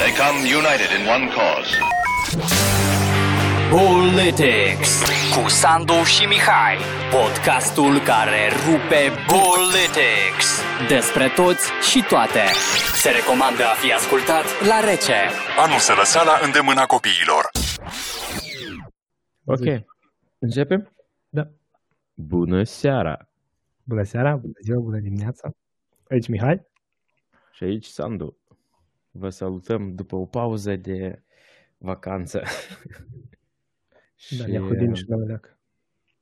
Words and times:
They 0.00 0.12
come 0.22 0.38
united 0.60 0.90
in 0.98 1.02
one 1.16 1.26
cause. 1.36 1.70
Politics 3.70 4.90
cu 5.34 5.48
Sandu 5.48 6.02
și 6.14 6.24
Mihai. 6.26 6.76
Podcastul 7.10 7.94
care 7.98 8.42
rupe 8.66 9.02
Politics. 9.36 10.48
Despre 10.88 11.28
toți 11.28 11.64
și 11.90 12.04
toate. 12.08 12.44
Se 13.02 13.10
recomandă 13.10 13.64
a 13.64 13.74
fi 13.82 13.92
ascultat 13.92 14.44
la 14.70 14.80
rece. 14.90 15.18
Anul 15.64 15.78
se 15.78 15.92
lăsa 15.92 16.22
la 16.22 16.40
îndemâna 16.46 16.84
copiilor. 16.86 17.44
Ok. 19.44 19.66
Începem? 20.38 20.92
Da. 21.28 21.44
Bună 22.14 22.62
seara! 22.62 23.16
Bună 23.84 24.02
seara, 24.02 24.36
bună 24.36 24.52
ziua, 24.62 24.80
bună 24.80 24.98
dimineața. 24.98 25.50
Aici 26.10 26.28
Mihai. 26.28 26.66
Și 27.52 27.64
aici 27.64 27.86
Sandu. 27.86 28.36
Vă 29.18 29.28
salutăm 29.28 29.94
după 29.94 30.16
o 30.16 30.24
pauză 30.24 30.76
de 30.76 31.22
vacanță. 31.78 32.42
Da, 34.38 34.46
ne 34.46 34.58
hodim 34.58 34.94
și 34.94 35.04
la 35.08 35.16
leacă. 35.16 35.58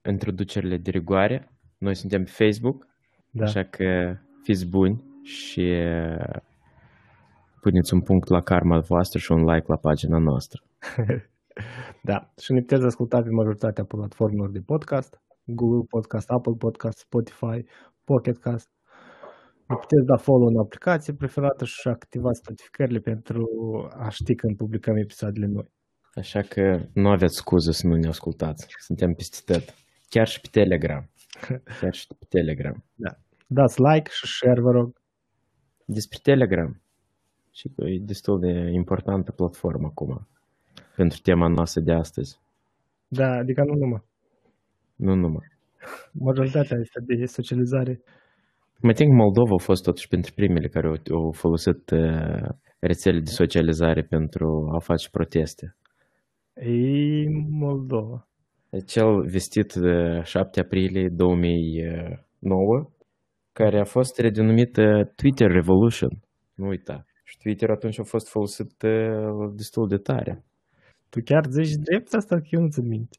introducerile 0.08 0.76
de 0.76 0.90
rigoare. 0.90 1.50
Noi 1.78 1.94
suntem 1.94 2.24
pe 2.24 2.30
Facebook, 2.30 2.86
Da. 3.30 3.44
așa 3.44 3.62
că 3.64 4.16
fiți 4.42 4.66
buni 4.66 5.04
și 5.22 5.60
uh, 5.60 6.40
puneți 7.60 7.94
un 7.94 8.00
punct 8.00 8.28
la 8.28 8.40
karma 8.42 8.78
voastră 8.78 9.18
și 9.18 9.32
un 9.32 9.44
like 9.44 9.64
la 9.68 9.76
pagina 9.76 10.18
noastră. 10.18 10.62
da. 12.10 12.32
Și 12.40 12.52
ne 12.52 12.60
puteți 12.60 12.84
asculta 12.84 13.22
pe 13.22 13.28
majoritatea 13.30 13.84
platformelor 13.84 14.50
de 14.50 14.60
podcast. 14.60 15.20
Google 15.44 15.86
Podcast, 15.88 16.30
Apple 16.30 16.54
Podcast, 16.58 16.98
Spotify, 16.98 17.64
Pocket 18.04 18.38
Cast. 18.38 18.68
Ne 19.68 19.76
puteți 19.76 20.06
da 20.06 20.16
follow 20.16 20.48
în 20.48 20.58
aplicație 20.58 21.12
preferată 21.12 21.64
și 21.64 21.88
activați 21.88 22.40
notificările 22.48 22.98
pentru 22.98 23.48
a 23.96 24.08
ști 24.08 24.34
când 24.34 24.56
publicăm 24.56 24.96
episoadele 24.96 25.46
noi. 25.46 25.70
Așa 26.14 26.40
că 26.40 26.80
nu 26.92 27.08
aveți 27.08 27.36
scuză 27.36 27.70
să 27.70 27.86
nu 27.86 27.94
ne 27.94 28.08
ascultați. 28.08 28.66
Suntem 28.78 29.12
peste 29.12 29.52
tot. 29.52 29.74
Chiar 30.08 30.26
și 30.26 30.40
pe 30.40 30.48
Telegram. 30.50 31.10
Chiar 31.80 31.94
și 31.94 32.06
pe 32.06 32.26
Telegram. 32.28 32.84
Da. 32.94 33.10
Dați 33.46 33.80
like 33.80 34.10
și 34.12 34.26
share, 34.26 34.60
vă 34.60 34.70
rog. 34.70 35.00
Despre 35.84 36.18
Telegram. 36.22 36.80
Și 37.50 37.68
că 37.68 37.84
e 37.84 37.98
destul 38.00 38.40
de 38.40 38.70
importantă 38.72 39.32
platformă 39.32 39.86
acum. 39.86 40.28
Pentru 40.96 41.18
tema 41.22 41.48
noastră 41.48 41.80
de 41.80 41.92
astăzi. 41.92 42.40
Da, 43.08 43.30
adică 43.32 43.62
nu 43.64 43.74
numai. 43.74 44.02
Nu 44.96 45.14
numai. 45.14 45.46
Majoritatea 46.12 46.78
este 46.78 47.00
de 47.00 47.26
socializare. 47.26 48.00
Mă 48.80 48.92
think 48.92 49.12
Moldova 49.12 49.54
a 49.54 49.62
fost 49.62 49.82
totuși 49.82 50.08
printre 50.08 50.32
primele 50.34 50.68
care 50.68 50.86
au, 50.86 51.16
au 51.16 51.32
folosit 51.32 51.90
uh, 51.90 52.48
rețele 52.78 53.18
de 53.18 53.30
socializare 53.30 54.02
pentru 54.02 54.70
a 54.74 54.78
face 54.78 55.08
proteste. 55.10 55.76
E 56.54 57.28
Moldova. 57.50 58.28
Cel 58.86 59.26
vestit 59.30 59.72
de 59.72 60.20
7 60.22 60.60
aprilie 60.60 61.08
2009, 61.08 62.90
care 63.52 63.80
a 63.80 63.84
fost 63.84 64.18
redenumit 64.18 64.76
uh, 64.76 65.06
Twitter 65.14 65.50
Revolution. 65.50 66.10
Nu 66.54 66.66
uita. 66.66 67.04
Și 67.24 67.38
Twitter 67.38 67.70
atunci 67.70 67.98
a 67.98 68.02
fost 68.02 68.28
folosit 68.28 68.82
uh, 68.82 69.52
destul 69.54 69.88
de 69.88 69.96
tare. 69.96 70.44
Tu 71.08 71.20
chiar 71.24 71.44
zici 71.50 71.74
drept 71.74 72.14
asta 72.14 72.36
că 72.36 72.46
eu 72.50 72.60
nu 72.60 72.68
țin 72.68 72.86
minte. 72.86 73.16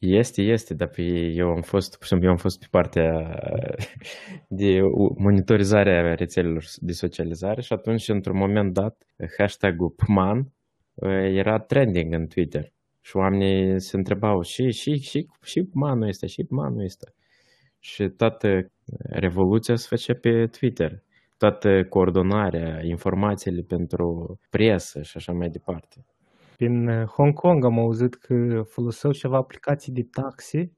Este, 0.00 0.42
este, 0.42 0.74
dar 0.74 0.88
pe 0.88 1.02
eu 1.34 1.48
am 1.48 1.60
fost, 1.60 1.96
pur 1.96 2.02
și 2.02 2.08
simplu, 2.08 2.26
eu 2.26 2.32
am 2.32 2.38
fost 2.38 2.58
pe 2.58 2.66
partea 2.70 3.38
de 4.60 4.80
monitorizare 5.16 5.98
a 5.98 6.14
rețelelor 6.14 6.64
de 6.76 6.92
socializare 6.92 7.60
și 7.60 7.72
atunci, 7.72 8.08
într-un 8.08 8.36
moment 8.36 8.72
dat, 8.72 9.06
hashtag-ul 9.38 9.90
PMAN 9.90 10.38
uh, 10.94 11.10
era 11.12 11.58
trending 11.58 12.12
în 12.12 12.26
Twitter. 12.26 12.72
Și 13.00 13.16
oamenii 13.16 13.80
se 13.80 13.96
întrebau 13.96 14.42
și, 14.42 14.70
și, 14.70 14.94
și, 14.94 15.26
și 15.42 15.62
PMAN-ul 15.62 16.08
este, 16.08 16.26
și 16.26 16.44
PMAN-ul 16.44 16.84
este. 16.84 17.14
Și 17.78 18.08
toată 18.08 18.70
revoluția 18.98 19.76
se 19.76 19.86
făcea 19.88 20.14
pe 20.20 20.46
Twitter. 20.46 21.02
Toată 21.38 21.84
coordonarea, 21.88 22.80
informațiile 22.84 23.62
pentru 23.62 24.38
presă 24.50 25.02
și 25.02 25.12
așa 25.16 25.32
mai 25.32 25.48
departe. 25.48 26.04
Prin 26.60 26.88
uh, 26.88 27.04
Hong 27.06 27.32
Kong. 27.32 27.64
Am 27.64 27.78
auzit 27.78 28.14
că 28.14 28.62
foloseau 28.68 29.12
ceva 29.12 29.36
aplicații 29.36 29.92
de 29.92 30.02
taxi 30.10 30.70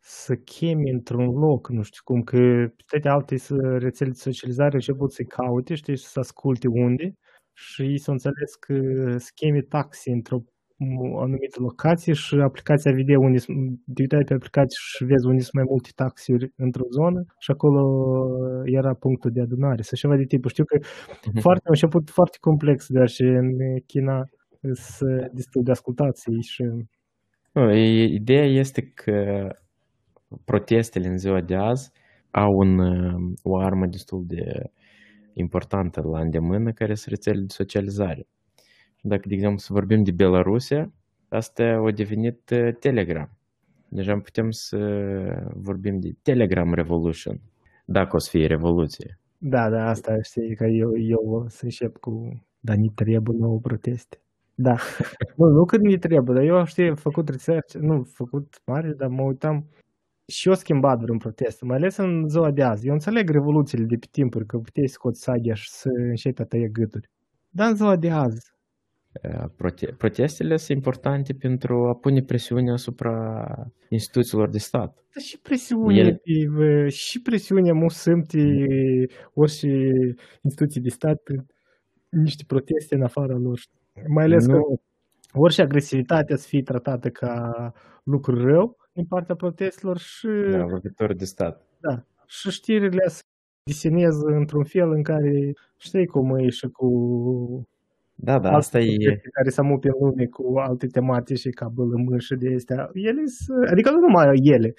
să 0.00 0.34
chemi 0.36 0.90
într-un 0.90 1.38
loc, 1.38 1.68
nu 1.68 1.82
știu 1.82 2.00
cum, 2.04 2.22
că 2.22 2.36
pe 2.76 2.82
toate 2.86 3.08
alte 3.08 3.36
s- 3.36 3.50
rețele 3.78 4.10
de 4.10 4.16
socializare 4.16 4.68
au 4.68 4.74
început 4.74 5.12
să-i 5.12 5.24
caute, 5.26 5.74
știi, 5.74 5.96
și 5.96 6.04
să 6.04 6.18
asculte 6.18 6.68
unde. 6.68 7.14
Și 7.52 7.82
ei 7.82 7.98
s-au 7.98 8.12
înțeles 8.14 8.54
că 8.54 8.74
să 9.18 9.30
chemi 9.34 9.62
taxi 9.62 10.08
într-o 10.10 10.38
m- 10.40 11.16
anumită 11.22 11.60
locație 11.60 12.12
și 12.12 12.34
aplicația 12.34 12.92
vede 12.92 13.16
unde 13.16 13.38
sunt, 13.38 13.80
te 13.94 14.02
uitai 14.02 14.24
pe 14.24 14.34
aplicație 14.34 14.76
și 14.80 15.04
vezi 15.04 15.26
unde 15.26 15.40
sunt 15.40 15.54
mai 15.54 15.64
multe 15.68 15.90
taxiuri 15.94 16.52
într-o 16.56 16.84
zonă 16.90 17.24
și 17.38 17.50
acolo 17.50 17.82
era 18.64 18.94
punctul 18.94 19.30
de 19.30 19.40
adunare 19.40 19.82
sau 19.82 19.98
ceva 19.98 20.16
de 20.16 20.24
tipul. 20.24 20.50
Știu 20.50 20.64
că 20.64 20.78
foarte, 21.40 21.62
a 21.66 21.70
început 21.70 22.10
foarte 22.10 22.36
complex, 22.40 22.86
deoarece 22.88 23.24
în 23.26 23.50
China 23.86 24.28
sunt 24.74 25.30
destul 25.32 25.62
de 25.62 25.70
ascultații 25.70 26.42
și 26.42 26.62
Nu, 27.52 27.72
e- 27.72 28.04
Ideea 28.04 28.44
este 28.44 28.82
că 28.82 29.48
protestele 30.44 31.08
în 31.08 31.18
ziua 31.18 31.40
de 31.40 31.54
azi 31.54 31.92
au 32.30 32.52
un, 32.56 32.78
uh, 32.78 33.32
o 33.42 33.58
armă 33.58 33.86
destul 33.86 34.24
de 34.26 34.70
importantă 35.32 36.00
la 36.00 36.20
îndemână, 36.20 36.72
care 36.72 36.94
sunt 36.94 37.14
rețelele 37.14 37.42
de 37.42 37.52
socializare. 37.52 38.26
Dacă, 39.00 39.28
de 39.28 39.34
exemplu, 39.34 39.58
să 39.58 39.72
vorbim 39.72 40.02
de 40.02 40.10
Belarusia, 40.10 40.92
asta 41.28 41.64
a 41.64 41.90
devenit 41.90 42.50
uh, 42.50 42.74
Telegram. 42.78 43.30
Deja 43.88 44.18
putem 44.18 44.50
să 44.50 44.78
vorbim 45.54 46.00
de 46.00 46.14
Telegram 46.22 46.74
Revolution, 46.74 47.40
dacă 47.84 48.16
o 48.16 48.18
să 48.18 48.28
fie 48.30 48.46
revoluție. 48.46 49.18
da, 49.38 49.70
da, 49.70 49.88
asta 49.88 50.22
știi 50.22 50.56
că 50.56 50.64
eu, 50.64 50.98
eu 50.98 51.22
o 51.24 51.48
să 51.48 51.64
încep 51.64 51.96
cu 51.96 52.42
da, 52.60 52.74
ni 52.74 52.88
trebuie 52.94 53.20
nouă 53.38 53.58
proteste. 53.58 54.20
Da. 54.58 54.76
nu, 55.36 55.46
nu 55.46 55.64
cât 55.64 55.80
mi 55.82 55.98
trebuie, 55.98 56.34
dar 56.34 56.44
eu 56.44 56.64
știi, 56.64 56.88
am 56.88 56.94
făcut 56.94 57.28
research, 57.28 57.74
nu, 57.74 58.02
făcut 58.02 58.60
mare, 58.64 58.92
dar 58.92 59.08
mă 59.08 59.22
uitam 59.22 59.66
și 60.26 60.48
eu 60.48 60.54
schimbat 60.54 61.00
vreun 61.00 61.18
protest, 61.18 61.62
mai 61.62 61.76
ales 61.76 61.96
în 61.96 62.28
ziua 62.28 62.50
de 62.50 62.62
azi. 62.62 62.86
Eu 62.86 62.92
înțeleg 62.92 63.30
revoluțiile 63.30 63.84
de 63.84 63.96
pe 63.96 64.06
timpuri, 64.10 64.46
că 64.46 64.58
puteai 64.58 64.86
să 64.86 64.92
scoți 64.92 65.22
saghia 65.22 65.54
și 65.54 65.70
să 65.70 65.88
începi 65.88 66.40
a 66.40 66.44
tăia 66.44 66.66
gâturi. 66.66 67.10
Dar 67.48 67.68
în 67.68 67.76
ziua 67.76 67.96
de 67.96 68.10
azi, 68.10 68.54
Uh, 69.22 69.44
prote- 69.56 69.94
Protestele 69.98 70.56
sunt 70.56 70.76
importante 70.76 71.32
pentru 71.32 71.86
a 71.86 71.94
pune 71.94 72.22
presiune 72.22 72.72
asupra 72.72 73.44
instituțiilor 73.88 74.48
de 74.48 74.58
stat. 74.58 74.94
Dar 75.14 75.22
și 75.22 75.38
presiune, 75.40 75.94
El- 75.96 76.20
El... 76.24 76.88
și 76.88 77.22
presiunea 77.22 77.72
mu 77.74 77.88
simte 77.88 78.38
orice 79.34 79.68
instituții 80.42 80.80
de 80.80 80.88
stat 80.88 81.22
prin 81.22 81.46
niște 82.08 82.44
proteste 82.46 82.94
în 82.94 83.02
afara 83.02 83.36
lor. 83.36 83.60
Mai 84.08 84.24
ales 84.24 84.46
Nu. 84.46 84.52
că 84.52 84.80
orice 85.38 85.62
agresivitate 85.62 86.36
să 86.36 86.46
fie 86.48 86.62
tratată 86.62 87.08
ca 87.10 87.52
lucru 88.02 88.44
rău 88.46 88.76
din 88.92 89.04
partea 89.04 89.34
protestelor 89.34 89.98
și, 89.98 90.28
Da, 90.50 90.64
lovitori 90.64 91.16
de 91.16 91.24
stat. 91.24 91.62
da, 91.80 92.04
și 92.26 92.50
știrile 92.50 93.08
să 93.08 93.20
diseneze 93.64 94.22
într-un 94.26 94.64
fel 94.64 94.90
în 94.90 95.02
care 95.02 95.52
știi 95.78 96.06
cum 96.06 96.36
e 96.36 96.48
și 96.48 96.66
cu 96.68 96.88
Da, 98.14 98.38
da, 98.38 98.50
asta 98.52 98.78
e... 98.78 98.84
proteste 98.96 99.28
care 99.32 99.48
se 99.48 99.60
amupe 99.60 99.88
în 99.88 100.06
lume 100.08 100.26
cu 100.26 100.58
alte 100.58 100.86
tematici 100.86 101.48
ca 101.50 101.68
bălămâni 101.68 102.20
și 102.20 102.34
de 102.34 102.54
astea. 102.54 102.90
Ele 102.92 103.22
sunt, 103.26 103.68
adică 103.70 103.90
nu 103.90 103.98
numai 103.98 104.38
ele, 104.42 104.74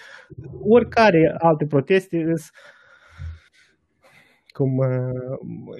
oricare 0.62 1.36
alte 1.38 1.66
proteste 1.66 2.18
sunt 2.26 2.42
cum 4.48 4.78
uh, 4.78 4.88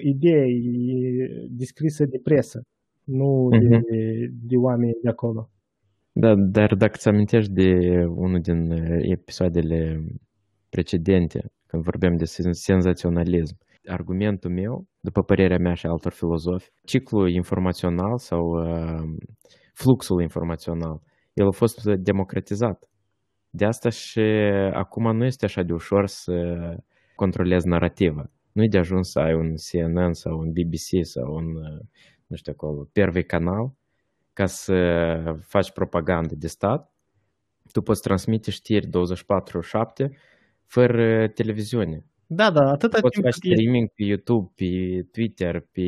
ideea 0.04 0.44
e 0.46 1.46
descrisă 1.50 2.04
de 2.04 2.20
presă, 2.22 2.62
nu 3.08 3.48
de, 3.50 3.80
de 4.42 4.56
oameni 4.56 4.98
de 5.02 5.08
acolo. 5.08 5.50
Da, 6.12 6.34
dar 6.34 6.74
dacă 6.74 6.96
ți 6.96 7.08
amintești 7.08 7.52
de 7.52 7.70
unul 8.06 8.40
din 8.40 8.70
uh, 8.70 8.98
episoadele 9.00 10.04
precedente, 10.68 11.52
când 11.66 11.82
vorbeam 11.82 12.16
de 12.16 12.24
sen- 12.24 12.50
senzaționalism, 12.50 13.56
argumentul 13.86 14.50
meu, 14.50 14.86
după 15.00 15.22
părerea 15.22 15.58
mea 15.58 15.74
și 15.74 15.86
a 15.86 15.90
altor 15.90 16.12
filozofi, 16.12 16.70
ciclul 16.84 17.28
informațional 17.30 18.18
sau 18.18 18.42
uh, 18.42 19.02
fluxul 19.74 20.22
informațional, 20.22 21.00
el 21.32 21.46
a 21.46 21.50
fost 21.50 21.84
democratizat. 21.84 22.88
De 23.50 23.64
asta 23.64 23.88
și 23.88 24.20
acum 24.72 25.16
nu 25.16 25.24
este 25.24 25.44
așa 25.44 25.62
de 25.62 25.72
ușor 25.72 26.06
să 26.06 26.34
controlezi 27.14 27.68
narativa. 27.68 28.30
Nu 28.52 28.62
e 28.62 28.68
de 28.70 28.78
ajuns 28.78 29.10
să 29.10 29.18
ai 29.18 29.34
un 29.34 29.54
CNN 29.66 30.12
sau 30.12 30.38
un 30.38 30.50
BBC 30.50 30.88
sau 31.14 31.34
un, 31.34 31.54
uh, 31.54 31.80
nu 32.28 32.36
știu 32.36 32.52
acolo, 32.54 32.88
Pervei 32.92 33.24
Canal, 33.24 33.72
ca 34.32 34.46
să 34.46 34.74
faci 35.40 35.70
propagandă 35.70 36.34
de 36.34 36.46
stat, 36.46 36.92
tu 37.72 37.80
poți 37.82 38.02
transmite 38.02 38.50
știri 38.50 38.86
24-7 38.86 38.90
fără 40.64 41.28
televiziune. 41.28 42.04
Da, 42.26 42.50
da, 42.50 42.70
atâta 42.70 43.00
Poți 43.00 43.20
face 43.20 43.36
streaming 43.36 43.88
pe 43.88 44.02
YouTube, 44.02 44.52
pe 44.54 44.66
Twitter, 45.12 45.66
pe 45.72 45.82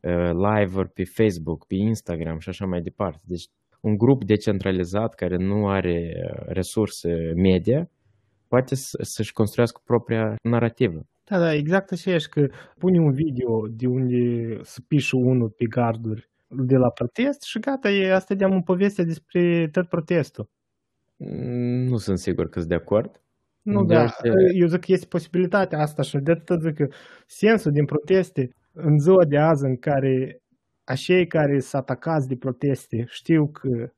uh, 0.00 0.30
live 0.32 0.82
pe 0.94 1.04
Facebook, 1.04 1.66
pe 1.66 1.74
Instagram 1.74 2.38
și 2.38 2.48
așa 2.48 2.66
mai 2.66 2.80
departe. 2.80 3.22
Deci 3.24 3.44
un 3.80 3.96
grup 3.96 4.24
decentralizat 4.24 5.14
care 5.14 5.36
nu 5.36 5.68
are 5.68 6.12
uh, 6.16 6.44
resurse 6.46 7.32
media 7.34 7.90
poate 8.48 8.74
să-și 9.00 9.32
construiască 9.32 9.80
propria 9.84 10.36
narrativă. 10.42 11.06
Da, 11.24 11.38
da, 11.38 11.54
exact 11.54 11.92
așa 11.92 12.10
ești, 12.14 12.28
că 12.28 12.48
pune 12.78 12.98
un 13.00 13.12
video 13.12 13.66
de 13.68 13.86
unde 13.86 14.58
să 14.62 14.80
pișă 14.88 15.16
unul 15.16 15.48
pe 15.50 15.64
garduri 15.64 16.30
de 16.48 16.76
la 16.76 16.90
protest 16.90 17.42
și 17.42 17.58
gata, 17.58 17.90
e, 17.90 18.12
asta 18.14 18.34
de 18.34 18.44
un 18.44 18.62
poveste 18.62 19.02
despre 19.02 19.68
tot 19.72 19.88
protestul. 19.88 20.48
Mm, 21.16 21.84
Nu 21.88 21.96
sunt 21.96 22.18
sigur 22.18 22.48
că 22.48 22.58
sunt 22.58 22.68
de 22.70 22.74
acord. 22.74 23.20
Nu, 23.62 23.84
da, 23.84 24.06
Deoarece- 24.22 24.56
eu 24.58 24.66
zic 24.66 24.80
că 24.80 24.92
este 24.92 25.06
posibilitatea 25.06 25.78
asta 25.80 26.02
și 26.02 26.16
de 26.18 26.30
atât 26.32 26.60
zic 26.60 26.74
că 26.74 26.88
sensul 27.26 27.72
din 27.72 27.84
proteste 27.84 28.50
în 28.72 28.98
ziua 28.98 29.24
de 29.24 29.38
azi 29.38 29.64
în 29.64 29.76
care 29.76 30.42
acei 30.84 31.26
care 31.26 31.60
sunt 31.60 31.82
atacați 31.82 32.28
de 32.28 32.36
proteste 32.36 33.04
știu 33.08 33.46
că 33.48 33.92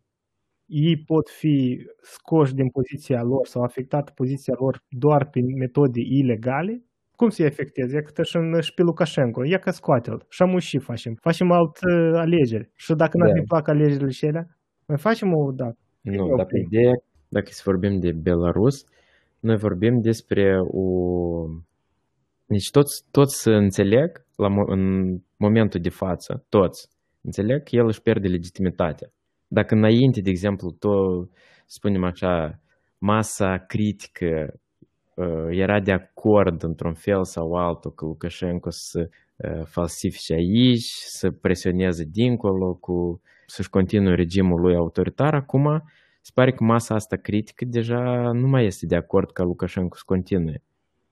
ei 0.66 0.96
pot 1.06 1.28
fi 1.28 1.86
scoși 2.02 2.54
din 2.54 2.68
poziția 2.68 3.22
lor 3.22 3.46
sau 3.46 3.62
afectată 3.62 4.12
poziția 4.14 4.54
lor 4.58 4.82
doar 4.88 5.28
prin 5.30 5.56
metode 5.56 6.00
ilegale, 6.00 6.84
cum 7.16 7.28
să-i 7.28 7.46
afecteze? 7.46 7.94
Ia 7.94 8.02
că 8.02 8.22
și, 8.22 8.37
în, 8.37 8.61
și 8.61 8.75
pe 8.75 8.82
Lukashenko, 8.82 9.44
ia 9.44 9.58
că 9.58 9.70
scoate-l. 9.70 10.26
Și 10.28 10.43
am 10.43 10.58
și 10.58 10.78
facem. 10.78 11.14
Facem 11.20 11.50
alt 11.50 11.76
uh, 11.76 12.12
alegeri. 12.14 12.70
Și 12.75 12.94
dacă 12.94 13.16
nu 13.16 13.26
Da. 13.26 13.32
ne 13.32 13.43
plac 13.49 13.69
alegerile 13.69 14.11
și 14.11 14.25
alea, 14.25 14.46
mai 14.87 14.99
facem 14.99 15.28
o 15.34 15.52
dată. 15.52 15.78
Nu, 16.00 16.25
ok. 16.25 16.37
dacă 16.37 16.56
ideea, 16.66 16.93
dacă 17.28 17.46
să 17.50 17.62
vorbim 17.64 17.99
de 18.00 18.12
Belarus, 18.12 18.84
noi 19.40 19.56
vorbim 19.56 20.00
despre 20.00 20.56
o... 20.70 20.87
Deci 22.46 22.70
toți, 22.70 23.05
toți 23.11 23.49
înțeleg 23.49 24.25
la, 24.37 24.49
mo- 24.49 24.70
în 24.76 24.82
momentul 25.37 25.81
de 25.81 25.88
față, 25.88 26.44
toți 26.49 26.88
înțeleg 27.20 27.62
că 27.62 27.76
el 27.76 27.87
își 27.87 28.02
pierde 28.02 28.28
legitimitatea. 28.28 29.08
Dacă 29.46 29.75
înainte, 29.75 30.20
de 30.20 30.31
exemplu, 30.31 30.70
tot, 30.70 31.31
spunem 31.67 32.05
așa, 32.05 32.60
masa 32.99 33.64
critică 33.67 34.31
uh, 34.52 34.63
era 35.50 35.81
de 35.81 35.93
acord 35.93 36.62
într-un 36.62 36.94
fel 36.94 37.25
sau 37.25 37.52
altul 37.52 37.93
că 37.93 38.05
Lukashenko 38.05 38.70
să 38.70 39.08
uh, 39.37 39.64
falsifice 39.64 40.34
aici, 40.34 40.90
să 40.93 41.31
presioneze 41.31 42.05
dincolo, 42.11 42.75
cu, 42.75 43.20
să-și 43.46 43.69
continue 43.70 44.14
regimul 44.14 44.61
lui 44.61 44.75
autoritar, 44.76 45.34
acum 45.34 45.82
se 46.20 46.31
pare 46.34 46.52
că 46.52 46.64
masa 46.64 46.94
asta 46.94 47.16
critică 47.16 47.64
deja 47.64 48.31
nu 48.32 48.49
mai 48.49 48.64
este 48.64 48.87
de 48.87 48.96
acord 48.96 49.31
ca 49.31 49.43
Lukashenko 49.44 49.96
să 49.96 50.02
continue. 50.06 50.62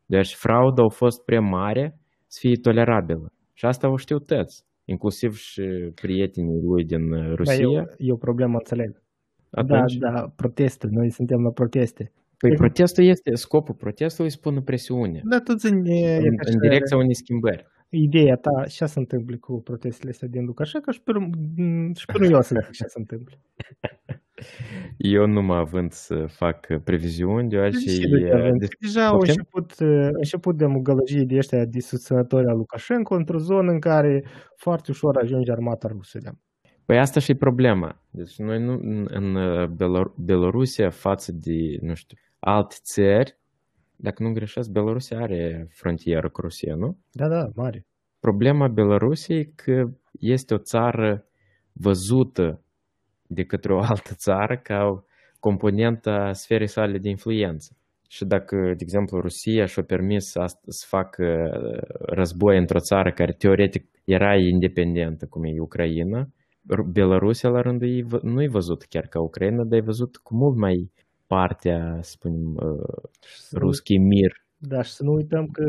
Deci 0.07 0.35
frauda 0.35 0.83
a 0.85 0.89
fost 0.89 1.25
prea 1.25 1.41
mare 1.41 1.99
să 2.27 2.39
fie 2.41 2.55
tolerabilă. 2.63 3.33
Și 3.53 3.65
asta 3.67 3.91
o 3.91 3.97
știu 3.97 4.19
toți, 4.19 4.65
inclusiv 4.85 5.35
și 5.35 5.63
prietenii 5.95 6.61
lui 6.63 6.85
din 6.85 7.13
uh, 7.13 7.27
Da, 7.27 7.35
Rusia. 7.35 7.65
e, 7.65 7.67
o, 7.67 7.83
e 7.97 8.13
o 8.13 8.17
problemă, 8.17 8.53
înțeleg. 8.57 9.03
Atunci, 9.51 9.97
Da, 9.97 10.11
da, 10.11 10.33
proteste. 10.37 10.87
Noi 10.91 11.11
suntem 11.11 11.43
la 11.43 11.51
proteste. 11.51 12.13
Păi 12.49 12.55
protestul 12.57 13.05
este, 13.05 13.35
scopul 13.35 13.75
protestului 13.75 14.31
îi 14.31 14.37
spune 14.37 14.61
presiune 14.61 15.21
Da, 15.25 15.41
tu 15.41 15.55
ține 15.55 16.17
în, 16.17 16.25
în 16.45 16.59
direcția 16.61 16.97
unei 16.97 17.15
schimbări. 17.15 17.67
Ideea 17.89 18.37
ta, 18.37 18.65
ce 18.69 18.87
se 18.87 18.99
întâmplă 18.99 19.37
cu 19.37 19.61
protestele 19.63 20.11
astea 20.11 20.29
din 20.29 20.45
Lukashenko 20.45 20.91
și 20.91 21.01
pe, 21.03 21.13
m- 21.13 21.97
și 21.99 22.07
pe 22.07 22.19
nu 22.19 22.25
eu 22.25 22.43
să 22.43 22.55
zic 22.65 22.71
ce 22.71 22.85
se 22.87 22.99
întâmplă. 22.99 23.37
Eu 24.97 25.27
nu 25.27 25.43
mă 25.43 25.55
având 25.55 25.93
să 25.93 26.25
fac 26.29 26.67
previziuni, 26.85 27.49
deoarece 27.49 27.79
Și 27.91 28.03
e, 28.03 28.19
de 28.19 28.33
avem. 28.33 28.57
de- 28.59 28.67
Deja 28.81 29.07
au 29.07 29.17
Poftim? 29.17 29.35
început, 29.39 29.89
uh, 29.89 30.09
început 30.13 30.57
de 30.57 30.67
gălăgie 30.83 31.23
de 31.25 31.37
ăștia 31.37 31.65
de 31.65 31.81
susținători 31.81 32.47
a 32.47 32.53
Lukashenko 32.53 33.15
într-o 33.15 33.39
zonă 33.39 33.71
în 33.73 33.81
care 33.81 34.25
foarte 34.57 34.91
ușor 34.91 35.17
ajunge 35.17 35.51
armata 35.53 35.89
rusă. 35.89 36.19
Da. 36.23 36.31
Păi 36.85 36.99
asta 36.99 37.21
și 37.21 37.31
e 37.31 37.35
problema. 37.35 38.03
Deci 38.11 38.37
noi 38.39 38.63
nu, 38.65 38.73
în, 38.73 39.07
în 39.11 39.35
uh, 39.35 39.67
Belor- 39.69 40.15
Belorusia 40.17 40.91
față 40.91 41.33
de, 41.33 41.79
nu 41.81 41.95
știu, 41.95 42.17
alte 42.45 42.77
țări, 42.83 43.39
dacă 43.97 44.23
nu 44.23 44.33
greșesc, 44.33 44.71
Belorusia 44.71 45.19
are 45.19 45.67
frontieră 45.71 46.29
cu 46.31 46.41
Rusia, 46.41 46.75
nu? 46.75 46.99
da, 47.13 47.29
da, 47.29 47.51
mare. 47.55 47.87
Problema 48.21 48.69
Belorusiei 48.69 49.41
e 49.41 49.53
că 49.55 49.91
este 50.19 50.55
o 50.55 50.59
țară 50.59 51.27
văzută 51.73 52.63
de 53.27 53.45
către 53.45 53.75
o 53.75 53.79
altă 53.79 54.15
țară 54.15 54.57
ca 54.57 54.85
o 54.85 55.03
componentă 55.39 56.11
a 56.11 56.33
sferei 56.33 56.67
sale 56.67 56.99
de 56.99 57.09
influență. 57.09 57.77
Și 58.09 58.25
dacă, 58.25 58.57
de 58.57 58.83
exemplu, 58.83 59.21
Rusia 59.21 59.65
și-a 59.65 59.83
permis 59.83 60.25
să, 60.25 60.45
să 60.67 60.87
facă 60.89 61.25
uh, 61.25 61.97
război 62.07 62.59
într-o 62.59 62.79
țară 62.79 63.13
care 63.13 63.33
teoretic 63.33 63.85
era 64.05 64.37
independentă, 64.37 65.27
cum 65.27 65.45
e 65.45 65.61
Ucraina, 65.61 66.29
Ru- 66.69 66.89
Belarusia, 66.93 67.49
la 67.49 67.61
rândul 67.61 67.89
ei, 67.89 68.03
vă- 68.03 68.23
nu 68.23 68.43
e 68.43 68.49
văzut 68.49 68.83
chiar 68.83 69.07
ca 69.07 69.21
Ucraina, 69.21 69.65
dar 69.65 69.79
e 69.79 69.83
văzut 69.83 70.17
cu 70.17 70.35
mult 70.35 70.57
mai 70.57 70.93
partea, 71.35 71.99
să 72.01 72.11
spunem, 72.11 72.55
uh, 72.55 73.03
să 73.21 73.59
nu- 73.59 73.59
ruski 73.67 73.97
mir, 73.99 74.33
Da, 74.57 74.83
și 74.83 74.93
să 74.93 75.03
nu 75.05 75.13
uităm 75.13 75.47
că 75.47 75.65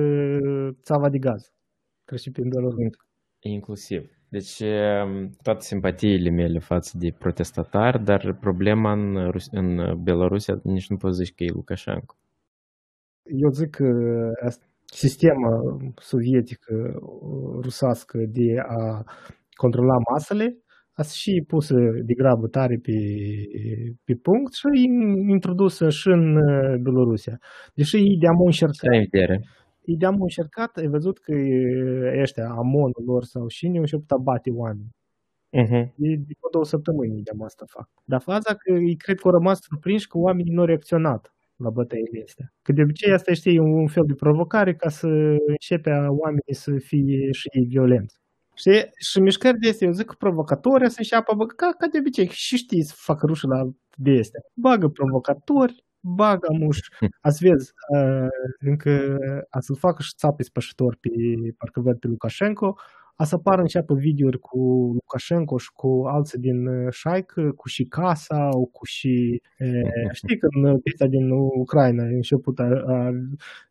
țava 0.81 1.09
de 1.09 1.17
gaz 1.17 1.51
trece 2.05 2.31
prin 2.31 2.49
Belarus. 2.49 2.75
inclusiv. 3.39 4.01
Deci 4.29 4.59
um, 4.59 5.29
toate 5.41 5.59
simpatiile 5.61 6.29
mele 6.29 6.59
față 6.59 6.97
de 6.97 7.09
protestatari, 7.19 8.03
dar 8.03 8.37
problema 8.39 8.91
în, 8.91 9.29
Rus- 9.31 9.51
în 9.51 9.67
Belarusia 10.03 10.59
nici 10.63 10.87
nu 10.89 10.97
poți 10.97 11.17
zici 11.23 11.33
că 11.35 11.43
e 11.43 11.49
Lukashenko. 11.51 12.15
Eu 13.23 13.49
zic 13.49 13.69
că 13.69 13.85
asta- 14.45 14.65
sistema 14.85 15.49
sovietică 15.95 16.99
rusească 17.61 18.17
de 18.17 18.59
a 18.67 19.03
controla 19.55 19.95
masele 20.11 20.57
a 20.93 21.01
și 21.03 21.43
pusă 21.47 21.75
de 22.05 22.13
grabă 22.13 22.47
tare 22.47 22.79
pe, 22.81 22.91
pe 24.03 24.13
punct 24.15 24.53
și 24.53 24.67
in- 24.87 25.29
introdusă 25.29 25.89
și 25.89 26.07
în 26.07 26.35
uh, 26.35 26.79
Belorusia. 26.81 27.37
Deși 27.73 27.95
ei 27.95 28.17
de-am 28.19 28.39
încercat, 28.45 28.75
Să 28.75 28.87
ai 28.91 28.97
în 28.97 29.05
vedere. 29.11 29.35
ei 29.85 29.97
de-am 29.97 30.21
încercat, 30.21 30.77
ai 30.77 30.87
văzut 30.87 31.19
că 31.19 31.33
uh, 31.35 32.21
ăștia, 32.21 32.47
amonul 32.49 33.03
lor 33.05 33.23
sau 33.23 33.47
cine, 33.47 33.75
au 33.75 33.79
început 33.79 34.11
a 34.11 34.17
bate 34.17 34.49
oameni. 34.51 34.89
Uh-huh. 35.61 35.85
Ei 36.07 36.17
de 36.17 36.33
vreo 36.37 36.49
două 36.51 36.65
săptămâni 36.65 37.21
de 37.23 37.31
asta 37.45 37.65
fac. 37.67 37.87
Dar 38.05 38.21
faza 38.21 38.53
că 38.55 38.71
ei 38.73 38.95
cred 38.95 39.15
că 39.19 39.27
au 39.27 39.33
rămas 39.33 39.59
surprinși 39.61 40.07
că 40.07 40.17
oamenii 40.17 40.53
nu 40.53 40.59
au 40.59 40.65
reacționat 40.65 41.33
la 41.55 41.69
bătăile 41.69 42.21
astea. 42.25 42.53
Că 42.61 42.71
de 42.71 42.81
obicei 42.81 43.11
asta 43.13 43.33
știi 43.33 43.55
e 43.55 43.59
un 43.59 43.87
fel 43.87 44.03
de 44.07 44.13
provocare 44.13 44.73
ca 44.75 44.89
să 44.89 45.07
începe 45.47 45.89
a 45.89 46.07
oamenii 46.09 46.53
să 46.65 46.71
fie 46.77 47.31
și 47.31 47.47
ei 47.57 47.65
violenți. 47.65 48.15
Știi? 48.53 48.89
Și 48.97 49.19
mișcări 49.19 49.57
de 49.57 49.69
astea, 49.69 49.87
eu 49.87 49.93
zic 49.93 50.05
că 50.05 50.15
provocatori 50.17 50.89
să 50.89 50.95
înceapă, 50.97 51.33
bă, 51.35 51.45
ca, 51.45 51.75
ca 51.77 51.87
de 51.87 51.97
obicei, 51.99 52.27
și 52.27 52.57
știți 52.57 52.89
să 52.89 52.95
facă 52.97 53.25
rușă 53.25 53.47
la 53.47 53.69
de 53.97 54.17
astea. 54.19 54.41
Bagă 54.53 54.87
provocatori, 54.87 55.83
bagă 55.99 56.47
muș. 56.59 56.77
Ați 57.27 57.47
vezi, 57.47 57.71
uh, 57.95 58.27
încă 58.59 59.17
a 59.49 59.59
să-l 59.59 59.75
facă 59.75 60.01
și 60.01 60.13
țape 60.17 60.43
spășitor 60.43 60.97
pe, 61.01 61.09
parcă 61.57 61.79
văd 61.79 61.99
pe 61.99 62.07
Lukashenko, 62.07 62.77
a 63.15 63.23
să 63.23 63.35
apară 63.35 63.61
înceapă 63.61 63.93
videouri 63.95 64.39
cu 64.39 64.59
Lukashenko 64.93 65.57
și 65.57 65.71
cu 65.73 66.03
alții 66.07 66.39
din 66.39 66.67
uh, 66.67 66.91
șaică, 66.91 67.51
cu 67.55 67.67
și 67.67 67.83
casa, 67.83 68.49
cu 68.71 68.85
și... 68.85 69.41
E, 69.57 69.81
știi 70.21 70.37
că 70.37 70.47
în 70.49 70.79
piesa 70.79 71.05
din 71.05 71.29
Ucraina 71.31 72.03
a 72.03 72.07
început 72.07 72.59
a, 72.59 72.63
a, 72.87 73.07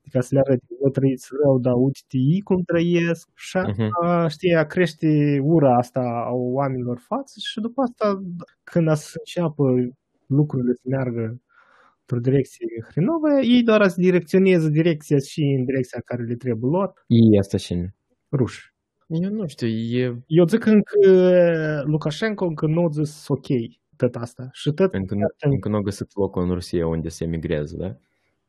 adică 0.00 0.20
să 0.20 0.28
le 0.34 0.40
arăt, 0.46 0.60
vă 0.82 0.90
trăiți 0.90 1.28
rău, 1.44 1.58
dar 1.58 1.72
uite 1.76 2.00
ei 2.10 2.40
cum 2.40 2.62
trăiesc 2.62 3.28
și 3.34 3.56
a, 3.56 3.66
Mhm. 3.66 3.88
a, 4.02 4.28
știi, 4.28 4.54
a 4.54 4.64
crește 4.66 5.38
ura 5.42 5.76
asta 5.76 6.00
a 6.00 6.32
oamenilor 6.32 6.98
față 6.98 7.34
și 7.50 7.60
după 7.60 7.82
asta 7.82 8.22
când 8.64 8.88
a 8.88 8.94
să 8.94 9.12
înceapă 9.18 9.64
lucrurile 10.26 10.72
să 10.72 10.82
meargă 10.84 11.40
într-o 12.00 12.30
direcție 12.30 12.66
hrenovă, 12.90 13.28
ei 13.42 13.62
doar 13.62 13.88
să 13.88 14.00
direcționeze 14.00 14.68
direcția 14.70 15.18
și 15.18 15.40
în 15.58 15.64
direcția 15.64 16.00
care 16.04 16.22
le 16.22 16.34
trebuie 16.34 16.70
lor, 16.70 16.92
E 17.06 17.38
asta 17.38 17.56
cine? 17.56 17.94
ruși. 18.32 18.71
Eu 19.20 19.30
nu 19.30 19.46
știu, 19.46 19.66
e 19.66 20.22
Eu 20.26 20.46
zic 20.46 20.66
încă 20.66 20.98
Lukashenko 21.84 22.44
încă 22.44 22.66
nu 22.66 22.84
a 22.84 22.88
zis 22.90 23.28
ok 23.28 23.46
tot 23.96 24.14
asta. 24.14 24.48
Și 24.52 24.70
tot 24.70 24.92
încă, 24.94 25.14
nu, 25.14 25.26
încă 25.50 25.68
nu 25.68 25.76
a 25.76 25.80
găsit 25.80 26.16
locul 26.16 26.42
în 26.42 26.50
Rusia 26.50 26.86
unde 26.86 27.08
se 27.08 27.24
emigreze, 27.24 27.76
da? 27.76 27.96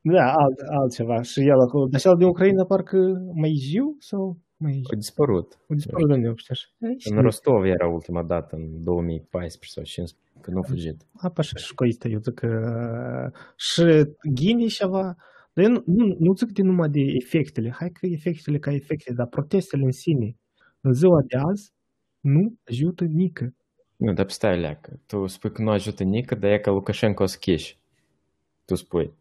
da, 0.01 0.33
alt, 0.33 0.59
altceva. 0.81 1.21
Și 1.21 1.39
el 1.39 1.59
acolo. 1.59 1.87
Dar 1.87 1.99
cel 1.99 2.15
din 2.17 2.27
Ucraina 2.27 2.65
parcă 2.65 2.97
mai 3.33 3.53
jiu 3.53 3.95
sau 3.99 4.37
mai 4.57 4.81
A 4.91 4.95
dispărut. 4.95 5.59
a 5.69 5.73
dispărut 5.73 6.07
de 6.07 6.13
unde 6.13 6.33
știi? 6.43 7.15
În 7.15 7.21
Rostov 7.21 7.63
era 7.63 7.87
ultima 7.87 8.23
dată, 8.23 8.55
în 8.55 8.83
2014 8.83 10.03
sau 10.05 10.17
2015, 10.33 10.41
când 10.41 10.55
nu 10.55 10.61
a 10.61 10.67
fugit. 10.71 10.97
Apa 11.27 11.41
și 11.41 11.53
școiste, 11.55 12.09
eu 12.09 12.19
zic 12.19 12.33
că 12.33 12.49
și 13.55 13.83
ghine 14.33 14.65
ceva, 14.65 15.15
dar 15.53 15.65
eu 15.65 15.71
nu, 15.71 15.81
nu, 15.85 16.15
nu 16.19 16.33
zic 16.33 16.51
de 16.51 16.61
numai 16.61 16.89
de 16.89 17.01
efectele, 17.21 17.69
hai 17.79 17.89
că 17.89 18.05
efectele 18.05 18.57
ca 18.59 18.73
efecte, 18.73 19.13
dar 19.13 19.27
protestele 19.27 19.83
în 19.83 19.91
sine, 19.91 20.25
în 20.25 20.33
ziua 20.91 21.21
de 21.27 21.37
azi, 21.37 21.71
nu 22.19 22.57
ajută 22.69 23.03
nică. 23.03 23.53
Nu, 23.95 24.13
dar 24.13 24.29
stai 24.29 24.59
leacă. 24.59 24.99
Tu 25.07 25.25
spui 25.25 25.51
că 25.51 25.61
nu 25.61 25.69
ajută 25.71 26.03
nică, 26.03 26.35
dar 26.35 26.51
e 26.51 26.59
ca 26.59 26.71
Lukashenko 26.71 27.25
schiși. 27.25 27.77
Tu 28.65 28.75
spui. 28.75 29.13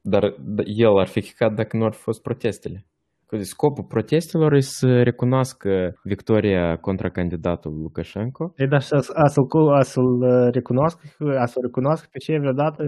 Dar 0.00 0.22
el 0.64 0.98
ar 0.98 1.06
fi 1.06 1.20
chicat 1.20 1.54
dacă 1.54 1.76
nu 1.76 1.84
ar 1.84 1.92
fi 1.92 2.00
fost 2.00 2.22
protestele. 2.22 2.86
Că 3.26 3.36
Scopul 3.36 3.84
protestelor 3.84 4.52
e 4.52 4.60
să 4.60 5.02
recunoască 5.02 6.00
victoria 6.02 6.76
contra 6.76 7.10
candidatului 7.10 7.82
Lukashenko. 7.82 8.52
E, 8.56 8.66
dar 8.66 8.82
și 8.82 8.92
a, 8.92 9.24
co- 9.30 9.78
a, 9.78 9.82
să-l 9.82 10.50
recunoască, 10.52 11.00
a 11.38 11.46
să 11.46 11.58
recunoască 11.62 12.08
pe 12.10 12.18
ce 12.18 12.38
vreodată 12.38 12.82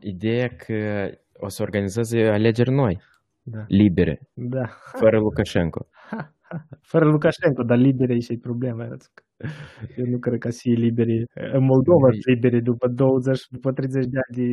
Ideea 0.00 0.48
că 0.48 1.10
o 1.32 1.48
să 1.48 1.62
organizeze 1.62 2.20
alegeri 2.20 2.70
noi, 2.70 3.00
da, 3.42 3.64
libere, 3.68 4.20
da. 4.32 4.66
fără 4.98 5.18
Lukashenko. 5.18 5.86
Fără 6.90 7.04
Lukashenko, 7.04 7.62
dar 7.62 7.78
liberi 7.78 8.20
și 8.20 8.32
e 8.32 8.38
problema. 8.38 8.96
Eu 9.96 10.06
nu 10.06 10.18
cred 10.18 10.38
că 10.38 10.50
să 10.50 10.58
fie 10.62 10.74
liberi. 10.74 11.24
În 11.34 11.64
Moldova 11.64 12.10
sunt 12.10 12.26
liberi 12.26 12.62
după 12.62 12.88
20, 12.88 13.40
după 13.50 13.72
30 13.72 14.04
de 14.06 14.18
ani 14.18 14.36
de 14.36 14.52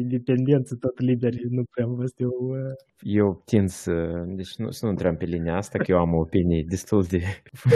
independență, 0.00 0.76
tot 0.76 1.00
liberi. 1.00 1.46
Nu 1.50 1.62
prea 1.70 1.86
văd 1.86 2.12
eu. 2.16 2.30
uh, 2.30 2.74
Eu 3.00 3.42
tind 3.44 3.68
să... 3.68 3.92
Deci 4.26 4.56
nu, 4.56 4.70
să 4.70 4.84
nu 4.84 4.90
intrăm 4.90 5.16
pe 5.16 5.24
linia 5.24 5.56
asta, 5.56 5.78
că 5.78 5.90
eu 5.90 5.98
am 5.98 6.14
opinii 6.14 6.64
destul 6.64 7.02
de... 7.02 7.20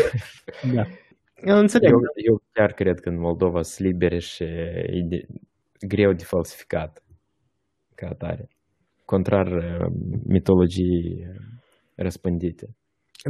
Da. 0.75 0.85
Eu 1.45 1.59
înțeleg. 1.59 1.91
Eu, 1.91 2.01
eu 2.15 2.43
chiar 2.53 2.73
cred 2.73 3.01
că 3.01 3.09
în 3.09 3.19
Moldova 3.19 3.63
sunt 3.63 3.89
libere 3.89 4.19
și 4.19 4.43
e 4.43 5.05
de, 5.09 5.27
greu 5.87 6.13
de 6.13 6.25
falsificat 6.25 7.05
ca 7.95 8.09
atare. 8.09 8.49
Contrar 9.05 9.47
uh, 9.47 9.93
mitologiei 10.27 11.27
uh, 11.29 11.37
răspândite. 11.95 12.75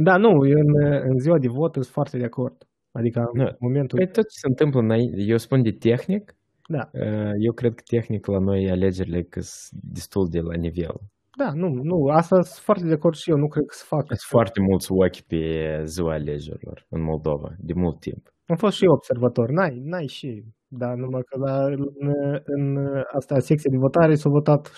Da, 0.03 0.17
nu, 0.17 0.47
eu 0.47 0.59
în, 0.59 0.93
în 1.09 1.17
ziua 1.19 1.37
de 1.37 1.47
vot 1.47 1.73
sunt 1.73 1.85
foarte 1.85 2.17
de 2.17 2.23
acord. 2.23 2.67
Adică 2.91 3.19
în 3.33 3.43
Da. 3.43 3.55
momentul... 3.59 3.97
Păi 3.97 4.07
tot 4.07 4.23
ce 4.29 4.37
se 4.39 4.47
întâmplă 4.47 4.79
înainte, 4.79 5.21
eu 5.21 5.37
spun 5.37 5.61
de 5.61 5.71
tehnic, 5.71 6.35
Da, 6.67 6.89
uh, 6.93 7.31
eu 7.47 7.53
cred 7.53 7.73
că 7.73 7.81
tehnic 7.85 8.25
la 8.25 8.39
noi 8.39 8.69
alegerile 8.69 9.21
că 9.23 9.39
sunt 9.39 9.81
destul 9.83 10.27
de 10.29 10.39
la 10.39 10.55
nivel. 10.55 10.95
da, 11.37 11.51
nu, 11.53 11.67
nu, 11.67 12.05
asta 12.07 12.35
sunt 12.41 12.63
foarte 12.63 12.85
de 12.87 12.93
acord 12.93 13.15
și 13.15 13.29
eu, 13.29 13.37
nu 13.37 13.47
cred 13.47 13.63
că 13.65 13.73
să 13.77 13.83
fac. 13.87 14.05
Sunt 14.05 14.19
foarte 14.19 14.59
mulți 14.61 14.91
ochi 14.91 15.21
pe 15.27 15.41
ziua 15.85 16.13
alegerilor 16.13 16.85
în 16.89 17.01
Moldova, 17.01 17.49
de 17.57 17.73
mult 17.75 17.99
timp. 17.99 18.33
Am 18.45 18.55
fost 18.55 18.75
și 18.77 18.83
eu 18.85 18.91
observator, 18.91 19.49
n-ai, 19.49 19.81
n-ai 19.83 20.07
și, 20.07 20.43
dar 20.73 20.93
numai 20.95 21.21
că 21.29 21.37
la, 21.45 21.65
în, 21.65 22.11
în 22.45 22.77
asta 23.17 23.39
secție 23.39 23.69
de 23.71 23.77
votare 23.77 24.15
s-au 24.15 24.31
votat 24.31 24.67
70% 24.67 24.71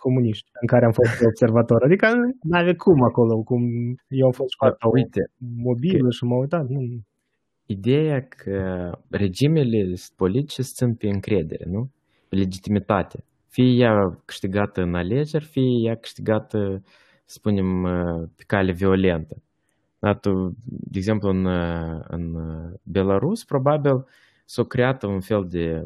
comuniști, 0.00 0.50
în 0.60 0.66
care 0.66 0.84
am 0.84 0.92
fost 0.92 1.14
observator. 1.30 1.82
Adică 1.82 2.06
n-avea 2.42 2.74
cum 2.74 3.02
acolo, 3.02 3.42
cum 3.42 3.62
eu 4.08 4.26
am 4.26 4.32
fost 4.32 4.54
cu 4.54 4.64
A, 4.64 4.88
uite, 4.92 5.20
mobilă 5.56 6.10
și 6.10 6.24
m-am 6.24 6.38
uitat. 6.38 6.66
Nu. 6.68 6.80
ideea 7.66 8.20
că 8.20 8.90
regimele 9.10 9.94
politice 10.16 10.62
se 10.62 10.72
țin 10.74 10.94
pe 10.94 11.08
încredere, 11.08 11.64
nu? 11.68 11.90
Pe 12.28 12.36
legitimitate. 12.36 13.24
Fie 13.48 13.70
ea 13.82 13.94
câștigată 14.24 14.80
în 14.80 14.94
alegeri, 14.94 15.44
fie 15.44 15.86
ea 15.86 15.94
câștigată, 15.96 16.82
să 17.24 17.36
spunem, 17.38 17.82
pe 18.36 18.42
cale 18.46 18.72
violentă. 18.72 19.36
Da, 19.98 20.14
tu, 20.14 20.30
de 20.64 20.98
exemplu, 20.98 21.28
în, 21.28 21.46
în 22.08 22.36
Belarus, 22.82 23.44
probabil 23.44 24.04
s-a 24.44 24.64
creat 24.64 25.02
un 25.02 25.20
fel 25.20 25.46
de 25.48 25.84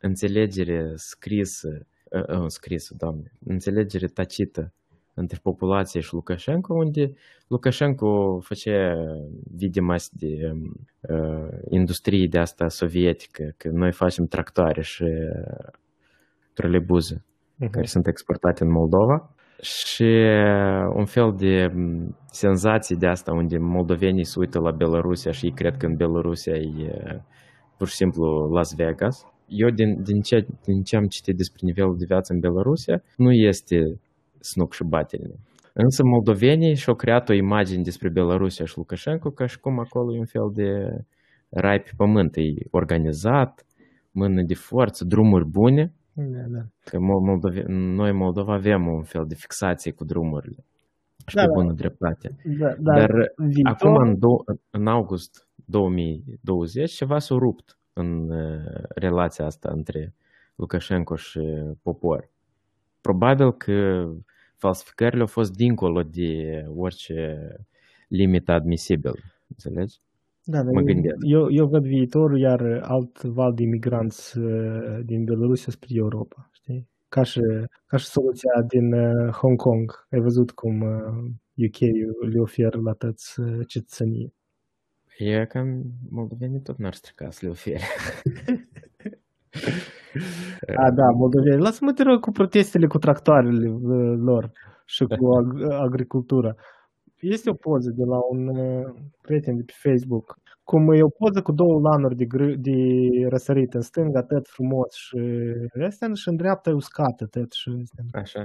înțelegere 0.00 0.92
scrisă, 0.94 1.86
uh, 2.10 2.38
uh, 2.38 2.46
scrisă, 2.46 2.94
doamne, 2.98 3.32
înțelegere 3.44 4.06
tacită 4.06 4.72
între 5.14 5.38
populație 5.42 6.00
și 6.00 6.14
Lukashenko, 6.14 6.74
unde 6.74 7.12
Lukashenko 7.46 8.40
făcea 8.42 8.94
vidima 9.56 9.96
de 10.12 10.52
uh, 11.00 11.48
industrie 11.68 12.26
de 12.26 12.38
asta 12.38 12.68
sovietică, 12.68 13.54
că 13.56 13.68
noi 13.68 13.92
facem 13.92 14.26
tractoare 14.26 14.82
și 14.82 15.02
uh, 15.02 15.72
troleibuze 16.52 17.22
Mhm. 17.58 17.70
care 17.70 17.86
sunt 17.86 18.06
exportate 18.06 18.64
în 18.64 18.70
Moldova 18.70 19.30
și 19.60 20.12
un 20.94 21.04
fel 21.04 21.34
de 21.36 21.70
m, 21.74 22.16
senzație 22.30 22.96
de 22.98 23.06
asta 23.06 23.32
unde 23.32 23.58
moldovenii 23.58 24.24
se 24.24 24.38
uită 24.38 24.58
la 24.58 24.70
Belarusia 24.70 25.30
și 25.30 25.44
ei 25.44 25.52
cred 25.52 25.76
că 25.76 25.86
în 25.86 25.96
Belarusia 25.96 26.54
e 26.54 27.02
uh, 27.14 27.20
pur 27.78 27.88
și 27.88 27.94
simplu 27.94 28.48
Las 28.52 28.74
Vegas. 28.74 29.26
Eu 29.46 29.68
din, 29.70 30.02
din, 30.02 30.20
ce, 30.20 30.46
din 30.64 30.82
ce 30.82 30.96
am 30.96 31.06
citit 31.06 31.36
despre 31.36 31.60
nivelul 31.62 31.96
de 31.98 32.04
viață 32.08 32.32
în 32.32 32.38
Belarusia, 32.40 33.02
nu 33.16 33.32
este 33.32 34.00
snuc 34.40 34.72
și 34.74 34.84
batele. 34.84 35.34
Însă 35.72 36.02
moldovenii 36.04 36.74
și-au 36.74 36.94
creat 36.94 37.28
o 37.28 37.32
imagine 37.32 37.82
despre 37.82 38.08
Belarusia 38.08 38.64
și 38.64 38.78
Lukashenko 38.78 39.30
ca 39.30 39.46
și 39.46 39.58
cum 39.60 39.78
acolo 39.78 40.14
e 40.14 40.18
un 40.18 40.24
fel 40.24 40.50
de 40.54 40.68
rai 41.48 41.80
pe 41.80 41.90
pământ. 41.96 42.36
E 42.36 42.42
organizat, 42.70 43.66
mână 44.10 44.42
de 44.42 44.54
forță, 44.54 45.04
drumuri 45.04 45.46
bune. 45.46 45.92
Da, 46.12 46.42
da. 46.48 46.60
Că 46.84 46.98
Mol- 46.98 47.20
Moldove- 47.20 47.64
noi 47.68 48.10
în 48.10 48.16
Moldova 48.16 48.54
avem 48.54 48.86
un 48.86 49.02
fel 49.02 49.24
de 49.28 49.34
fixație 49.34 49.92
cu 49.92 50.04
drumurile. 50.04 50.64
Și 51.26 51.34
Da, 51.34 51.40
pe 51.42 51.46
da. 51.48 51.54
bună 51.60 51.72
dreptate. 51.72 52.36
Da, 52.44 52.66
dar, 52.78 52.98
Dar 52.98 53.10
viitor, 53.36 53.72
acum, 53.72 53.94
în, 53.94 54.18
dou- 54.18 54.44
în 54.70 54.86
august 54.86 55.47
2020, 55.70 56.90
ceva 56.92 57.18
s-a 57.18 57.34
rupt 57.34 57.78
în 57.92 58.30
uh, 58.30 58.82
relația 58.94 59.44
asta 59.44 59.70
între 59.72 60.14
Lukashenko 60.54 61.16
și 61.16 61.40
popor. 61.82 62.30
Probabil 63.00 63.52
că 63.52 64.08
falsificările 64.56 65.20
au 65.20 65.26
fost 65.26 65.52
dincolo 65.52 66.02
de 66.02 66.64
orice 66.76 67.38
limită 68.08 68.52
admisibil. 68.52 69.12
Înțelegi? 69.48 70.00
da, 70.50 70.62
dar 70.62 70.72
mă 70.72 70.78
eu, 70.78 70.84
gândesc. 70.84 71.16
eu, 71.20 71.50
eu 71.50 71.66
văd 71.66 71.86
viitorul, 71.86 72.38
iar 72.38 72.80
alt 72.82 73.22
val 73.22 73.54
de 73.54 73.62
imigranți 73.62 74.38
uh, 74.38 74.98
din 75.04 75.24
Belarusia 75.24 75.72
spre 75.72 75.88
Europa, 75.90 76.48
știi? 76.52 76.88
Ca 77.08 77.22
și, 77.22 77.40
ca 77.86 77.96
și 77.96 78.06
soluția 78.06 78.62
din 78.68 78.92
uh, 78.92 79.32
Hong 79.32 79.56
Kong. 79.56 80.06
Ai 80.10 80.20
văzut 80.20 80.50
cum 80.50 80.80
uh, 80.80 81.66
UK-ul 81.66 82.28
le 82.28 82.40
oferă 82.40 82.80
la 82.80 82.92
toți 82.92 83.40
uh, 83.40 83.66
cetățenie. 85.18 85.40
E 85.40 85.46
că 85.46 85.58
moldovenii 86.10 86.60
tot 86.60 86.78
n-ar 86.78 86.94
strica 86.94 87.30
să 87.30 87.38
le 87.42 87.50
ofere. 87.50 87.80
A, 90.84 90.90
da, 90.90 91.06
moldoveni. 91.20 91.62
Lasă-mă 91.62 91.92
te 91.92 92.02
rog 92.02 92.20
cu 92.20 92.30
protestele 92.30 92.86
cu 92.86 92.98
tractoarele 92.98 93.68
uh, 93.68 94.14
lor 94.28 94.50
și 94.84 95.04
cu 95.04 95.26
ag- 95.38 95.80
agricultura. 95.86 96.54
Este 97.20 97.50
o 97.50 97.54
poză 97.54 97.90
de 97.90 98.04
la 98.04 98.18
un 98.30 98.42
uh, 98.48 98.84
prieten 99.22 99.56
de 99.56 99.62
pe 99.66 99.72
Facebook, 99.84 100.26
cum 100.64 100.92
e 100.92 101.02
o 101.02 101.16
poză 101.20 101.42
cu 101.42 101.52
două 101.52 101.80
lanuri 101.88 102.16
de, 102.16 102.26
gr- 102.34 102.58
de 102.68 102.78
răsărit 103.28 103.74
în 103.74 103.80
stânga, 103.80 104.22
tot 104.22 104.48
frumos 104.48 104.90
și 105.04 105.18
astea 105.86 106.08
și 106.14 106.28
în 106.28 106.36
dreapta 106.36 106.70
e 106.70 106.72
uscată 106.72 107.24
tot 107.26 107.52
și 107.52 107.68
astea. 107.82 108.04
Așa. 108.20 108.42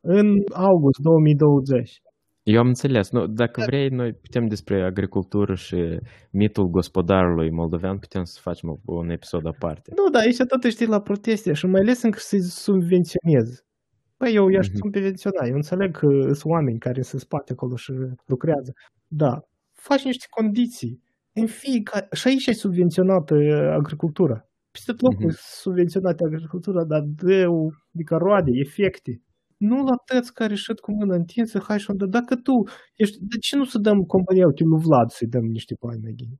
În 0.00 0.28
august 0.52 0.98
2020. 1.00 2.00
Eu 2.46 2.60
am 2.60 2.66
înțeles. 2.66 3.10
Nu, 3.10 3.26
dacă 3.26 3.62
vrei, 3.66 3.88
noi 3.88 4.12
putem 4.12 4.46
despre 4.46 4.84
agricultură 4.84 5.54
și 5.54 5.98
mitul 6.30 6.66
gospodarului 6.68 7.50
moldovean, 7.50 7.98
putem 7.98 8.24
să 8.24 8.38
facem 8.42 8.80
un 8.84 9.10
episod 9.10 9.46
aparte. 9.46 9.92
Nu, 9.96 10.10
da, 10.10 10.18
aici 10.18 10.36
tot 10.36 10.62
știi 10.70 10.86
la 10.86 11.00
proteste 11.00 11.52
și 11.52 11.66
mai 11.66 11.80
ales 11.80 12.02
încă 12.02 12.18
să-i 12.20 12.40
subvenționez. 12.40 13.64
Păi 14.16 14.34
eu 14.34 14.48
i-aș 14.48 14.66
Mhm. 14.68 14.76
subvenționa. 14.76 15.46
Eu 15.46 15.54
înțeleg 15.54 15.96
că 15.96 16.06
sunt 16.22 16.52
oameni 16.52 16.78
care 16.78 17.00
se 17.02 17.18
spate 17.18 17.52
acolo 17.52 17.76
și 17.76 17.92
lucrează. 18.26 18.72
Da, 19.06 19.40
faci 19.72 20.04
niște 20.04 20.26
condiții. 20.30 21.02
În 21.32 21.46
fiecare... 21.46 22.08
Și 22.12 22.28
aici 22.28 22.48
ai 22.48 22.54
subvenționat 22.54 23.30
uh, 23.30 23.38
agricultura. 23.80 24.48
Peste 24.70 24.92
tot 24.92 25.00
locul 25.00 25.16
Mhm. 25.18 25.26
mm 25.26 25.34
subvenționat 25.62 26.20
agricultura, 26.20 26.84
dar 26.84 27.02
dă 27.06 27.46
o, 27.48 27.66
adică 27.94 28.16
roade, 28.16 28.50
efecte. 28.54 29.20
Nu 29.56 29.76
la 29.84 29.96
tăți 30.04 30.32
care 30.34 30.54
șed 30.54 30.78
cu 30.78 30.92
mâna 30.92 31.14
întinsă, 31.14 31.58
hai 31.66 31.78
și 31.78 31.90
unde. 31.90 32.06
Dacă 32.06 32.34
tu 32.36 32.52
ești... 32.96 33.16
De 33.20 33.36
ce 33.40 33.56
nu 33.56 33.64
să 33.64 33.78
dăm 33.78 33.98
compania 34.00 34.46
uite, 34.46 34.62
lui 34.64 34.80
Vlad 34.80 35.08
să-i 35.10 35.28
dăm 35.28 35.44
niște 35.44 35.74
bani 35.80 36.00
mai 36.02 36.12
gine? 36.14 36.36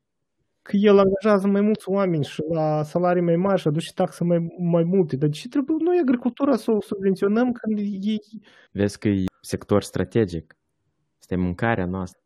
Că 0.63 0.77
el 0.77 0.99
angajează 0.99 1.47
mai 1.47 1.61
mulți 1.61 1.89
oameni 1.89 2.25
și 2.25 2.43
la 2.53 2.83
salarii 2.83 3.23
mai 3.23 3.37
mari 3.37 3.61
și 3.61 3.69
aduce 3.69 3.93
taxe 3.93 4.25
mai, 4.25 4.39
mai 4.59 4.85
multe. 4.85 5.17
Dar 5.17 5.29
de 5.29 5.35
ce 5.35 5.49
trebuie 5.49 5.77
noi 5.81 5.99
agricultura 6.03 6.57
să 6.57 6.71
o 6.71 6.81
subvenționăm 6.81 7.53
când 7.53 7.79
ei 7.79 8.19
Vezi 8.73 8.99
că 8.99 9.09
e 9.09 9.25
sector 9.41 9.83
strategic. 9.83 10.57
Este 11.19 11.37
mâncarea 11.37 11.87
noastră. 11.87 12.21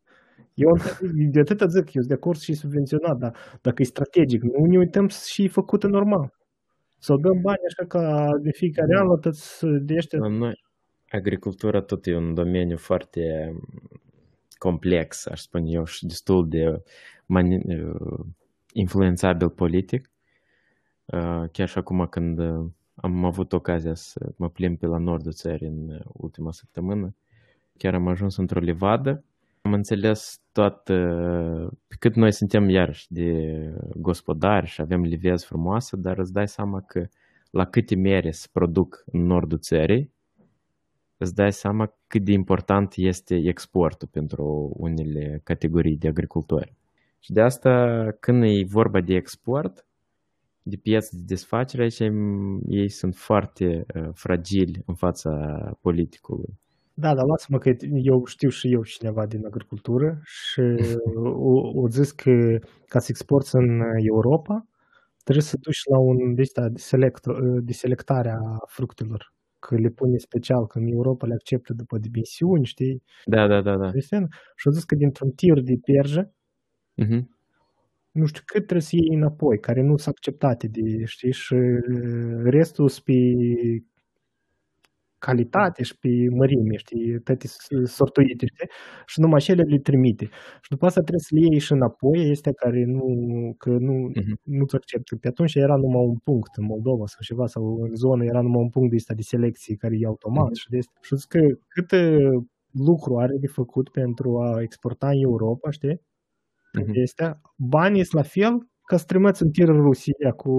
Eu 0.55 0.71
înțeleg, 0.71 1.31
de 1.33 1.41
atât 1.41 1.71
zic, 1.71 1.87
eu 1.95 2.03
sunt 2.03 2.07
de 2.07 2.15
acord 2.15 2.39
și 2.39 2.55
subvenționat, 2.55 3.17
dar 3.19 3.37
dacă 3.61 3.83
e 3.83 3.85
strategic, 3.85 4.43
nu 4.43 4.65
ne 4.67 4.79
uităm 4.79 5.09
și 5.09 5.45
e 5.45 5.49
făcută 5.49 5.87
normal. 5.87 6.33
Să 6.99 7.15
dăm 7.21 7.39
bani 7.43 7.65
așa 7.71 7.85
ca 7.89 8.27
de 8.43 8.51
fiecare 8.53 8.99
an, 8.99 9.07
la 9.07 9.19
toți 9.21 9.67
de 9.89 9.95
ăștia. 9.97 10.19
La 10.19 10.29
noi, 10.29 10.55
agricultura 11.11 11.81
tot 11.81 12.07
e 12.07 12.17
un 12.17 12.35
domeniu 12.35 12.77
foarte 12.77 13.53
complex, 14.59 15.27
aș 15.27 15.41
spune 15.41 15.71
eu, 15.71 15.85
și 15.85 16.07
destul 16.07 16.49
de 16.49 16.83
mani- 17.27 17.65
influențabil 18.73 19.51
politic. 19.51 20.11
Uh, 21.05 21.45
Chiar 21.53 21.69
și 21.69 21.79
acum 21.79 22.07
când 22.07 22.39
uh, 22.39 22.67
am 22.95 23.25
avut 23.25 23.53
ocazia 23.53 23.95
să 23.95 24.33
mă 24.37 24.49
plimb 24.49 24.79
pe 24.79 24.87
la 24.87 24.99
nordul 24.99 25.33
țării 25.33 25.67
în 25.69 25.89
uh, 25.89 26.01
ultima 26.13 26.53
săptămână, 26.53 27.15
chiar 27.77 27.95
am 27.95 28.09
ajuns 28.09 28.37
într-o 28.37 28.61
livadă. 28.61 29.25
Am 29.63 29.73
înțeles 29.73 30.41
tot, 30.53 30.89
uh, 30.89 31.69
pe 31.87 31.97
cât 31.99 32.15
noi 32.15 32.33
suntem 32.33 32.69
iarăși 32.69 33.13
de 33.13 33.33
gospodari 33.97 34.67
și 34.67 34.81
avem 34.81 35.03
livezi 35.03 35.47
frumoase, 35.47 35.97
dar 35.97 36.19
îți 36.19 36.33
dai 36.33 36.49
seama 36.49 36.81
că 36.81 37.07
la 37.51 37.65
câte 37.65 37.97
mere 37.97 38.31
se 38.31 38.47
produc 38.53 39.03
în 39.07 39.27
nordul 39.27 39.59
țării, 39.59 40.13
îți 41.23 41.35
dai 41.35 41.53
seama 41.53 41.93
cât 42.07 42.25
de 42.25 42.33
important 42.33 42.93
este 42.97 43.35
exportul 43.45 44.09
pentru 44.11 44.73
unele 44.77 45.41
categorii 45.45 45.97
de 45.97 46.09
agricultori. 46.09 46.75
Și 47.19 47.33
de 47.33 47.41
asta, 47.41 47.71
când 48.21 48.43
e 48.43 48.65
vorba 48.67 49.01
de 49.01 49.15
export, 49.15 49.87
de 50.63 50.77
piețe 50.77 51.09
de 51.13 51.23
desfacere, 51.27 51.83
aici 51.83 51.99
ei 52.69 52.89
sunt 52.89 53.17
foarte 53.17 53.87
uh, 53.95 54.09
fragili 54.15 54.83
în 54.87 54.95
fața 54.95 55.31
politicului. 55.81 56.59
Da, 56.95 57.15
dar 57.15 57.25
lasă-mă 57.25 57.59
că 57.59 57.77
eu 58.03 58.25
știu 58.25 58.49
și 58.49 58.73
eu 58.73 58.83
cineva 58.83 59.27
din 59.27 59.47
agricultură 59.47 60.21
și 60.25 60.61
o, 61.51 61.81
o 61.81 61.89
zis 61.89 62.11
că 62.11 62.59
ca 62.87 62.99
să 62.99 63.07
exporți 63.11 63.55
în 63.55 63.81
Europa, 63.97 64.67
trebuie 65.25 65.45
să 65.45 65.57
duci 65.61 65.81
la 65.91 65.99
un 65.99 66.35
de, 66.35 66.43
de, 66.55 66.79
select, 66.79 67.27
de 67.61 67.73
selectare 67.73 68.31
a 68.31 68.59
fructelor. 68.67 69.33
Că 69.61 69.77
le 69.77 69.89
pune 69.89 70.17
special, 70.17 70.67
că 70.67 70.79
în 70.79 70.87
Europa 70.87 71.27
le 71.27 71.35
acceptă 71.35 71.73
după 71.73 71.99
dimensiuni, 71.99 72.65
știi? 72.65 73.03
Da, 73.25 73.47
da, 73.47 73.61
da. 73.61 73.77
da. 73.77 73.91
Și 74.57 74.67
au 74.67 74.73
zis 74.73 74.85
că 74.85 74.95
dintr-un 74.95 75.31
tir 75.31 75.61
de 75.61 75.79
perjă, 75.85 76.33
uh-huh 77.03 77.23
nu 78.11 78.27
știu 78.27 78.43
cât 78.47 78.63
trebuie 78.63 78.81
să 78.81 78.97
iei 78.97 79.17
înapoi, 79.17 79.59
care 79.59 79.83
nu 79.83 79.97
sunt 79.97 80.15
acceptate 80.15 80.67
de, 80.67 81.05
știi, 81.05 81.33
și 81.33 81.55
restul 82.43 82.89
sunt 82.89 83.05
pe 83.05 83.13
calitate 85.27 85.83
și 85.89 85.95
pe 86.03 86.09
mărime, 86.39 86.77
știi, 86.85 87.21
toate 87.27 87.47
sortuite, 87.99 88.45
știi, 88.53 88.69
și 89.07 89.21
numai 89.21 89.41
cele 89.41 89.63
le 89.63 89.79
trimite. 89.79 90.25
Și 90.65 90.71
după 90.75 90.85
asta 90.87 91.01
trebuie 91.01 91.27
să 91.29 91.33
le 91.37 91.41
iei 91.51 91.61
și 91.67 91.73
înapoi, 91.73 92.19
este 92.35 92.51
care 92.63 92.83
nu, 92.97 93.07
că 93.63 93.71
nu, 93.71 93.95
uh-huh. 94.11 94.37
nu-ți 94.59 94.75
acceptă. 94.81 95.17
Pe 95.17 95.29
atunci 95.29 95.55
era 95.55 95.77
numai 95.77 96.05
un 96.15 96.19
punct 96.29 96.53
în 96.61 96.65
Moldova 96.73 97.07
sau 97.07 97.21
ceva, 97.29 97.47
sau 97.47 97.63
în 97.87 97.95
zonă 98.05 98.25
era 98.25 98.41
numai 98.41 98.63
un 98.67 98.73
punct 98.75 98.91
de 98.91 98.97
ăsta 98.97 99.15
de 99.15 99.23
selecție 99.23 99.75
care 99.83 99.95
e 99.99 100.07
automat 100.07 100.51
uh-huh. 100.51 100.61
și 100.61 100.69
de 100.73 100.79
asta. 100.79 100.99
Și 101.07 101.17
zic 101.17 101.29
că 101.35 101.43
cât 101.75 101.91
lucru 102.91 103.13
are 103.25 103.37
de 103.41 103.47
făcut 103.47 103.87
pentru 103.89 104.29
a 104.45 104.61
exporta 104.61 105.09
în 105.09 105.21
Europa, 105.31 105.71
știi? 105.71 106.01
uh-huh. 106.79 107.03
este, 107.07 107.41
banii 107.57 108.05
sunt 108.05 108.23
la 108.23 108.29
fel 108.29 108.70
ca 108.91 108.97
să 108.97 109.05
trimiți 109.07 109.43
în 109.43 109.51
tir 109.51 109.69
în 109.69 109.81
Rusia 109.89 110.31
cu 110.43 110.55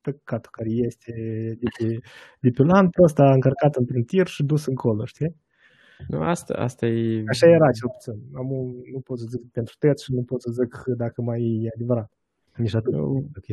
tăcatul 0.00 0.50
care 0.56 0.70
este 0.88 1.12
de 1.60 1.68
pe, 1.78 1.86
de 2.40 2.50
pe 2.56 2.62
land, 2.62 2.88
ăsta 3.02 3.32
încărcat 3.32 3.74
într-un 3.76 4.02
tir 4.02 4.26
și 4.26 4.42
dus 4.42 4.66
încolo, 4.66 5.04
știi? 5.04 5.36
Nu, 6.08 6.18
asta, 6.22 6.54
asta 6.54 6.86
e... 6.86 7.24
Așa 7.28 7.46
era 7.46 7.70
cel 7.78 7.88
puțin. 7.94 8.18
Am, 8.40 8.48
nu 8.92 9.00
pot 9.04 9.18
să 9.18 9.26
zic 9.28 9.40
pentru 9.52 9.74
tăți 9.78 10.04
și 10.04 10.12
nu 10.12 10.22
pot 10.22 10.40
să 10.42 10.50
zic 10.58 10.72
dacă 10.96 11.22
mai 11.22 11.40
e 11.64 11.70
adevărat. 11.74 12.10
Nici 12.56 12.74
atât. 12.74 12.94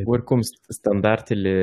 Oricum, 0.04 0.40
standardele 0.68 1.56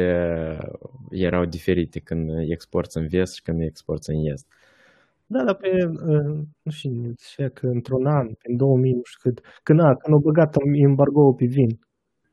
erau 1.10 1.44
diferite 1.44 1.98
când 2.00 2.30
exporți 2.56 2.96
în 2.96 3.06
vest 3.06 3.34
și 3.34 3.42
când 3.42 3.60
exporți 3.60 4.10
în 4.10 4.16
est. 4.32 4.46
Da, 5.26 5.44
dar 5.44 5.54
pe, 5.54 5.70
nu 6.62 6.70
știu, 6.70 6.90
zicea 7.18 7.48
că 7.48 7.66
într-un 7.66 8.06
an, 8.06 8.26
în 8.48 8.56
2000, 8.56 8.92
nu 8.92 9.00
știu 9.04 9.30
cât, 9.30 9.46
când, 9.62 9.80
a, 9.80 9.94
când 9.94 10.14
au 10.14 10.20
băgat 10.20 10.56
embargo 10.72 11.32
pe 11.32 11.44
vin. 11.44 11.78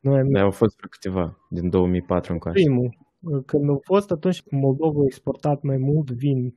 Noi 0.01 0.20
am... 0.20 0.31
Da, 0.31 0.41
au 0.41 0.51
fost 0.51 0.79
câteva, 0.89 1.38
din 1.50 1.70
2004 1.70 2.34
încoace. 2.34 2.63
Primul. 2.63 2.98
Când 3.46 3.70
au 3.70 3.81
fost, 3.84 4.12
atunci 4.12 4.43
Moldova 4.50 5.00
a 5.01 5.05
exportat 5.05 5.62
mai 5.62 5.77
mult 5.77 6.12
vin 6.12 6.55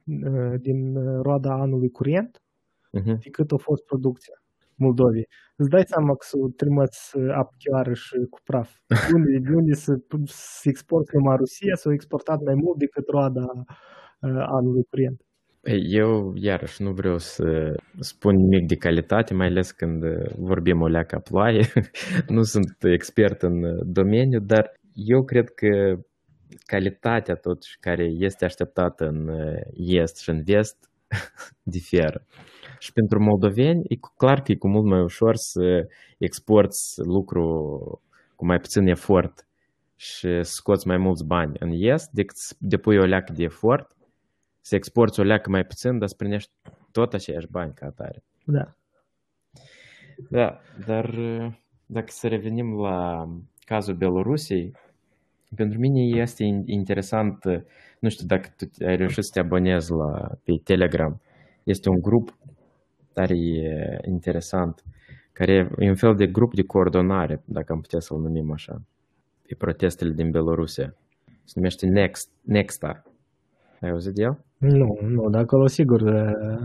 din 0.60 0.94
roada 1.22 1.52
anului 1.52 1.90
curent 1.90 2.42
uh-huh. 2.98 3.18
decât 3.22 3.52
a 3.52 3.56
fost 3.56 3.84
producția 3.84 4.34
Moldovei. 4.74 5.28
Îți 5.56 5.68
dai 5.68 5.82
seama 5.86 6.10
că 6.10 6.26
să 6.28 6.36
trimiți 6.56 7.18
apă 7.18 7.54
chiară 7.58 7.92
și 7.92 8.16
cu 8.30 8.38
praf. 8.44 8.70
De 9.08 9.14
unde, 9.14 9.38
de 9.38 9.54
unde 9.54 9.74
să, 9.74 10.00
să 10.24 10.68
export 10.68 11.12
numai 11.12 11.36
Rusia, 11.36 11.74
s-au 11.74 11.92
exportat 11.92 12.40
mai 12.40 12.54
mult 12.54 12.78
decât 12.78 13.08
roada 13.08 13.46
anului 14.56 14.84
curent. 14.90 15.23
Eu, 15.72 16.32
iarăși, 16.34 16.82
nu 16.82 16.92
vreau 16.92 17.18
să 17.18 17.74
spun 17.98 18.34
nimic 18.34 18.66
de 18.68 18.76
calitate, 18.76 19.34
mai 19.34 19.46
ales 19.46 19.70
când 19.70 20.02
vorbim 20.38 20.80
o 20.80 20.86
leacă 20.86 21.20
ploaie. 21.24 21.66
nu 22.36 22.42
sunt 22.42 22.76
expert 22.80 23.42
în 23.42 23.60
domeniu, 23.92 24.40
dar 24.40 24.72
eu 24.94 25.24
cred 25.24 25.48
că 25.48 25.94
calitatea 26.66 27.34
totuși 27.34 27.78
care 27.80 28.04
este 28.18 28.44
așteptată 28.44 29.04
în 29.04 29.28
est 29.76 30.18
și 30.18 30.30
în 30.30 30.42
vest 30.44 30.90
diferă. 31.76 32.26
Și 32.78 32.92
pentru 32.92 33.22
moldoveni 33.22 33.84
e 33.88 33.96
clar 34.16 34.40
că 34.40 34.52
e 34.52 34.54
cu 34.54 34.68
mult 34.68 34.84
mai 34.84 35.00
ușor 35.00 35.34
să 35.34 35.86
exporți 36.18 37.00
lucru 37.04 37.44
cu 38.36 38.46
mai 38.46 38.58
puțin 38.58 38.86
efort 38.86 39.46
și 39.96 40.28
scoți 40.40 40.86
mai 40.86 40.96
mulți 40.96 41.26
bani 41.26 41.56
în 41.58 41.70
est 41.72 42.10
decât 42.10 42.36
să 42.36 42.54
depui 42.58 42.96
o 42.96 43.04
leacă 43.04 43.32
de 43.32 43.42
efort 43.42 43.93
să 44.66 44.74
exporți 44.74 45.20
o 45.20 45.22
leacă 45.22 45.50
mai 45.50 45.64
puțin, 45.64 45.98
dar 45.98 46.08
să 46.08 46.14
primești 46.16 46.50
tot 46.90 47.14
aceiași 47.14 47.46
bani 47.50 47.72
ca 47.74 47.86
atare. 47.86 48.22
Da. 48.44 48.74
Da, 50.30 50.60
dar 50.86 51.14
dacă 51.86 52.06
să 52.08 52.28
revenim 52.28 52.80
la 52.80 53.28
cazul 53.64 53.94
Belorusiei, 53.94 54.72
pentru 55.56 55.78
mine 55.78 56.20
este 56.20 56.44
interesant, 56.64 57.44
nu 57.98 58.08
știu 58.08 58.26
dacă 58.26 58.48
tu 58.56 58.84
ai 58.86 58.96
reușit 58.96 59.24
să 59.24 59.30
te 59.32 59.40
abonezi 59.40 59.92
la, 59.92 60.30
pe 60.44 60.52
Telegram, 60.64 61.20
este 61.64 61.88
un 61.88 62.00
grup 62.00 62.36
tare 63.12 63.36
interesant, 64.06 64.82
care 65.32 65.70
e 65.78 65.88
un 65.88 65.96
fel 65.96 66.14
de 66.14 66.26
grup 66.26 66.54
de 66.54 66.62
coordonare, 66.62 67.42
dacă 67.44 67.72
am 67.72 67.80
putea 67.80 68.00
să-l 68.00 68.18
numim 68.18 68.52
așa, 68.52 68.82
pe 69.46 69.54
protestele 69.58 70.12
din 70.12 70.30
Belorusia. 70.30 70.96
Se 71.44 71.52
numește 71.54 71.86
Next, 71.86 72.30
Nexta. 72.42 73.02
Ai 73.84 73.90
auzit 73.90 74.14
de 74.14 74.22
el? 74.22 74.44
Nu, 74.58 74.98
nu, 75.02 75.30
dar 75.30 75.42
acolo 75.42 75.66
sigur 75.66 76.02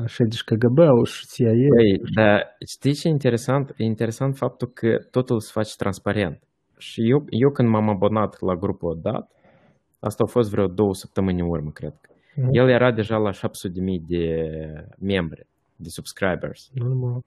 ședi 0.06 0.38
KGB-ul 0.46 1.06
și 1.06 1.28
CIA. 1.28 1.50
Păi, 1.50 2.02
dar 2.16 2.56
știi 2.68 2.94
ce 2.94 3.08
e 3.08 3.12
interesant? 3.12 3.74
E 3.78 3.84
interesant 3.84 4.38
faptul 4.38 4.68
că 4.74 4.98
totul 5.12 5.40
se 5.40 5.50
face 5.54 5.74
transparent. 5.78 6.44
Și 6.78 7.10
eu, 7.10 7.26
eu 7.30 7.50
când 7.50 7.70
m-am 7.70 7.90
abonat 7.90 8.42
la 8.42 8.56
grupul 8.56 9.00
dat, 9.02 9.32
asta 10.00 10.24
a 10.24 10.32
fost 10.32 10.50
vreo 10.50 10.68
două 10.68 10.94
săptămâni 10.94 11.42
în 11.42 11.48
urmă, 11.50 11.70
cred. 11.72 11.94
Mm. 12.36 12.50
El 12.52 12.70
era 12.70 12.92
deja 12.92 13.18
la 13.18 13.32
700.000 13.32 13.38
de 14.08 14.26
membri, 15.00 15.48
de 15.76 15.90
subscribers. 15.90 16.70
Normal. 16.74 17.22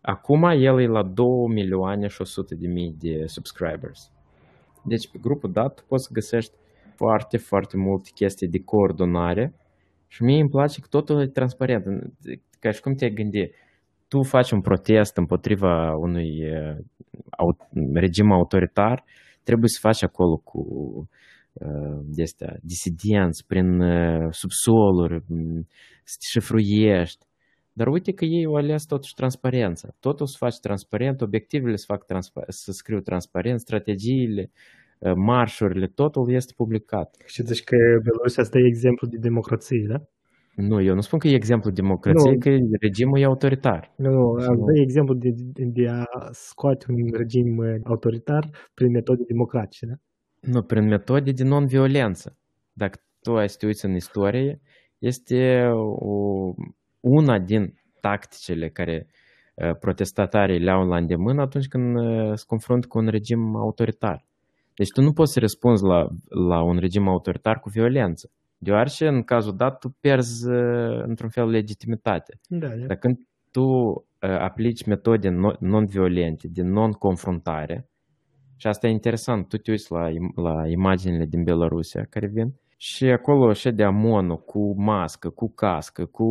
Acum 0.00 0.42
el 0.42 0.80
e 0.80 0.86
la 0.86 1.02
2 1.02 1.26
milioane 1.48 2.06
și 2.06 2.20
100 2.20 2.54
de 2.54 2.66
mii 2.66 2.96
de 2.98 3.26
subscribers. 3.26 4.10
Deci 4.82 5.10
pe 5.10 5.18
grupul 5.20 5.52
dat 5.52 5.84
poți 5.88 6.04
să 6.04 6.10
găsești 6.12 6.52
foarte, 6.96 7.36
foarte 7.36 7.76
multe 7.76 8.10
chestii 8.14 8.48
de 8.48 8.62
coordonare 8.64 9.54
și 10.06 10.22
mie 10.22 10.40
îmi 10.40 10.48
place 10.48 10.80
că 10.80 10.86
totul 10.90 11.20
e 11.20 11.26
transparent. 11.26 11.84
Ca 12.60 12.70
și 12.70 12.80
cum 12.80 12.94
te-ai 12.94 13.10
gândi, 13.10 13.50
tu 14.08 14.22
faci 14.22 14.50
un 14.50 14.60
protest 14.60 15.16
împotriva 15.16 15.96
unui 15.96 16.30
regim 17.94 18.32
autoritar, 18.32 19.04
trebuie 19.42 19.68
să 19.68 19.78
faci 19.80 20.02
acolo 20.02 20.36
cu 20.36 20.62
de 22.04 22.22
disidenți, 22.62 23.46
prin 23.46 23.68
subsoluri, 24.30 25.24
să 26.04 26.16
te 26.18 26.26
șifruiești. 26.32 27.26
Dar 27.72 27.86
uite 27.86 28.12
că 28.12 28.24
ei 28.24 28.44
au 28.44 28.54
ales 28.54 28.84
totuși 28.84 29.14
transparența. 29.14 29.88
Totul 30.00 30.26
se 30.26 30.36
face 30.38 30.56
transparent, 30.60 31.20
obiectivele 31.20 31.76
se 31.76 31.84
fac 31.86 32.04
transpa- 32.04 32.48
să 32.48 32.70
scriu 32.72 33.00
transparent, 33.00 33.60
strategiile, 33.60 34.50
marșurile, 35.16 35.86
totul 35.86 36.32
este 36.32 36.52
publicat. 36.56 37.16
Și 37.26 37.42
deci 37.42 37.64
că 37.64 37.76
Belarus 38.02 38.36
asta 38.36 38.58
e 38.58 38.66
exemplu 38.66 39.08
de 39.08 39.16
democrație, 39.16 39.86
da? 39.88 40.02
Nu, 40.56 40.82
eu 40.82 40.94
nu 40.94 41.00
spun 41.00 41.18
că 41.18 41.28
e 41.28 41.34
exemplu 41.34 41.70
de 41.70 41.80
democrație, 41.80 42.30
nu. 42.30 42.38
că 42.38 42.50
regimul 42.80 43.18
e 43.18 43.24
autoritar. 43.24 43.92
Nu, 43.96 44.10
nu, 44.10 44.54
nu. 44.54 44.76
e 44.76 44.82
exemplu 44.82 45.14
de, 45.14 45.30
de 45.54 45.88
a 45.88 46.04
scoate 46.30 46.86
un 46.88 47.12
regim 47.12 47.62
autoritar 47.84 48.50
prin 48.74 48.90
metode 48.90 49.22
democratice, 49.26 49.86
da? 49.86 49.94
Nu, 50.40 50.62
prin 50.62 50.86
metode 50.86 51.32
de 51.32 51.44
non-violență. 51.44 52.38
Dacă 52.72 52.98
tu 53.20 53.36
ai 53.36 53.48
să 53.48 53.56
te 53.58 53.66
uiți 53.66 53.84
în 53.84 53.94
istorie, 53.94 54.60
este 54.98 55.70
o, 55.98 56.54
una 57.00 57.38
din 57.38 57.74
tacticile 58.00 58.68
care 58.68 59.06
protestatarii 59.80 60.58
le-au 60.58 60.86
la 60.86 60.96
îndemână 60.96 61.40
atunci 61.40 61.68
când 61.68 61.96
se 62.36 62.44
confruntă 62.46 62.86
cu 62.86 62.98
un 62.98 63.06
regim 63.06 63.56
autoritar. 63.56 64.26
Deci 64.74 64.90
tu 64.90 65.02
nu 65.02 65.12
poți 65.12 65.32
să 65.32 65.40
răspunzi 65.40 65.84
la, 65.84 66.08
la 66.28 66.62
un 66.62 66.78
regim 66.78 67.08
autoritar 67.08 67.60
cu 67.60 67.68
violență. 67.68 68.30
Deoarece, 68.58 69.06
în 69.06 69.22
cazul 69.22 69.56
dat, 69.56 69.78
tu 69.78 69.96
pierzi 70.00 70.48
într-un 71.02 71.28
fel 71.28 71.48
legitimitate. 71.48 72.40
Da, 72.48 72.68
da. 72.68 72.86
Dar 72.86 72.96
când 72.96 73.18
tu 73.50 73.66
aplici 74.18 74.84
metode 74.84 75.28
non-violente, 75.58 76.48
de 76.48 76.62
non-confruntare, 76.62 77.88
și 78.56 78.66
asta 78.66 78.86
e 78.86 78.90
interesant, 78.90 79.48
tu 79.48 79.56
te 79.56 79.70
uiți 79.70 79.92
la, 79.92 80.08
la 80.34 80.68
imaginile 80.68 81.24
din 81.24 81.42
Belarusia 81.42 82.06
care 82.10 82.26
vin 82.26 82.54
și 82.76 83.04
acolo 83.04 83.52
de 83.74 83.82
amonul 83.82 84.36
cu 84.36 84.82
mască, 84.82 85.28
cu 85.28 85.52
cască, 85.54 86.04
cu 86.04 86.26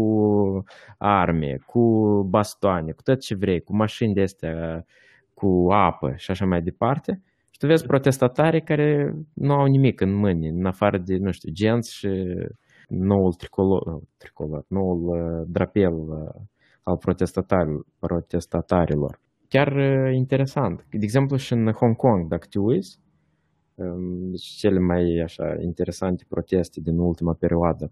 arme, 0.98 1.58
cu 1.66 1.82
bastoane, 2.30 2.92
cu 2.92 3.02
tot 3.02 3.20
ce 3.20 3.36
vrei, 3.36 3.62
cu 3.62 3.76
mașini 3.76 4.14
de 4.14 4.22
astea, 4.22 4.86
cu 5.34 5.68
apă 5.72 6.14
și 6.16 6.32
așa 6.32 6.46
mai 6.46 6.62
departe– 6.62 7.22
tu 7.64 7.70
vezi 7.70 7.86
protestatari 7.86 8.62
care 8.62 9.16
nu 9.34 9.54
au 9.54 9.66
nimic 9.66 10.02
în 10.02 10.14
mâini, 10.14 10.48
în 10.48 10.66
afară 10.66 10.98
de, 10.98 11.18
nu 11.18 11.32
știu, 11.32 11.52
genți 11.52 11.94
și 11.94 12.10
noul 12.88 13.34
tricolor, 13.34 14.02
tricolor 14.18 14.66
noul 14.68 15.02
uh, 15.04 15.48
drapel 15.48 15.94
uh, 15.94 16.42
al 16.84 16.98
protestatarilor. 16.98 17.86
protestatarilor. 18.00 19.20
Chiar 19.48 19.68
uh, 19.76 20.14
interesant. 20.16 20.86
De 20.90 21.06
exemplu, 21.10 21.38
și 21.38 21.54
în 21.54 21.72
Hong 21.72 21.96
Kong, 21.96 22.28
dacă 22.28 22.48
te 22.50 22.60
uiți, 22.60 23.00
um, 23.76 24.30
deci 24.30 24.48
cele 24.62 24.80
mai 24.80 25.22
așa 25.24 25.56
interesante 25.62 26.24
proteste 26.28 26.80
din 26.82 26.98
ultima 26.98 27.34
perioadă. 27.40 27.92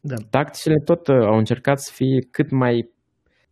Da. 0.00 0.14
Tacticile 0.30 0.80
tot 0.84 1.08
au 1.08 1.36
încercat 1.36 1.78
să 1.78 1.90
fie 1.94 2.18
cât 2.30 2.50
mai 2.50 2.90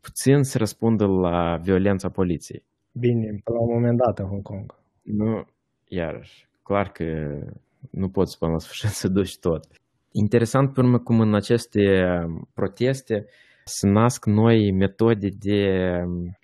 puțin 0.01 0.43
să 0.43 0.59
răspundă 0.59 1.07
la 1.07 1.57
violența 1.63 2.09
poliției. 2.09 2.65
Bine, 2.93 3.27
la 3.45 3.61
un 3.61 3.73
moment 3.75 3.99
dat 3.99 4.19
în 4.19 4.27
Hong 4.27 4.43
Kong. 4.43 4.82
Nu, 5.03 5.45
iarăși, 5.89 6.49
clar 6.63 6.89
că 6.93 7.05
nu 7.91 8.09
poți 8.09 8.39
până 8.39 8.53
la 8.53 8.59
sfârșit 8.59 8.89
să 9.03 9.09
duci 9.09 9.39
tot. 9.39 9.67
Interesant 10.13 10.73
pe 10.73 10.81
urmă 10.81 10.99
cum 10.99 11.21
în 11.21 11.35
aceste 11.35 11.81
proteste 12.55 13.27
se 13.65 13.89
nasc 13.89 14.27
noi 14.27 14.73
metode 14.73 15.29
de 15.39 15.91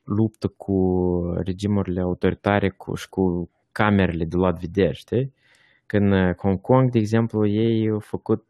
luptă 0.04 0.48
cu 0.56 0.76
regimurile 1.44 2.00
autoritare 2.00 2.68
cu, 2.70 2.94
și 2.94 3.08
cu 3.08 3.50
camerele 3.72 4.24
de 4.24 4.36
luat 4.36 4.58
vedere, 4.60 4.92
știi? 4.92 5.32
Că 5.86 5.96
în 5.96 6.32
Hong 6.32 6.60
Kong, 6.60 6.90
de 6.90 6.98
exemplu, 6.98 7.46
ei 7.46 7.88
au 7.88 7.98
făcut, 7.98 8.44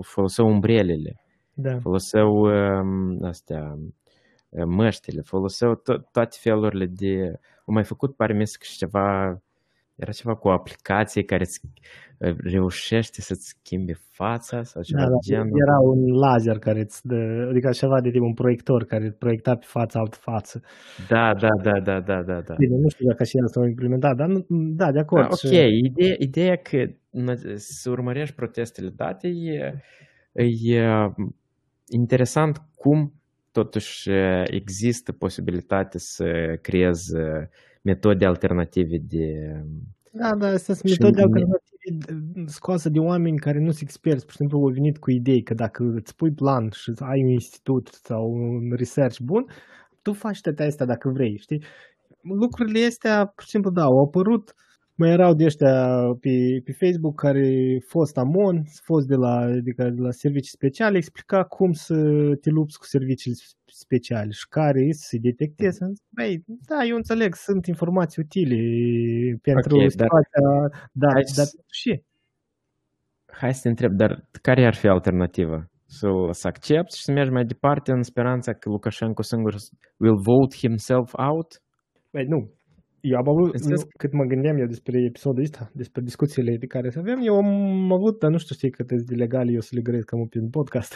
foloseau 0.00 0.48
umbrelele, 0.48 1.20
Da. 1.54 1.78
foloseau 1.78 2.44
astea, 3.22 3.78
măștile, 4.66 5.20
foloseau 5.20 5.74
to- 5.74 6.10
toate 6.12 6.36
felurile 6.40 6.86
de... 6.86 7.40
Au 7.64 7.74
mai 7.74 7.84
făcut, 7.84 8.16
pare 8.16 8.32
mi 8.32 8.46
și 8.46 8.76
ceva, 8.76 9.38
era 9.94 10.12
ceva 10.12 10.34
cu 10.34 10.48
o 10.48 10.50
aplicație 10.50 11.22
care 11.24 11.42
îți 11.42 11.60
reușește 12.38 13.20
să-ți 13.20 13.48
schimbe 13.48 13.92
fața 14.10 14.62
sau 14.62 14.82
ceva 14.82 15.00
Da, 15.00 15.06
de 15.06 15.12
da, 15.12 15.18
genul. 15.22 15.60
era 15.66 15.78
un 15.78 16.12
laser 16.18 16.58
care 16.58 16.80
îți 16.80 17.06
dă, 17.06 17.46
adică 17.50 17.70
ceva 17.70 18.00
de 18.00 18.10
tip 18.10 18.20
un 18.22 18.34
proiector 18.34 18.84
care 18.84 19.06
îți 19.06 19.16
proiecta 19.16 19.54
pe 19.56 19.64
fața 19.68 19.98
altă 19.98 20.16
față. 20.20 20.62
Da, 21.08 21.34
da, 21.34 21.48
da, 21.62 21.80
da, 21.80 22.00
da, 22.00 22.22
da, 22.22 22.40
da. 22.40 22.54
Bine, 22.58 22.76
nu 22.76 22.88
știu 22.88 23.06
dacă 23.06 23.24
și 23.24 23.36
asta 23.44 23.60
au 23.60 23.66
implementat, 23.66 24.16
dar 24.16 24.26
nu, 24.28 24.46
da, 24.48 24.92
de 24.92 24.98
acord. 24.98 25.22
Da, 25.22 25.28
ok, 25.30 25.38
și- 25.38 25.78
ideea, 25.84 26.14
ideea 26.18 26.56
că 26.56 26.86
n- 26.86 27.54
să 27.56 27.90
urmărești 27.90 28.34
protestele 28.34 28.88
date 28.88 29.28
e, 29.28 29.74
e 30.32 30.82
interesant 31.88 32.62
cum 32.74 33.15
totuși 33.60 34.10
există 34.44 35.12
posibilitatea 35.12 36.00
să 36.02 36.58
creezi 36.62 37.12
metode 37.82 38.24
alternative 38.24 38.96
de... 38.98 39.26
Da, 40.10 40.34
da, 40.34 40.46
astea 40.46 40.74
sunt 40.74 40.92
Și 40.92 40.98
metode 41.00 41.22
mi- 41.22 41.26
alternative 41.26 42.46
scoase 42.46 42.88
de 42.88 42.98
oameni 42.98 43.38
care 43.38 43.58
nu 43.58 43.70
sunt 43.70 43.88
experți. 43.88 44.24
Pur 44.24 44.30
și 44.30 44.36
simplu 44.36 44.58
au 44.58 44.72
venit 44.72 44.98
cu 44.98 45.10
idei 45.10 45.42
că 45.42 45.54
dacă 45.54 45.92
îți 45.94 46.16
pui 46.16 46.32
plan 46.32 46.70
și 46.70 46.92
ai 46.98 47.22
un 47.22 47.28
institut 47.28 47.88
sau 48.02 48.32
un 48.32 48.72
research 48.76 49.18
bun, 49.20 49.46
tu 50.02 50.12
faci 50.12 50.40
toate 50.40 50.62
astea 50.62 50.86
dacă 50.86 51.08
vrei, 51.08 51.36
știi? 51.38 51.62
Lucrurile 52.20 52.86
astea, 52.86 53.26
pur 53.34 53.44
și 53.44 53.50
simplu, 53.50 53.70
da, 53.70 53.82
au 53.82 54.04
apărut. 54.04 54.54
Mai 54.98 55.10
erau 55.10 55.34
de 55.34 55.44
ăștia 55.44 55.96
pe, 56.20 56.30
pe 56.64 56.72
Facebook 56.72 57.20
care 57.20 57.78
fost 57.88 58.16
amon, 58.16 58.62
fost 58.82 59.06
de 59.06 59.14
la, 59.14 59.34
adică 59.36 59.82
de 59.90 60.00
la 60.00 60.10
servicii 60.10 60.50
speciale, 60.58 60.96
explica 60.96 61.44
cum 61.44 61.72
să 61.72 61.94
te 62.40 62.50
lupți 62.50 62.78
cu 62.78 62.84
serviciile 62.84 63.36
speciale 63.66 64.30
și 64.30 64.46
care 64.48 64.80
să 64.90 65.16
detectezi. 65.20 65.82
Am 65.82 65.88
zis, 65.88 66.02
Băi, 66.08 66.44
da, 66.46 66.84
eu 66.84 66.96
înțeleg, 66.96 67.34
sunt 67.34 67.66
informații 67.66 68.22
utile 68.22 68.56
pentru 69.42 69.74
Ok, 69.74 69.80
dar- 69.80 69.90
situația, 69.90 70.40
dar, 70.92 71.12
Hai 71.12 71.22
dar 71.36 71.44
să- 71.44 71.60
și 71.70 72.02
Hai 73.26 73.54
să 73.54 73.60
te 73.62 73.68
întreb, 73.68 73.92
dar 73.92 74.28
care 74.42 74.66
ar 74.66 74.74
fi 74.74 74.86
alternativa? 74.88 75.68
Să, 75.86 76.08
să 76.30 76.46
accepti 76.46 76.96
și 76.96 77.02
să 77.02 77.12
mergi 77.12 77.30
mai 77.30 77.44
departe 77.44 77.92
în 77.92 78.02
speranța 78.02 78.52
că 78.52 78.68
Lukashenko 78.68 79.22
singur 79.22 79.54
will 79.96 80.16
vote 80.16 80.56
himself 80.56 81.12
out? 81.14 81.62
Băi, 82.12 82.24
nu. 82.24 82.50
Eu 83.10 83.16
am 83.18 83.28
avut, 83.28 83.52
Înțeles? 83.52 83.82
nu, 83.82 83.88
cât 83.98 84.12
mă 84.12 84.24
gândeam 84.24 84.56
eu 84.56 84.66
despre 84.66 85.04
episodul 85.04 85.42
ăsta, 85.42 85.70
despre 85.74 86.02
discuțiile 86.02 86.56
de 86.56 86.66
care 86.66 86.90
să 86.90 86.98
avem, 86.98 87.18
eu 87.22 87.34
am 87.36 87.92
avut, 87.92 88.18
dar 88.18 88.30
nu 88.30 88.38
știu, 88.38 88.54
știi 88.54 88.70
cât 88.70 88.92
de 88.92 89.14
legal 89.14 89.48
eu 89.50 89.60
să 89.60 89.70
le 89.74 89.80
grez 89.80 90.02
cam 90.04 90.26
prin 90.26 90.48
podcast. 90.50 90.94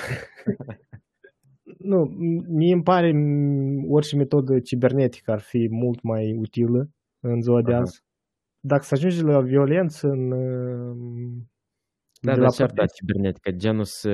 nu, 1.90 1.98
m- 2.06 2.46
mie 2.48 2.72
îmi 2.72 2.82
pare 2.82 3.12
m, 3.12 3.90
orice 3.90 4.16
metodă 4.16 4.58
cibernetică 4.60 5.30
ar 5.30 5.40
fi 5.40 5.68
mult 5.70 6.02
mai 6.02 6.36
utilă 6.38 6.88
în 7.20 7.40
ziua 7.40 7.62
de 7.62 7.72
Aha. 7.72 7.80
azi. 7.80 8.02
Dacă 8.60 8.82
să 8.82 8.94
ajungi 8.94 9.22
la 9.22 9.40
violență 9.40 10.08
în... 10.08 10.32
uh, 12.22 12.26
Da, 12.26 12.32
de 12.34 12.40
dar 12.40 12.48
la 12.48 12.54
ce 12.54 12.62
ar 12.62 12.68
da 12.68 12.74
protest- 12.74 12.94
cibernetică? 12.94 13.50
Genul 13.50 13.84
să 13.84 14.10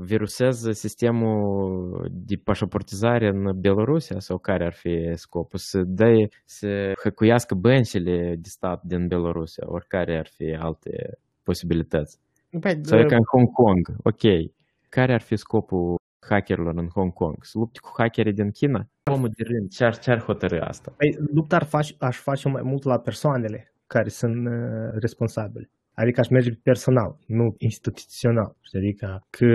viruseze 0.00 0.72
sistemul 0.72 2.08
de 2.10 2.34
pașaportizare 2.44 3.28
în 3.28 3.60
Belarusia 3.60 4.18
sau 4.18 4.38
care 4.38 4.64
ar 4.66 4.72
fi 4.72 5.12
scopul? 5.14 5.58
Să 5.58 5.82
dai, 5.86 6.28
să 6.44 6.92
hăcuiască 7.02 7.54
băncile 7.54 8.34
de 8.38 8.48
stat 8.48 8.82
din 8.82 9.06
Belarusia, 9.06 9.64
oricare 9.66 10.18
ar 10.18 10.26
fi 10.26 10.56
alte 10.60 11.18
posibilități. 11.42 12.18
Păi, 12.60 12.78
Sau 12.82 12.98
e 12.98 13.02
uh, 13.02 13.08
ca 13.08 13.16
în 13.16 13.22
Hong 13.32 13.52
Kong, 13.52 13.96
ok. 14.02 14.50
Care 14.88 15.12
ar 15.14 15.20
fi 15.20 15.36
scopul 15.36 15.94
hackerilor 16.28 16.74
în 16.76 16.88
Hong 16.88 17.12
Kong? 17.12 17.36
Să 17.40 17.58
lupte 17.58 17.78
cu 17.82 17.90
hackerii 17.96 18.32
din 18.32 18.50
China? 18.50 18.88
Omul 19.12 19.28
de 19.28 19.42
rând, 19.46 19.70
ce 19.70 19.84
ar, 19.84 19.98
ce 19.98 20.10
ar 20.10 20.20
hotărâ 20.20 20.60
asta? 20.60 20.92
Păi, 20.96 21.16
lupta 21.34 21.56
ar 21.56 21.64
face, 21.64 21.94
aș 21.98 22.16
face 22.16 22.48
mai 22.48 22.62
mult 22.62 22.82
la 22.84 22.98
persoanele 22.98 23.72
care 23.86 24.08
sunt 24.08 24.46
uh, 24.46 24.52
responsabile. 25.00 25.70
Adică 26.00 26.20
aș 26.20 26.28
merge 26.28 26.50
personal, 26.62 27.10
nu 27.26 27.54
instituțional. 27.58 28.56
Știi? 28.60 28.78
Adică 28.78 29.06
că 29.30 29.46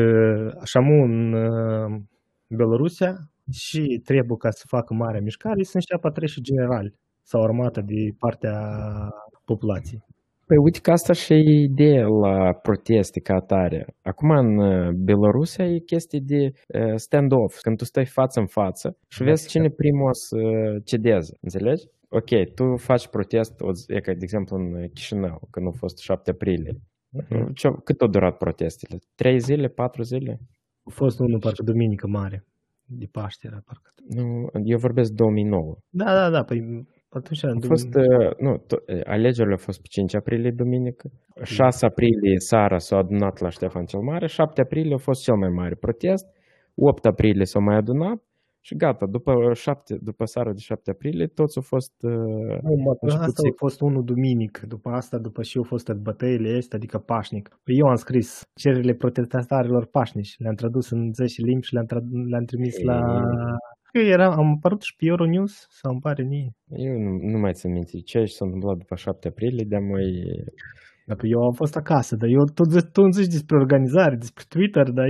așa 0.61 0.79
mu 0.79 1.03
în 1.03 1.33
uh, 1.33 2.01
Belarusia 2.47 3.11
și 3.51 4.01
trebuie 4.03 4.37
ca 4.37 4.49
să 4.49 4.63
facă 4.67 4.93
mare 4.93 5.19
mișcare 5.19 5.63
să 5.63 5.75
înceapă 5.75 6.07
a 6.07 6.11
trece 6.11 6.39
generali 6.41 6.93
sau 7.23 7.43
armată 7.43 7.81
de 7.81 8.01
partea 8.19 8.57
populației. 9.45 10.01
Păi 10.45 10.57
uite 10.57 10.79
că 10.79 10.91
asta 10.91 11.13
și 11.13 11.33
e 11.33 11.63
ideea 11.71 12.07
la 12.07 12.53
proteste 12.53 13.19
ca 13.19 13.33
atare. 13.33 13.85
Acum 14.01 14.29
în 14.29 14.57
uh, 14.57 14.89
Belarusia 14.93 15.65
e 15.65 15.79
chestie 15.79 16.19
de 16.23 16.41
uh, 16.45 16.95
stand-off, 16.95 17.61
când 17.61 17.77
tu 17.77 17.85
stai 17.85 18.05
față 18.05 18.39
în 18.39 18.47
față 18.47 18.97
și 19.07 19.19
Da, 19.19 19.25
vezi 19.25 19.43
da. 19.43 19.49
cine 19.49 19.69
primul 19.69 20.07
o 20.07 20.13
să 20.13 20.37
cedeze, 20.83 21.37
înțelegi? 21.41 21.83
Ok, 22.13 22.53
tu 22.55 22.75
faci 22.75 23.07
protest, 23.07 23.61
o 23.61 23.71
zi- 23.73 23.85
e 23.93 23.99
ca 23.99 24.11
de 24.11 24.19
exemplu 24.21 24.57
în 24.57 24.87
Chișinău, 24.93 25.47
când 25.51 25.67
a 25.67 25.71
fost 25.71 25.97
7 25.97 26.29
aprilie. 26.31 26.73
Ce, 27.53 27.67
cât 27.83 28.01
au 28.01 28.07
durat 28.07 28.37
protestele? 28.37 28.97
3 29.15 29.39
zile, 29.39 29.67
4 29.67 30.01
zile? 30.01 30.39
A 30.83 30.89
fost 30.89 31.19
unul 31.19 31.39
parcă 31.39 31.63
duminică 31.63 32.07
mare, 32.07 32.45
de 32.85 33.05
Paște 33.11 33.47
era 33.47 33.61
parcă. 33.65 33.91
Nu, 34.07 34.49
eu 34.63 34.77
vorbesc 34.77 35.11
2009. 35.11 35.75
Da, 35.89 36.05
da, 36.05 36.29
da, 36.29 36.43
păi 36.43 36.87
atunci... 37.09 37.43
A 37.43 37.53
fost, 37.67 37.95
uh, 37.95 38.31
nu, 38.37 38.57
to- 38.57 39.03
alegerile 39.03 39.53
au 39.53 39.57
fost 39.59 39.81
pe 39.81 39.87
5 39.89 40.15
aprilie, 40.15 40.51
duminică. 40.51 41.09
6 41.43 41.85
aprilie 41.85 42.37
seara 42.37 42.77
s-au 42.77 42.99
adunat 42.99 43.39
la 43.39 43.49
Ștefan 43.49 43.85
cel 43.85 43.99
Mare, 43.99 44.27
7 44.27 44.61
aprilie 44.61 44.93
a 44.93 44.97
fost 44.97 45.23
cel 45.23 45.35
mai 45.35 45.49
mare 45.49 45.75
protest, 45.75 46.25
8 46.75 47.05
aprilie 47.05 47.45
s-au 47.45 47.61
mai 47.61 47.75
adunat 47.75 48.23
și 48.63 48.75
gata, 48.75 49.05
după, 49.05 49.53
7, 49.53 49.97
după 50.01 50.25
seara 50.25 50.51
de 50.53 50.59
7 50.59 50.89
aprilie 50.91 51.27
toți 51.27 51.57
au 51.57 51.63
fost... 51.63 51.93
Uh, 52.01 52.11
Nu, 52.61 52.75
mă, 52.75 52.97
început 53.01 53.09
asta 53.09 53.25
să- 53.41 53.47
a 53.51 53.53
fost 53.55 53.81
unul 53.81 54.03
duminic, 54.03 54.59
după 54.67 54.89
asta, 54.89 55.17
după 55.17 55.43
și 55.43 55.57
au 55.57 55.63
fost 55.63 55.91
bătăile 55.91 56.57
astea, 56.57 56.77
adică 56.77 56.97
pașnic. 56.97 57.59
Păi 57.63 57.77
eu 57.77 57.87
am 57.87 57.95
scris 57.95 58.41
cererile 58.53 58.93
protestatarilor 58.93 59.85
pașnici, 59.85 60.35
le-am 60.37 60.55
tradus 60.55 60.89
în 60.89 61.13
10 61.13 61.41
limbi 61.41 61.65
și 61.65 61.73
le-am, 61.73 61.85
trad- 61.85 62.27
le-am 62.29 62.45
trimis 62.45 62.81
la... 62.81 63.23
Eu 63.93 64.03
era, 64.03 64.31
am 64.35 64.53
apărut 64.55 64.81
și 64.81 64.95
pe 64.95 65.05
Euronews, 65.05 65.67
sau 65.69 65.91
îmi 65.91 66.01
pare 66.01 66.23
mie. 66.23 66.55
eu 66.75 66.97
nu, 66.97 67.17
nu 67.21 67.37
mai 67.39 67.53
țin 67.53 67.71
minte 67.71 67.99
ce 67.99 68.25
s-a 68.25 68.45
întâmplat 68.45 68.77
după 68.77 68.95
7 68.95 69.27
aprilie, 69.27 69.65
de 69.65 69.77
mai... 69.77 70.25
Dar 71.05 71.17
păi 71.17 71.29
eu 71.29 71.41
am 71.41 71.53
fost 71.53 71.75
acasă, 71.75 72.15
dar 72.15 72.29
eu 72.29 72.43
tot, 72.53 72.69
zi- 72.71 72.91
tu 72.91 73.01
îmi 73.01 73.13
zici 73.13 73.31
despre 73.31 73.57
organizare, 73.57 74.15
despre 74.15 74.43
Twitter, 74.47 74.89
dar 74.89 75.07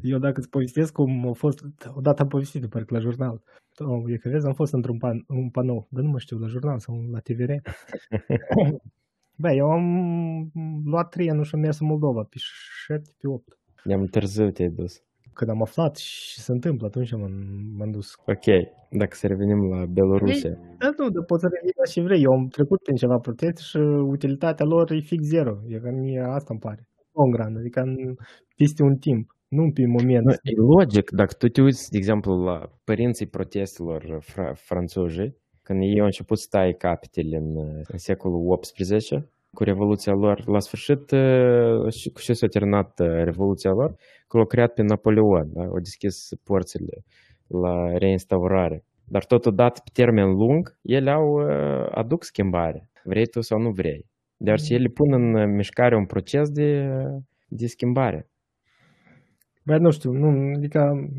eu 0.00 0.18
dacă 0.18 0.38
îți 0.38 0.48
povestesc 0.48 0.92
cum 0.92 1.28
a 1.28 1.32
fost, 1.32 1.58
odată 1.94 2.22
am 2.22 2.28
povestit, 2.28 2.68
parcă 2.68 2.94
la 2.94 3.00
jurnal. 3.00 3.42
Oh, 3.78 4.02
e 4.12 4.16
că 4.16 4.28
vezi, 4.28 4.46
am 4.46 4.52
fost 4.52 4.72
într-un 4.72 4.98
pan, 4.98 5.24
un 5.28 5.50
panou, 5.50 5.86
dar 5.90 6.02
nu 6.04 6.10
mă 6.10 6.18
știu, 6.18 6.38
la 6.38 6.46
jurnal 6.46 6.78
sau 6.78 6.94
la 7.10 7.18
TVR. 7.18 7.52
Bă, 9.42 9.50
eu 9.52 9.66
am 9.70 9.86
luat 10.84 11.08
trenul 11.08 11.44
și 11.44 11.54
am 11.54 11.60
mers 11.60 11.80
în 11.80 11.86
Moldova 11.86 12.22
pe 12.22 12.36
7, 12.86 13.10
pe 13.18 13.28
8. 13.28 13.58
De-am 13.84 14.04
târziu 14.04 14.50
te-ai 14.50 14.68
dus. 14.68 15.02
Când 15.34 15.50
am 15.50 15.62
aflat 15.62 15.96
și 15.96 16.40
se 16.40 16.52
întâmplă, 16.52 16.86
atunci 16.86 17.12
m-am, 17.12 17.34
m-am 17.76 17.90
dus. 17.90 18.08
Ok, 18.34 18.46
dacă 18.90 19.14
să 19.20 19.26
revenim 19.26 19.60
la 19.72 19.84
Belarusia. 19.86 20.54
Dar 20.78 20.94
nu, 20.98 21.08
dar 21.14 21.24
poți 21.24 21.42
să 21.42 21.48
revii 21.54 21.80
la 21.82 21.90
ce 21.92 22.00
vrei. 22.00 22.22
Eu 22.22 22.32
am 22.38 22.46
trecut 22.46 22.82
prin 22.82 22.96
ceva 22.96 23.18
protest 23.26 23.58
și 23.70 23.76
utilitatea 24.14 24.66
lor 24.66 24.90
e 24.90 25.00
fix 25.00 25.22
zero. 25.24 25.54
E 25.68 25.78
că 25.78 25.90
mie 25.90 26.20
asta 26.38 26.50
îmi 26.50 26.60
pare. 26.66 26.88
On 27.12 27.30
grand, 27.30 27.56
adică 27.56 27.80
în, 27.80 28.14
peste 28.56 28.82
un 28.82 28.96
timp, 29.06 29.24
nu 29.48 29.70
pe 29.74 29.86
moment. 29.86 30.24
Nu, 30.24 30.32
e 30.32 30.54
logic, 30.76 31.10
dacă 31.10 31.34
tu 31.38 31.46
te 31.48 31.62
uiți, 31.62 31.90
de 31.90 31.96
exemplu, 31.96 32.32
la 32.48 32.56
părinții 32.84 33.26
protestelor 33.26 34.00
fr- 34.30 34.54
franțuzi, 34.54 35.32
când 35.62 35.78
ei 35.82 36.00
au 36.00 36.04
început 36.04 36.38
să 36.38 36.46
taie 36.50 36.72
capetele 36.72 37.36
în, 37.36 37.50
în 37.92 37.98
secolul 37.98 38.58
XVIII, 38.60 39.28
cu 39.54 39.64
revoluția 39.64 40.12
lor, 40.12 40.46
la 40.46 40.60
sfârșit, 40.60 41.14
și 41.90 42.10
cu 42.10 42.20
ce 42.20 42.32
s-a 42.32 42.46
terminat 42.46 42.98
revoluția 42.98 43.70
lor, 43.70 43.94
că 44.28 44.36
l-au 44.36 44.46
creat 44.46 44.72
pe 44.72 44.82
Napoleon, 44.82 45.50
da? 45.52 45.62
au 45.62 45.78
deschis 45.78 46.28
porțile 46.44 47.04
la 47.46 47.98
reinstaurare. 47.98 48.84
Dar 49.04 49.24
totodată, 49.24 49.80
pe 49.84 49.90
termen 49.92 50.30
lung, 50.30 50.78
ele 50.82 51.10
au 51.10 51.36
aduc 51.90 52.24
schimbare, 52.24 52.90
vrei 53.04 53.26
tu 53.26 53.40
sau 53.40 53.58
nu 53.58 53.70
vrei. 53.70 54.06
Deoarece 54.36 54.74
ele 54.74 54.88
pun 54.88 55.12
în 55.12 55.54
mișcare 55.54 55.96
un 55.96 56.06
proces 56.06 56.50
de, 56.50 56.88
de 57.48 57.66
schimbare. 57.66 58.28
Băi, 59.64 59.78
nu 59.78 59.90
știu, 59.90 60.12
nu, 60.12 60.52
adică 60.56 61.10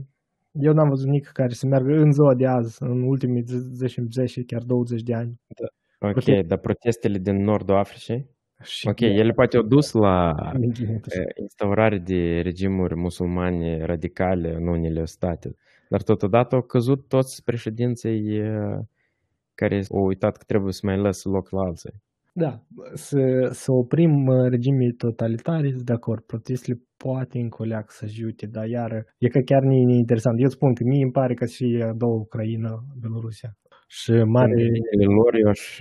eu 0.52 0.74
n-am 0.74 0.89
văzut 0.89 1.08
nici 1.08 1.26
care 1.26 1.54
să 1.54 1.67
meargă 1.67 1.91
în 1.91 2.12
ziua 2.12 2.34
de 2.36 2.48
azi, 2.48 2.78
în 2.80 3.04
ultimii 3.04 3.43
10, 3.46 4.06
10 4.10 4.43
chiar 4.43 4.63
20 4.63 5.02
de 5.02 5.13
ani. 5.13 5.39
Da. 5.48 5.67
Ok, 6.04 6.12
Protest... 6.12 6.48
dar 6.48 6.58
protestele 6.58 7.18
din 7.18 7.44
nordul 7.44 7.76
Africii? 7.76 8.30
Și 8.62 8.88
ok, 8.88 9.00
ele 9.00 9.32
poate 9.32 9.58
au 9.58 9.63
dus 9.63 9.92
la 9.92 10.34
instaurare 11.42 11.98
de 11.98 12.42
regimuri 12.42 12.96
musulmane 12.96 13.86
radicale 13.86 14.54
în 14.54 14.68
unele 14.68 15.06
state, 15.06 15.56
dar 15.89 16.02
totodată 16.02 16.56
au 16.56 16.62
căzut 16.62 17.08
toți 17.08 17.44
președinții 17.44 18.42
care 19.56 19.84
au 19.92 20.06
uitat 20.06 20.38
că 20.38 20.44
trebuie 20.48 20.74
să 20.74 20.82
mai 20.84 20.98
lăsă 20.98 21.30
loc 21.30 21.50
la 21.50 21.62
alții. 21.62 21.94
Da, 22.36 22.63
să, 22.94 23.50
să 23.52 23.72
oprim 23.72 24.30
regimii 24.50 24.92
totalitare, 24.92 25.74
de 25.84 25.94
acord, 25.94 26.24
protestele 26.24 26.82
poate 26.98 27.39
în 27.39 27.50
coleac 27.50 27.92
să 27.92 28.06
ajute, 28.06 28.46
dar 28.46 28.68
iar 28.68 29.06
e 29.18 29.28
că 29.28 29.39
chiar 29.39 29.62
nu 29.62 29.74
e 29.74 29.98
interesant. 29.98 30.42
Eu 30.42 30.50
spun 30.50 30.74
că 30.74 30.84
mie 30.84 31.04
îmi 31.04 31.12
pare 31.12 31.34
că 31.34 31.46
și 31.46 31.86
două 31.96 32.16
Ucraina, 32.20 32.84
Belorusia. 33.02 33.58
Și 33.95 34.12
mare... 34.12 34.71
lor 35.06 35.36
eu 35.36 35.49
aș, 35.49 35.79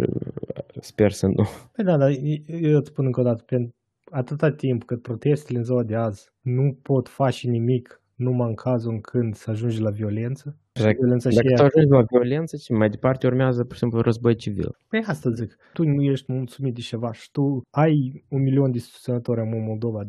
sper 0.80 1.12
să 1.12 1.26
nu. 1.26 1.46
Păi 1.72 1.84
da, 1.84 1.96
dar 1.96 2.10
eu 2.46 2.78
îți 2.78 2.88
spun 2.88 3.04
încă 3.04 3.20
o 3.20 3.22
dată, 3.22 3.42
pentru 3.46 3.74
atâta 4.10 4.50
timp 4.50 4.84
cât 4.84 5.02
protestele 5.02 5.58
în 5.58 5.64
ziua 5.64 5.82
de 5.82 5.94
azi 5.94 6.30
nu 6.40 6.78
pot 6.82 7.08
face 7.08 7.48
nimic 7.48 8.02
numai 8.14 8.48
în 8.48 8.54
cazul 8.54 8.92
în 8.92 9.00
când 9.00 9.34
să 9.34 9.50
ajungi 9.50 9.80
la 9.80 9.90
violență. 9.90 10.56
Exact. 10.72 10.98
Violența 10.98 11.30
Dacă 11.30 11.54
tu 11.54 11.62
ajungi 11.62 11.88
la 11.88 12.02
violență, 12.02 12.56
și 12.56 12.72
mai 12.72 12.90
departe 12.90 13.26
urmează, 13.26 13.64
pur 13.64 13.72
și 13.72 13.78
simplu, 13.78 14.00
război 14.00 14.34
civil. 14.34 14.76
Păi 14.88 15.04
asta 15.06 15.30
zic. 15.30 15.56
Tu 15.72 15.84
nu 15.84 16.02
ești 16.02 16.32
mulțumit 16.32 16.74
de 16.74 16.80
ceva 16.80 17.12
și 17.12 17.30
tu 17.30 17.62
ai 17.70 18.24
un 18.28 18.42
milion 18.42 18.70
de 18.70 18.78
susținători 18.78 19.40
în 19.40 19.64
Moldova 19.64 20.02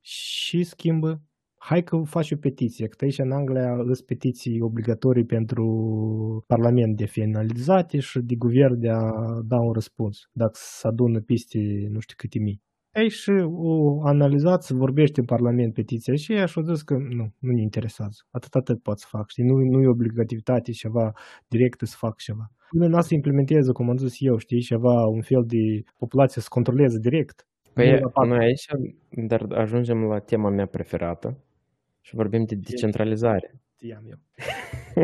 și 0.00 0.62
schimbă 0.62 1.20
hai 1.64 1.82
că 1.82 1.96
faci 2.04 2.32
o 2.32 2.36
petiție, 2.36 2.86
că 2.86 3.04
aici 3.04 3.18
în 3.18 3.32
Anglia 3.32 3.74
sunt 3.76 4.06
petiții 4.06 4.60
obligatorii 4.60 5.24
pentru 5.24 5.64
Parlament 6.46 6.96
de 6.96 7.04
finalizate 7.04 7.98
și 7.98 8.18
de 8.18 8.34
guvern 8.34 8.78
de 8.78 8.88
a 8.88 9.02
da 9.44 9.56
un 9.56 9.72
răspuns, 9.72 10.28
dacă 10.32 10.52
se 10.54 10.86
adună 10.86 11.20
peste 11.20 11.58
nu 11.90 12.00
știu 12.00 12.14
câte 12.18 12.38
mii. 12.38 12.62
Ei 12.94 13.08
și 13.08 13.30
o 13.46 14.06
analizat, 14.06 14.62
se 14.62 14.74
vorbește 14.74 15.20
în 15.20 15.26
Parlament 15.26 15.74
petiția 15.74 16.14
și 16.14 16.32
ea 16.32 16.46
și 16.46 16.58
au 16.58 16.64
zis 16.64 16.82
că 16.82 16.94
nu, 16.94 17.34
nu 17.38 17.52
ne 17.52 17.62
interesează. 17.62 18.18
Atât 18.30 18.54
atât 18.54 18.82
pot 18.82 18.98
să 18.98 19.06
fac. 19.08 19.30
Știi? 19.30 19.44
Nu, 19.44 19.56
nu 19.56 19.82
e 19.82 19.88
obligativitate 19.88 20.70
ceva 20.70 21.12
direct 21.48 21.80
să 21.86 21.96
fac 21.98 22.16
ceva. 22.16 22.50
Nu 22.70 23.00
să 23.00 23.14
implementeze, 23.14 23.72
cum 23.72 23.88
am 23.90 23.96
zis 23.96 24.14
eu, 24.18 24.36
știi, 24.36 24.60
ceva, 24.60 25.06
un 25.06 25.20
fel 25.20 25.44
de 25.46 25.82
populație 25.98 26.42
să 26.42 26.48
controleze 26.50 26.98
direct. 26.98 27.46
Păi 27.72 28.00
noi 28.26 28.38
aici, 28.38 28.66
dar 29.28 29.46
ajungem 29.50 29.98
la 30.02 30.18
tema 30.18 30.50
mea 30.50 30.66
preferată, 30.66 31.38
și 32.02 32.14
vorbim 32.14 32.44
de 32.44 32.54
decentralizare. 32.54 33.60
Știam 33.74 34.04
eu. 34.06 34.18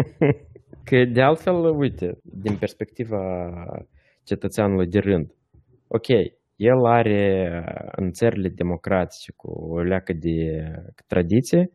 că 0.89 1.05
de 1.13 1.23
altfel, 1.23 1.55
uite, 1.55 2.19
din 2.23 2.57
perspectiva 2.57 3.19
cetățeanului 4.23 4.87
de 4.87 4.99
rând, 4.99 5.35
ok, 5.89 6.09
el 6.57 6.85
are 6.85 7.65
în 7.97 8.11
țările 8.11 8.49
democratice 8.49 9.33
cu 9.37 9.51
o 9.51 9.81
leacă 9.81 10.13
de 10.13 10.37
tradiție, 11.07 11.71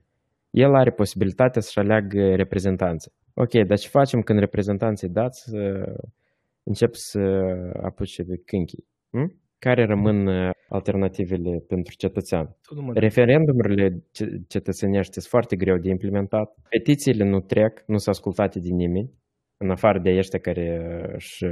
el 0.49 0.75
are 0.75 0.91
posibilitatea 0.91 1.61
să-și 1.61 1.79
aleagă 1.79 2.35
reprezentanții. 2.35 3.11
Ok, 3.33 3.51
dar 3.67 3.77
ce 3.77 3.87
facem 3.87 4.21
când 4.21 4.39
reprezentanții 4.39 5.09
dați 5.09 5.49
încep 6.63 6.93
să 6.93 7.19
apuce 7.81 8.23
pe 8.23 8.41
câinchii? 8.45 8.87
Hm? 9.09 9.41
Care 9.63 9.85
rămân 9.85 10.27
alternativele 10.67 11.63
pentru 11.67 11.95
cetățean. 11.95 12.57
Referendumurile 12.93 14.03
cetățenești 14.47 15.13
sunt 15.13 15.25
foarte 15.25 15.55
greu 15.55 15.77
de 15.77 15.89
implementat. 15.89 16.57
Petițiile 16.69 17.23
nu 17.23 17.39
trec, 17.39 17.83
nu 17.87 17.97
sunt 17.97 18.15
ascultate 18.15 18.59
de 18.59 18.69
nimeni, 18.69 19.11
în 19.57 19.69
afară 19.69 19.99
de 19.99 20.17
ăștia 20.17 20.39
care 20.39 20.65
își 21.15 21.45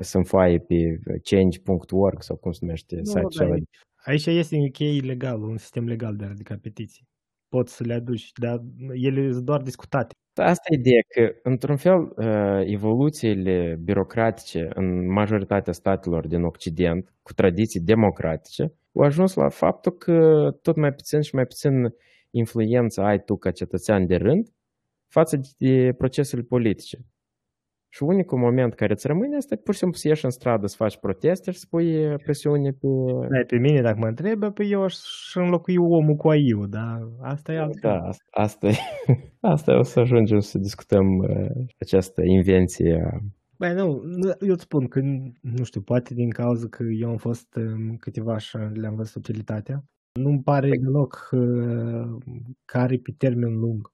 sunt 0.00 0.26
foaie 0.26 0.58
pe 0.58 0.74
change.org 1.22 2.22
sau 2.22 2.36
cum 2.36 2.52
se 2.52 2.58
numește 2.62 3.00
site-ul 3.02 3.66
Aici 4.04 4.26
este 4.26 4.56
în 4.56 4.70
cheie 4.70 5.00
legal, 5.00 5.42
un 5.42 5.56
sistem 5.56 5.86
legal 5.86 6.16
de 6.16 6.24
a 6.24 6.28
ridica 6.28 6.56
petiții. 6.62 7.06
Poți 7.48 7.76
să 7.76 7.84
le 7.84 7.94
aduci, 7.94 8.30
dar 8.40 8.60
ele 8.92 9.32
sunt 9.32 9.44
doar 9.44 9.62
discutate. 9.62 10.14
Asta 10.34 10.62
e 10.70 10.74
ideea 10.78 11.02
că, 11.08 11.34
într-un 11.42 11.76
fel, 11.76 12.12
evoluțiile 12.66 13.78
birocratice 13.84 14.68
în 14.74 15.12
majoritatea 15.12 15.72
statelor 15.72 16.26
din 16.26 16.42
Occident, 16.42 17.12
cu 17.22 17.32
tradiții 17.32 17.80
democratice, 17.80 18.62
au 18.94 19.02
ajuns 19.04 19.34
la 19.34 19.48
faptul 19.48 19.92
că 19.92 20.50
tot 20.62 20.76
mai 20.76 20.92
puțin 20.92 21.20
și 21.20 21.34
mai 21.34 21.44
puțin 21.46 21.94
influență 22.30 23.00
ai 23.02 23.18
tu 23.22 23.36
ca 23.36 23.50
cetățean 23.50 24.06
de 24.06 24.16
rând 24.16 24.48
față 25.08 25.40
de 25.58 25.92
procesele 25.98 26.42
politice. 26.42 26.98
Și 27.94 28.02
unicul 28.02 28.38
moment 28.38 28.74
care 28.74 28.92
îți 28.92 29.06
rămâne 29.06 29.36
este 29.36 29.56
pur 29.56 29.72
și 29.72 29.78
simplu 29.78 29.98
să 29.98 30.08
ieși 30.08 30.24
în 30.24 30.30
stradă, 30.30 30.66
să 30.66 30.76
faci 30.78 30.98
proteste 30.98 31.50
și 31.50 31.58
să 31.58 31.66
pui 31.70 32.16
presiune 32.16 32.70
pe... 32.70 32.86
Da, 33.30 33.44
pe 33.46 33.58
mine, 33.58 33.80
dacă 33.80 33.98
mă 33.98 34.06
întrebă, 34.06 34.50
pe 34.50 34.64
eu 34.64 34.82
aș 34.82 34.96
înlocui 35.34 35.76
omul 35.76 36.16
cu 36.16 36.28
aiu, 36.28 36.66
dar 36.66 36.98
asta 37.20 37.52
e 37.52 37.58
altfel. 37.58 37.90
Da, 37.90 37.96
asta, 37.96 38.24
asta, 38.30 38.66
e, 38.66 38.74
asta 39.54 39.72
e, 39.72 39.78
o 39.78 39.82
să 39.82 40.00
ajungem 40.00 40.38
să 40.38 40.58
discutăm 40.58 41.06
uh, 41.16 41.64
această 41.78 42.22
invenție 42.24 43.20
Băi, 43.58 43.74
nu, 43.74 44.02
eu 44.40 44.52
îți 44.52 44.62
spun 44.62 44.88
că, 44.88 45.00
nu 45.40 45.64
știu, 45.64 45.80
poate 45.80 46.14
din 46.14 46.30
cauza 46.30 46.66
că 46.68 46.82
eu 47.00 47.08
am 47.08 47.16
fost 47.16 47.54
um, 47.56 47.96
câteva 47.96 48.38
și 48.38 48.56
le-am 48.56 48.94
văzut 48.94 49.14
utilitatea, 49.14 49.84
nu-mi 50.12 50.42
pare 50.42 50.68
păi 50.68 50.78
deloc 50.78 51.28
uh, 51.32 52.22
care 52.64 52.96
pe 53.02 53.14
termen 53.18 53.54
lung 53.58 53.91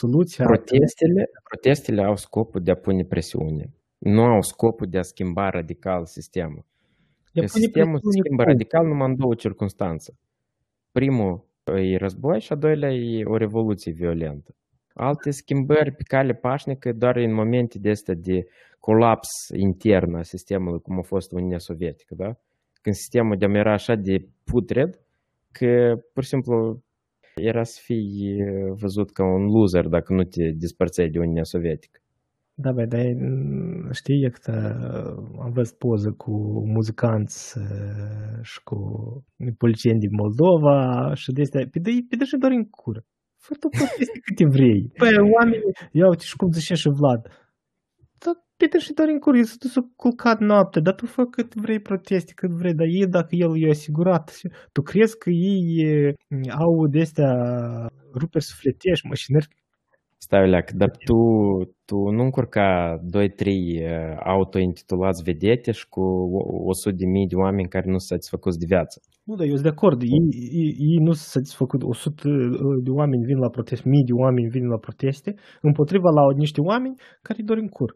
Soluția... 0.00 0.44
Protestele, 0.44 1.30
protestele 1.48 2.02
au 2.02 2.16
scopul 2.16 2.60
de 2.62 2.70
a 2.70 2.74
pune 2.74 3.04
presiune. 3.04 3.74
Nu 3.98 4.22
au 4.22 4.42
scopul 4.42 4.86
de 4.90 4.98
a 4.98 5.02
schimba 5.02 5.48
radical 5.48 6.06
sistemul. 6.06 6.64
De 7.32 7.46
sistemul 7.46 7.98
se 7.98 8.18
schimbă 8.18 8.42
cum? 8.42 8.52
radical 8.52 8.86
numai 8.86 9.08
în 9.08 9.16
două 9.16 9.34
circunstanțe. 9.34 10.18
Primul 10.92 11.46
e 11.64 11.96
război 11.96 12.40
și 12.40 12.52
a 12.52 12.54
doilea 12.56 12.92
e 12.92 13.24
o 13.24 13.36
revoluție 13.36 13.92
violentă. 13.92 14.54
Alte 14.94 15.30
schimbări 15.30 15.92
pe 15.92 16.02
cale 16.02 16.32
pașnică 16.32 16.92
doar 16.92 17.16
în 17.16 17.34
momente 17.34 17.78
de 17.78 17.90
astea 17.90 18.14
de 18.14 18.46
colaps 18.80 19.28
intern 19.54 20.14
a 20.14 20.22
sistemului, 20.22 20.80
cum 20.80 20.98
a 20.98 21.02
fost 21.02 21.32
Uniunea 21.32 21.58
Sovietică, 21.58 22.14
da? 22.14 22.36
Când 22.82 22.94
sistemul 22.94 23.36
de 23.36 23.46
era 23.52 23.72
așa 23.72 23.94
de 23.94 24.28
putred, 24.44 25.00
că 25.52 25.94
pur 26.12 26.22
și 26.22 26.28
simplu 26.28 26.82
era 27.42 27.62
să 27.62 27.80
fii 27.82 28.36
văzut 28.80 29.10
ca 29.10 29.24
un 29.24 29.44
loser 29.44 29.86
dacă 29.86 30.12
nu 30.12 30.22
te 30.22 30.44
despărțeai 30.62 31.08
de 31.08 31.18
Uniunea 31.18 31.42
Sovietică. 31.42 32.00
Da, 32.54 32.72
bă, 32.72 32.84
dar 32.84 33.04
știi 33.92 34.30
că 34.30 34.52
am 35.44 35.50
văzut 35.52 35.78
poză 35.78 36.10
cu 36.22 36.32
muzicanți 36.74 37.58
și 38.42 38.58
cu 38.62 38.78
policieni 39.58 39.98
din 39.98 40.14
Moldova 40.22 40.76
și 41.14 41.32
de 41.32 41.40
astea, 41.40 41.60
pe 41.72 41.78
de, 41.78 41.90
pe 42.08 42.16
de 42.16 42.24
și 42.24 42.36
doar 42.36 42.52
în 42.52 42.64
cură. 42.64 43.00
Fă 43.44 43.52
tu 43.60 43.68
câte 44.26 44.46
vrei. 44.56 44.80
Păi, 45.00 45.14
oameni, 45.36 45.62
ia 45.98 46.06
uite 46.08 46.24
și 46.30 46.36
cum 46.36 46.50
zice 46.50 46.74
și 46.74 46.88
Vlad, 46.98 47.22
Peter 48.58 48.80
și 48.80 48.92
Dorin 48.92 49.18
Cur, 49.18 49.34
s-a 49.42 49.54
dus 49.58 49.74
culcat 49.96 50.38
noapte, 50.40 50.80
dar 50.80 50.94
tu 50.94 51.06
fă 51.06 51.22
cât 51.24 51.54
vrei 51.54 51.80
proteste, 51.80 52.32
cât 52.34 52.50
vrei, 52.50 52.74
dar 52.74 52.86
ei, 52.86 53.06
dacă 53.06 53.28
el 53.30 53.52
e 53.62 53.68
asigurat, 53.70 54.40
tu 54.72 54.80
crezi 54.82 55.18
că 55.18 55.30
ei 55.30 55.64
au 56.64 56.86
de-astea 56.86 57.32
ruperi 58.20 58.44
sufletești, 58.44 59.06
mașinări? 59.06 59.48
Stai, 60.18 60.48
Leac, 60.48 60.70
dar 60.70 60.90
tu, 61.08 61.18
tu 61.84 61.96
nu 62.16 62.22
încurca 62.22 62.96
2-3 62.98 63.26
auto-intitulați 64.24 65.22
vedete 65.22 65.70
și 65.70 65.88
cu 65.88 66.02
100 66.64 66.94
de 66.96 67.06
mii 67.06 67.26
de 67.26 67.34
oameni 67.34 67.68
care 67.68 67.84
nu 67.86 67.98
sunt 67.98 68.10
satisfăcuți 68.14 68.58
de 68.58 68.66
viață. 68.68 69.00
Nu, 69.24 69.34
dar 69.34 69.46
eu 69.46 69.56
sunt 69.58 69.62
de 69.62 69.74
acord. 69.76 70.02
Ei, 70.02 70.26
ei, 70.60 70.70
ei 70.90 70.98
nu 71.06 71.12
sunt 71.12 71.30
satisfăcuți. 71.36 71.84
100 71.84 72.28
de 72.86 72.90
oameni 72.90 73.24
vin 73.24 73.38
la 73.38 73.48
proteste, 73.48 73.88
mii 73.88 74.08
de 74.10 74.12
oameni 74.12 74.48
vin 74.48 74.66
la 74.66 74.78
proteste, 74.78 75.34
împotriva 75.60 76.10
la 76.18 76.22
niște 76.36 76.60
oameni 76.60 76.94
care 77.22 77.42
dorm 77.42 77.60
în 77.60 77.68
cur. 77.68 77.90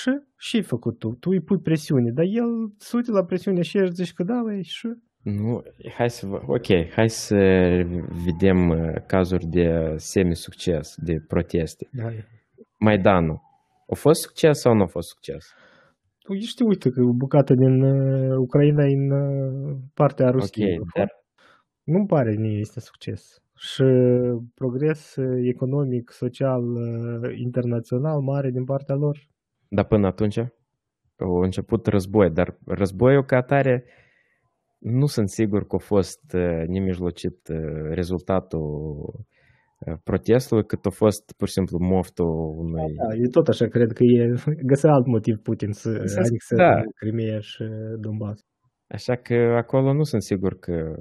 Și 0.00 0.10
ce 0.38 0.56
ai 0.56 0.62
făcut 0.62 0.98
tu? 0.98 1.08
Tu 1.20 1.30
îi 1.30 1.40
pui 1.40 1.58
presiune, 1.58 2.10
dar 2.10 2.24
el 2.28 2.50
se 2.76 2.96
uită 2.96 3.12
la 3.12 3.24
presiune 3.24 3.62
și 3.62 3.78
el 3.78 3.90
zice 3.90 4.12
că 4.14 4.22
da, 4.22 4.40
băi, 4.42 4.62
și... 4.62 4.88
Nu, 5.22 5.62
hai 5.96 6.10
să 6.10 6.26
vă... 6.26 6.40
Ok, 6.46 6.66
hai 6.90 7.08
să 7.08 7.36
vedem 8.24 8.58
cazuri 9.06 9.46
de 9.46 9.94
semi-succes, 9.96 10.94
de 10.96 11.14
proteste. 11.28 11.88
Da. 11.92 12.08
Maidanul. 12.78 13.40
A 13.88 13.94
fost 13.94 14.20
succes 14.20 14.60
sau 14.60 14.74
nu 14.74 14.82
a 14.82 14.86
fost 14.86 15.08
succes? 15.08 15.44
Tu 16.18 16.34
știi, 16.34 16.66
uite, 16.66 16.90
că 16.90 17.00
o 17.02 17.12
bucată 17.12 17.54
din 17.54 17.82
uh, 17.82 18.36
Ucraina 18.36 18.84
e 18.84 18.94
în 18.94 19.10
uh, 19.10 19.76
partea 19.94 20.26
Ok, 20.26 20.32
Rusiei. 20.32 20.78
dar 20.96 21.08
Nu-mi 21.82 22.06
pare 22.06 22.36
mie 22.38 22.58
este 22.58 22.80
succes. 22.80 23.42
Și 23.56 23.84
progres 24.54 25.16
uh, 25.16 25.48
economic, 25.48 26.10
social, 26.10 26.64
uh, 26.64 27.38
internațional 27.38 28.20
mare 28.20 28.50
din 28.50 28.64
partea 28.64 28.94
lor. 28.94 29.18
Dar 29.74 29.84
până 29.84 30.06
atunci 30.06 30.38
au 31.18 31.34
început 31.42 31.86
război, 31.86 32.30
dar 32.30 32.58
războiul 32.66 33.24
ca 33.24 33.36
atare 33.36 33.84
nu 34.78 35.06
sunt 35.06 35.28
sigur 35.28 35.66
că 35.66 35.74
a 35.74 35.78
fost 35.78 36.24
uh, 36.34 36.66
nemijlocit 36.66 37.48
uh, 37.48 37.58
rezultatul 37.90 38.68
uh, 39.78 39.94
protestului, 40.04 40.64
cât 40.64 40.86
a 40.86 40.90
fost 40.90 41.32
pur 41.36 41.46
și 41.46 41.52
simplu 41.52 41.78
moftul 41.80 42.54
unui... 42.58 42.94
Da, 42.94 43.14
eu 43.14 43.30
tot 43.30 43.48
așa 43.48 43.66
cred 43.66 43.92
că 43.92 44.02
e 44.02 44.34
găsea 44.72 44.90
alt 44.92 45.06
motiv 45.06 45.36
Putin 45.42 45.72
să 45.72 45.90
Găsesc- 45.90 46.18
adică 46.18 46.54
da. 46.56 46.80
Crimea 46.94 47.38
și 47.40 47.64
Donbass. 48.00 48.40
Așa 48.86 49.14
că 49.16 49.34
acolo 49.34 49.92
nu 49.92 50.02
sunt 50.02 50.22
sigur 50.22 50.58
că 50.58 50.94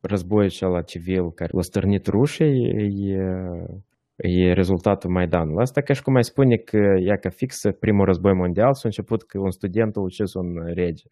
războiul 0.00 0.44
acela 0.44 0.82
civil 0.82 1.32
care 1.32 1.50
l-a 1.54 1.62
stârnit 1.62 2.06
rușii 2.06 2.64
e, 3.10 3.22
e 4.18 4.52
rezultatul 4.52 5.10
Maidanului. 5.10 5.62
Asta 5.62 5.80
ca 5.80 5.92
și 5.92 6.02
cum 6.02 6.14
ai 6.14 6.24
spune 6.24 6.56
că 6.56 6.96
ea 7.00 7.16
ca 7.16 7.28
fix 7.28 7.62
primul 7.78 8.04
război 8.04 8.34
mondial 8.34 8.74
s-a 8.74 8.82
început 8.84 9.22
că 9.22 9.38
un 9.38 9.50
student 9.50 9.96
a 9.96 10.00
ucis 10.00 10.34
un 10.34 10.64
rege. 10.64 11.08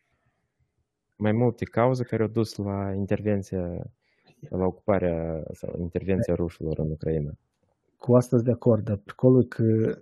Mai 1.16 1.32
multe 1.32 1.64
cauze 1.64 2.04
care 2.04 2.22
au 2.22 2.28
dus 2.28 2.56
la 2.56 2.92
intervenția, 2.94 3.60
la 4.48 4.64
ocuparea 4.64 5.42
sau 5.52 5.80
intervenția 5.80 6.34
rușilor 6.34 6.78
în 6.78 6.90
Ucraina. 6.90 7.32
Cu 7.96 8.14
asta 8.14 8.36
sunt 8.36 8.48
de 8.48 8.52
acord, 8.52 8.84
dar 8.84 8.96
pricolul 8.96 9.42
e 9.42 9.46
că 9.46 9.98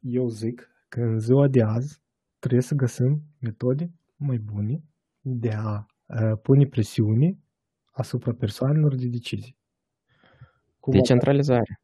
eu 0.00 0.28
zic 0.28 0.68
că 0.88 1.00
în 1.00 1.18
ziua 1.18 1.48
de 1.48 1.62
azi 1.62 2.02
trebuie 2.38 2.62
să 2.62 2.74
găsim 2.74 3.22
metode 3.40 3.92
mai 4.16 4.38
bune 4.38 4.82
de 5.20 5.50
a 5.50 5.86
uh, 6.06 6.38
pune 6.42 6.66
presiune 6.66 7.38
asupra 7.92 8.32
persoanelor 8.32 8.94
de 8.94 9.06
decizii. 9.06 9.56
Cum 10.80 10.92
Decentralizare. 10.92 11.83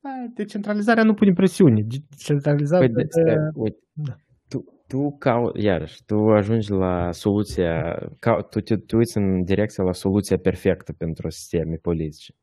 Da, 0.00 0.10
decentralizarea 0.34 1.04
nu 1.04 1.14
pune 1.14 1.32
presiune. 1.32 1.86
Decentralizarea... 2.10 2.86
Păi, 2.86 3.04
de, 3.04 3.08
stai, 3.10 3.50
uite, 3.54 3.78
Da. 3.92 4.16
tu, 4.48 4.64
tu 4.86 5.16
cau, 5.18 5.52
iarăși, 5.56 6.04
tu 6.04 6.16
ajungi 6.30 6.70
la 6.70 7.12
soluția, 7.12 7.98
cau, 8.18 8.42
tu 8.42 8.60
te 8.60 8.76
tu 8.76 8.96
uiți 8.96 9.16
în 9.16 9.44
direcția 9.44 9.84
la 9.84 9.92
soluția 9.92 10.36
perfectă 10.36 10.92
pentru 10.92 11.30
sisteme 11.30 11.76
politice. 11.76 12.34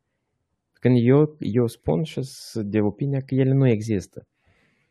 Când 0.72 0.96
eu, 1.00 1.36
eu 1.38 1.66
spun 1.66 2.02
și 2.02 2.22
sunt 2.22 2.70
de 2.70 2.80
opinia 2.80 3.20
că 3.20 3.34
ele 3.34 3.52
nu 3.52 3.68
există. 3.68 4.26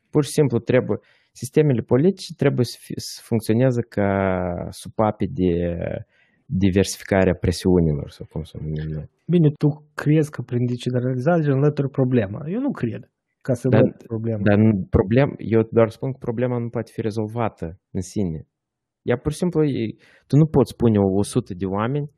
Pur 0.09 0.23
și 0.23 0.31
simplu 0.31 0.59
trebuie, 0.59 0.97
sistemele 1.31 1.81
politice 1.81 2.33
trebuie 2.33 2.65
să, 2.65 2.77
fi, 2.79 2.93
să 2.95 3.21
funcționeze 3.23 3.81
ca 3.81 4.67
supape 4.69 5.25
de 5.25 5.45
diversificare 5.45 6.07
a 7.31 7.33
presiunilor, 7.45 8.09
sau 8.09 8.25
cum 8.31 8.43
să 8.43 8.53
o 8.59 8.63
numim 8.63 8.87
noi. 8.97 9.09
Bine, 9.27 9.49
tu 9.63 9.67
crezi 9.93 10.31
că 10.31 10.41
prin 10.41 10.65
decentralizare 10.65 11.51
înlături 11.51 11.89
problema. 11.89 12.39
Eu 12.47 12.59
nu 12.59 12.71
cred 12.71 13.11
ca 13.41 13.53
să 13.53 13.67
Dar- 13.67 13.81
văd 13.81 14.03
problema. 14.03 14.41
Dar 14.43 14.57
nu- 14.57 14.87
problem, 14.89 15.33
eu 15.37 15.61
doar 15.71 15.89
spun 15.89 16.11
că 16.11 16.17
problema 16.19 16.57
nu 16.57 16.69
poate 16.69 16.91
fi 16.93 17.01
rezolvată 17.01 17.79
în 17.91 18.01
sine. 18.01 18.47
Ea 19.01 19.17
pur 19.17 19.31
și 19.31 19.37
simplu, 19.37 19.63
e- 19.63 19.95
tu 20.27 20.35
nu 20.37 20.45
poți 20.45 20.75
pune 20.75 20.97
100 20.99 21.53
de 21.53 21.65
oameni, 21.65 22.11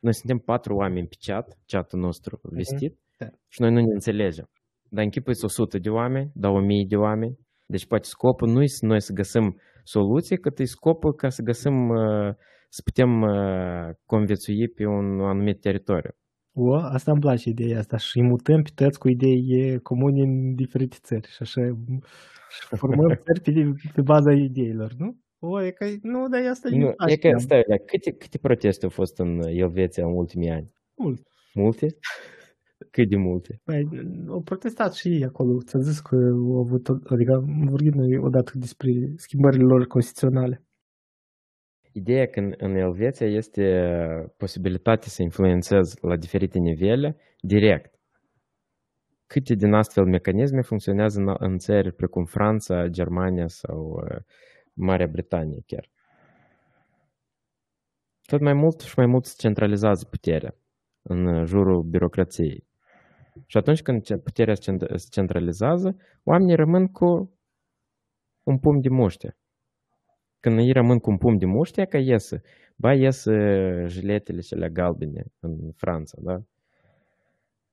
noi 0.00 0.14
suntem 0.14 0.38
patru 0.38 0.74
oameni 0.74 1.06
pe 1.06 1.16
chat, 1.26 1.58
chatul 1.66 2.00
nostru 2.00 2.40
vestit, 2.42 2.98
Da. 3.18 3.26
și 3.48 3.60
noi 3.60 3.70
nu 3.70 3.76
ne 3.76 3.92
înțelegem. 3.92 4.48
Dar 4.88 5.04
închipuiți 5.04 5.44
100 5.44 5.78
de 5.78 5.88
oameni, 5.88 6.30
dar 6.34 6.50
1000 6.50 6.84
de 6.88 6.96
oameni. 6.96 7.38
Deci 7.66 7.86
poate 7.86 8.04
scopul 8.06 8.48
nu 8.48 8.62
e 8.62 8.66
să 8.66 8.86
noi 8.86 9.00
să 9.00 9.12
găsim 9.12 9.56
soluții, 9.84 10.36
cât 10.38 10.58
e 10.58 10.64
scopul 10.64 11.12
ca 11.14 11.28
să 11.28 11.42
găsim, 11.42 11.88
uh, 11.88 12.34
să 12.76 12.82
putem 12.84 13.22
uh, 13.22 13.88
conviețui 14.04 14.68
pe 14.68 14.86
un 14.86 15.20
anumit 15.20 15.60
teritoriu. 15.60 16.10
O, 16.52 16.74
asta 16.74 17.10
îmi 17.10 17.20
place 17.20 17.48
ideea 17.48 17.78
asta 17.78 17.96
și 17.96 18.18
îi 18.18 18.26
mutăm 18.26 18.62
pe 18.62 18.70
toți 18.74 18.98
cu 18.98 19.08
idei 19.08 19.44
e, 19.48 19.78
comune 19.78 20.22
în 20.22 20.54
diferite 20.54 20.96
țări 21.00 21.28
și 21.28 21.38
așa 21.40 21.62
și 22.50 22.76
formăm 22.76 23.20
țări 23.24 23.40
pe, 23.40 23.52
pe 23.94 24.02
baza 24.02 24.32
ideilor, 24.32 24.92
nu? 24.98 25.16
O, 25.38 25.62
e 25.62 25.70
că, 25.70 25.86
nu, 26.02 26.28
dar 26.28 26.40
e 26.40 26.48
asta 26.48 26.68
Nu, 26.70 26.76
îmi 26.76 26.94
place 26.94 27.12
e 27.12 27.16
că, 27.16 27.28
chiar 27.28 27.40
stai, 27.40 27.64
dar 27.68 27.78
câte, 27.78 28.12
câte 28.12 28.38
proteste 28.38 28.84
au 28.84 28.90
fost 28.90 29.18
în 29.18 29.40
Elveția 29.46 30.06
în 30.06 30.12
ultimii 30.12 30.50
ani? 30.50 30.72
mult. 30.96 31.20
Multe? 31.54 31.86
Cât 32.90 33.08
de 33.08 33.16
multe? 33.16 33.60
Păi, 33.64 33.88
au 34.28 34.40
protestat 34.40 34.94
și 34.94 35.08
ei 35.08 35.24
acolo. 35.24 35.60
Ți-am 35.62 35.82
zis 35.82 36.00
că 36.00 36.16
au 36.16 36.58
avut, 36.58 36.88
adică 36.88 37.32
am 37.32 37.66
vorbit 37.70 37.94
noi 37.94 38.18
odată 38.18 38.52
despre 38.54 38.90
schimbările 39.16 39.62
lor 39.62 39.86
constituționale. 39.86 40.65
Ideea 42.02 42.26
că 42.26 42.40
în, 42.40 42.54
în 42.56 42.74
Elveția 42.74 43.26
este 43.26 43.64
posibilitatea 44.36 45.08
să 45.08 45.22
influențezi 45.22 45.96
la 46.00 46.16
diferite 46.16 46.58
nivele 46.58 47.16
direct. 47.40 47.94
Câte 49.26 49.54
din 49.54 49.72
astfel 49.72 50.04
mecanisme 50.04 50.60
funcționează 50.60 51.20
în, 51.20 51.34
în 51.38 51.58
țări 51.58 51.92
precum 51.92 52.24
Franța, 52.24 52.86
Germania 52.86 53.46
sau 53.46 53.80
uh, 53.80 54.16
Marea 54.72 55.06
Britanie 55.06 55.62
chiar. 55.66 55.90
Tot 58.22 58.40
mai 58.40 58.52
mult 58.52 58.80
și 58.80 58.94
mai 58.96 59.06
mult 59.06 59.24
se 59.24 59.34
centralizează 59.38 60.06
puterea 60.10 60.54
în 61.02 61.26
uh, 61.26 61.44
jurul 61.46 61.82
birocrației. 61.82 62.66
Și 63.46 63.56
atunci 63.56 63.82
când 63.82 64.02
ce- 64.02 64.16
puterea 64.16 64.54
se 64.54 64.60
cent- 64.70 64.94
se 64.94 65.06
centralizează, 65.10 65.96
oamenii 66.24 66.54
rămân 66.54 66.86
cu 66.86 67.38
un 68.42 68.58
pumn 68.58 68.80
de 68.80 68.88
muște 68.88 69.36
când 70.40 70.58
ei 70.58 70.72
rămân 70.72 70.98
cu 70.98 71.10
un 71.10 71.16
pumn 71.16 71.38
de 71.38 71.46
muște, 71.46 71.84
ca 71.84 71.98
iese. 71.98 72.42
Ba 72.76 72.94
iese 72.94 73.32
jiletele 73.86 74.40
cele 74.40 74.68
galbene 74.68 75.24
în 75.40 75.72
Franța, 75.76 76.18
da? 76.20 76.42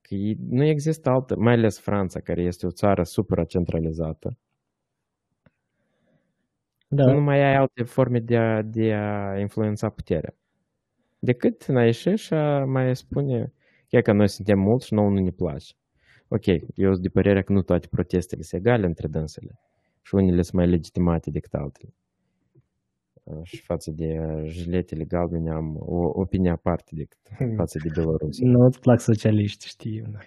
Că 0.02 0.14
ei- 0.16 0.38
nu 0.50 0.64
există 0.64 1.10
altă, 1.10 1.36
mai 1.38 1.54
ales 1.54 1.80
Franța, 1.80 2.20
care 2.20 2.42
este 2.42 2.66
o 2.66 2.72
țară 2.72 3.04
supracentralizată. 3.04 4.38
Da, 6.88 7.04
Tu 7.04 7.12
nu 7.12 7.22
mai 7.22 7.42
ai 7.44 7.56
alte 7.56 7.84
forme 7.84 8.20
de 8.20 8.38
a, 8.38 8.62
de 8.62 8.94
a 8.94 9.40
influența 9.40 9.90
puterea. 9.90 10.36
Decât 11.20 11.62
în 11.62 11.78
a 11.78 11.86
ieși 11.86 12.10
și 12.16 12.34
a 12.34 12.66
mai 12.66 12.96
spune, 12.96 13.54
chiar 13.88 14.02
că 14.02 14.12
noi 14.12 14.28
suntem 14.30 14.60
mulți 14.60 14.86
și 14.86 14.94
nouă 14.94 15.10
nu 15.10 15.20
ne 15.20 15.32
place. 15.32 15.74
Ok, 16.28 16.46
eu 16.76 16.92
sunt 16.92 17.02
de 17.04 17.10
părere 17.10 17.44
că 17.44 17.52
nu 17.52 17.62
toate 17.62 17.88
protestele 17.88 18.42
sunt 18.42 18.62
egale 18.62 18.86
între 18.86 19.08
dânsele 19.08 19.60
și 20.02 20.16
unele 20.16 20.42
sunt 20.42 20.54
mai 20.56 20.68
legitimate 20.68 21.30
decât 21.32 21.54
altele. 21.54 21.94
Uh, 23.24 23.40
Și 23.44 23.62
față 23.62 23.92
de 23.96 24.20
uh, 24.20 24.44
jiletele 24.46 25.04
galbene 25.04 25.52
am 25.52 25.76
o 25.80 26.22
opinie 26.22 26.52
aparte 26.52 26.92
decât 26.96 27.20
față 27.62 27.80
de 27.84 27.90
Belarus. 27.96 28.40
nu 28.40 28.66
îți 28.66 28.80
plac 28.80 29.00
socialiști, 29.00 29.68
știi. 29.68 30.02
Da. 30.12 30.20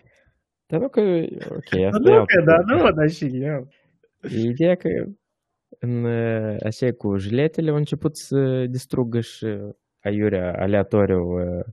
Dar 0.67 0.81
nu 0.81 0.89
că, 0.89 1.01
ok, 1.49 1.73
asta 1.87 1.99
nu, 1.99 2.11
e 2.11 2.15
altă 2.15 2.37
că, 2.37 2.45
da, 2.45 2.55
problemă. 2.55 2.83
nu, 2.83 2.91
dar 2.93 3.09
și 3.09 3.25
eu. 3.25 3.69
Ideea 4.53 4.75
că 4.75 4.89
în, 5.79 6.05
uh, 6.05 6.57
așa 6.65 6.93
cu 6.93 7.17
jiletele 7.17 7.71
au 7.71 7.77
început 7.77 8.17
să 8.17 8.67
distrugă 8.71 9.21
și 9.21 9.47
aiurea 10.01 10.53
aleatoriu 10.59 11.21
uh, 11.21 11.65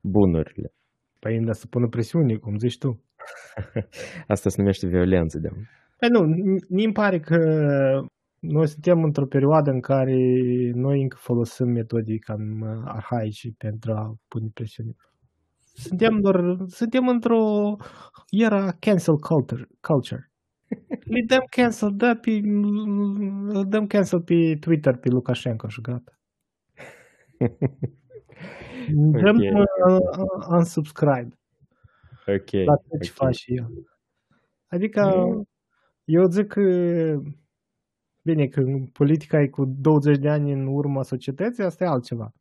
bunurile. 0.00 0.72
Păi, 1.18 1.40
dar 1.44 1.54
să 1.54 1.66
pună 1.66 1.88
presiune, 1.88 2.36
cum 2.36 2.58
zici 2.58 2.78
tu. 2.78 3.04
Asta 4.26 4.48
se 4.48 4.56
numește 4.58 4.86
violență 4.86 5.38
de 5.38 5.48
Păi 5.98 6.08
nu, 6.08 6.20
mi 6.68 6.84
îmi 6.84 6.92
pare 6.92 7.20
că 7.20 7.38
noi 8.42 8.66
suntem 8.68 9.02
într-o 9.02 9.26
perioadă 9.26 9.70
în 9.70 9.80
care 9.80 10.16
noi 10.74 11.02
încă 11.02 11.16
folosim 11.20 11.68
metode 11.68 12.16
cam 12.18 12.60
uh, 12.60 12.82
arhaice 12.84 13.52
pentru 13.58 13.92
a 13.92 14.14
pune 14.28 14.48
presiune. 14.54 14.94
Suntem 15.74 16.20
doar, 16.20 16.56
suntem 16.66 17.08
într-o 17.08 17.76
era 18.30 18.72
cancel 18.78 19.16
culture. 19.16 19.68
culture. 19.80 20.30
Le 21.12 21.22
dăm 21.26 21.44
cancel, 21.50 21.90
da, 21.94 22.14
pe, 22.20 22.30
îl 23.48 23.64
dăm 23.68 23.86
cancel 23.86 24.20
pe 24.22 24.56
Twitter 24.60 24.96
pe 24.96 25.08
Lukashenko 25.08 25.68
și 25.68 25.80
gata. 25.80 26.12
Dăm 29.22 29.36
Ok. 29.36 29.42
uh, 29.42 29.98
uh, 30.18 30.46
unsubscribe 30.48 31.38
Ok. 32.26 32.50
la 32.52 32.74
tot 32.74 33.00
ce 33.02 33.10
ok. 33.10 33.14
faci 33.16 33.36
și 33.36 33.54
eu. 33.56 33.66
Adică 34.66 35.00
Nu. 35.00 35.44
eu 36.04 36.24
zic 36.28 36.46
că 36.46 36.60
bine, 38.22 38.46
că 38.46 38.62
politica 38.92 39.40
e 39.40 39.48
cu 39.48 39.64
20 39.64 40.18
de 40.18 40.28
ani 40.28 40.52
în 40.52 40.66
urma 40.66 41.02
societății, 41.02 41.64
asta 41.64 41.84
e 41.84 41.86
altceva. 41.86 42.32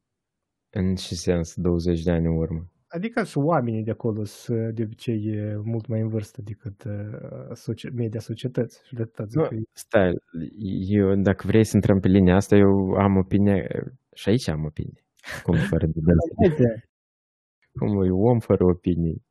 În 0.70 0.96
ce 0.96 1.16
sens 1.16 1.54
20 1.56 2.02
de 2.04 2.12
ani 2.12 2.26
în 2.26 2.36
urmă? 2.38 2.72
Adică 2.88 3.24
și 3.24 3.38
oamenii 3.38 3.84
de 3.84 3.92
acolo 3.92 4.24
sunt 4.24 4.76
de 4.76 4.84
obicei 4.84 5.36
mult 5.64 5.88
mai 5.88 6.02
în 6.02 6.08
vârstă 6.08 6.42
decât 6.42 6.84
uh, 6.84 7.56
soci- 7.56 7.94
media 7.94 8.20
societății. 8.20 8.82
Și 8.88 8.94
de 8.94 9.02
atât 9.02 9.30
zic 9.30 9.40
Nu, 9.40 9.48
că 9.48 9.56
e- 9.56 9.62
stai, 9.72 10.14
eu 10.88 11.16
dacă 11.16 11.44
vrei 11.48 11.64
să 11.64 11.72
intrăm 11.76 12.00
pe 12.00 12.08
linia 12.08 12.36
asta, 12.36 12.56
eu 12.56 12.92
am 12.92 13.16
opinie, 13.18 13.68
și 14.14 14.30
aici 14.30 14.48
am 14.48 14.64
opinie. 14.66 15.06
Cum 15.44 15.56
fără 15.56 15.86
de 15.86 16.00
dânsele? 16.06 16.50
Uite, 16.50 16.90
Cum 17.72 18.04
e 18.04 18.10
om 18.10 18.40
fără 18.40 18.64
opinii? 18.66 19.24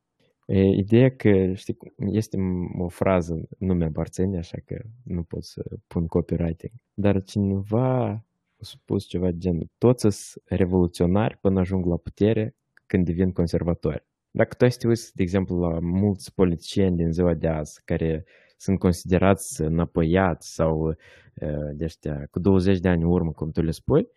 E, 0.53 0.59
ideea 0.59 1.15
că, 1.15 1.53
știi, 1.53 1.77
este 1.97 2.37
o 2.77 2.87
frază, 2.87 3.47
nu 3.57 3.73
mi 3.73 3.83
aparține, 3.83 4.37
așa 4.37 4.57
că 4.65 4.81
nu 5.03 5.23
pot 5.23 5.43
să 5.43 5.63
pun 5.87 6.07
copywriting, 6.07 6.71
dar 6.93 7.23
cineva 7.23 8.09
a 8.09 8.23
spus 8.57 9.05
ceva 9.05 9.31
de 9.31 9.37
genul, 9.37 9.69
toți 9.77 10.01
sunt 10.09 10.43
revoluționari 10.45 11.37
până 11.37 11.59
ajung 11.59 11.85
la 11.85 11.97
putere 11.97 12.55
când 12.85 13.05
devin 13.05 13.31
conservatori. 13.31 14.05
Dacă 14.31 14.55
tu 14.55 14.63
ai 14.63 14.71
să 14.71 14.77
te 14.77 14.87
uiți, 14.87 15.15
de 15.15 15.21
exemplu, 15.21 15.59
la 15.59 15.79
mulți 15.79 16.33
politicieni 16.33 16.95
din 16.95 17.11
ziua 17.11 17.33
de 17.33 17.47
azi 17.47 17.81
care 17.85 18.25
sunt 18.57 18.79
considerați 18.79 19.61
înapoiați 19.61 20.53
sau 20.53 20.95
de 21.73 21.83
ăștia, 21.83 22.27
cu 22.31 22.39
20 22.39 22.79
de 22.79 22.89
ani 22.89 23.03
în 23.03 23.09
urmă, 23.09 23.31
cum 23.31 23.51
tu 23.51 23.61
le 23.61 23.71
spui, 23.71 24.07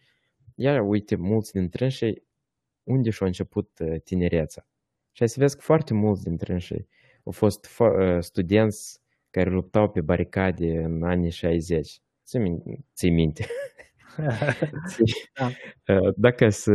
iar 0.54 0.88
uite, 0.88 1.16
mulți 1.16 1.52
dintre 1.52 1.90
ei, 2.00 2.26
unde 2.82 3.10
și-au 3.10 3.28
început 3.28 3.70
tinereța. 4.04 4.66
Și 5.14 5.22
ai 5.22 5.28
să 5.28 5.36
vezi 5.38 5.56
că 5.56 5.60
foarte 5.62 5.94
mulți 5.94 6.22
dintre 6.22 6.60
ei 6.68 6.88
au 7.24 7.32
fost 7.32 7.68
studenți 8.20 9.00
care 9.30 9.50
luptau 9.50 9.90
pe 9.90 10.00
baricade 10.00 10.82
în 10.82 11.02
anii 11.02 11.30
60. 11.30 12.00
Ții 12.94 13.10
minte? 13.10 13.46
da. 15.38 15.50
Dacă 16.16 16.48
să, 16.48 16.72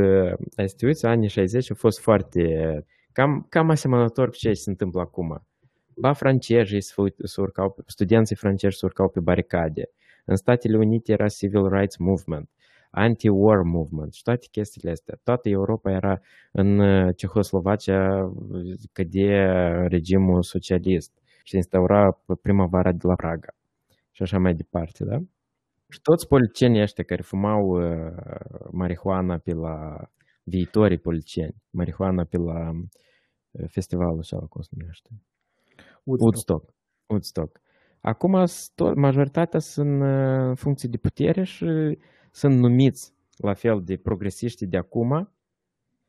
ai 0.55 0.69
să 0.69 0.75
te 0.77 0.85
uiți, 0.85 1.05
anii 1.05 1.29
60 1.29 1.69
au 1.69 1.75
fost 1.75 1.99
foarte 1.99 2.85
cam, 3.11 3.45
cam 3.49 3.69
asemănător 3.69 4.29
cu 4.29 4.35
ce 4.35 4.53
se 4.53 4.69
întâmplă 4.69 5.01
acum. 5.01 5.47
Ba 5.95 6.13
francezii 6.13 6.81
se 7.23 7.41
urcau, 7.41 7.75
studenții 7.85 8.35
francezi 8.35 8.77
se 8.77 8.85
urcau 8.85 9.09
pe 9.09 9.19
baricade. 9.19 9.89
În 10.25 10.35
Statele 10.35 10.77
Unite 10.77 11.11
era 11.11 11.27
Civil 11.27 11.67
Rights 11.67 11.97
Movement, 11.97 12.49
Anti-War 12.89 13.61
Movement 13.63 14.13
și 14.13 14.23
toate 14.23 14.47
chestiile 14.51 14.91
astea. 14.91 15.19
Toată 15.23 15.49
Europa 15.49 15.91
era 15.91 16.19
în 16.51 16.81
Cehoslovacia 17.15 18.31
cădea 18.91 19.87
regimul 19.87 20.43
socialist 20.43 21.11
și 21.43 21.51
se 21.51 21.55
instaura 21.55 22.21
primăvara 22.41 22.91
de 22.91 23.07
la 23.07 23.15
Praga 23.15 23.53
și 24.11 24.21
așa 24.21 24.37
mai 24.37 24.53
departe, 24.53 25.05
da? 25.05 25.17
Și 25.89 26.01
toți 26.01 26.27
politicienii 26.27 26.81
ăștia 26.81 27.03
care 27.03 27.21
fumau 27.21 27.61
uh, 27.67 28.13
marihuana 28.71 29.37
pe 29.37 29.53
la 29.53 30.09
viitorii 30.43 30.97
politicieni, 30.97 31.55
marihuana 31.69 32.23
pe 32.23 32.37
la 32.37 32.69
uh, 32.69 33.65
festivalul 33.67 34.23
sau 34.23 34.47
cum 34.49 34.61
se 34.61 34.69
numește? 34.77 35.09
Woodstock. 36.03 36.21
Woodstock. 36.21 36.73
Woodstock. 37.07 37.61
Acum 38.01 38.43
tot, 38.75 38.95
majoritatea 38.95 39.59
sunt 39.59 40.01
uh, 40.01 40.47
în 40.47 40.55
funcție 40.55 40.89
de 40.89 40.97
putere 40.97 41.43
și 41.43 41.97
sunt 42.31 42.59
numiți 42.59 43.13
la 43.37 43.53
fel 43.53 43.83
de 43.83 43.97
progresiști 43.97 44.65
de 44.65 44.77
acum, 44.77 45.31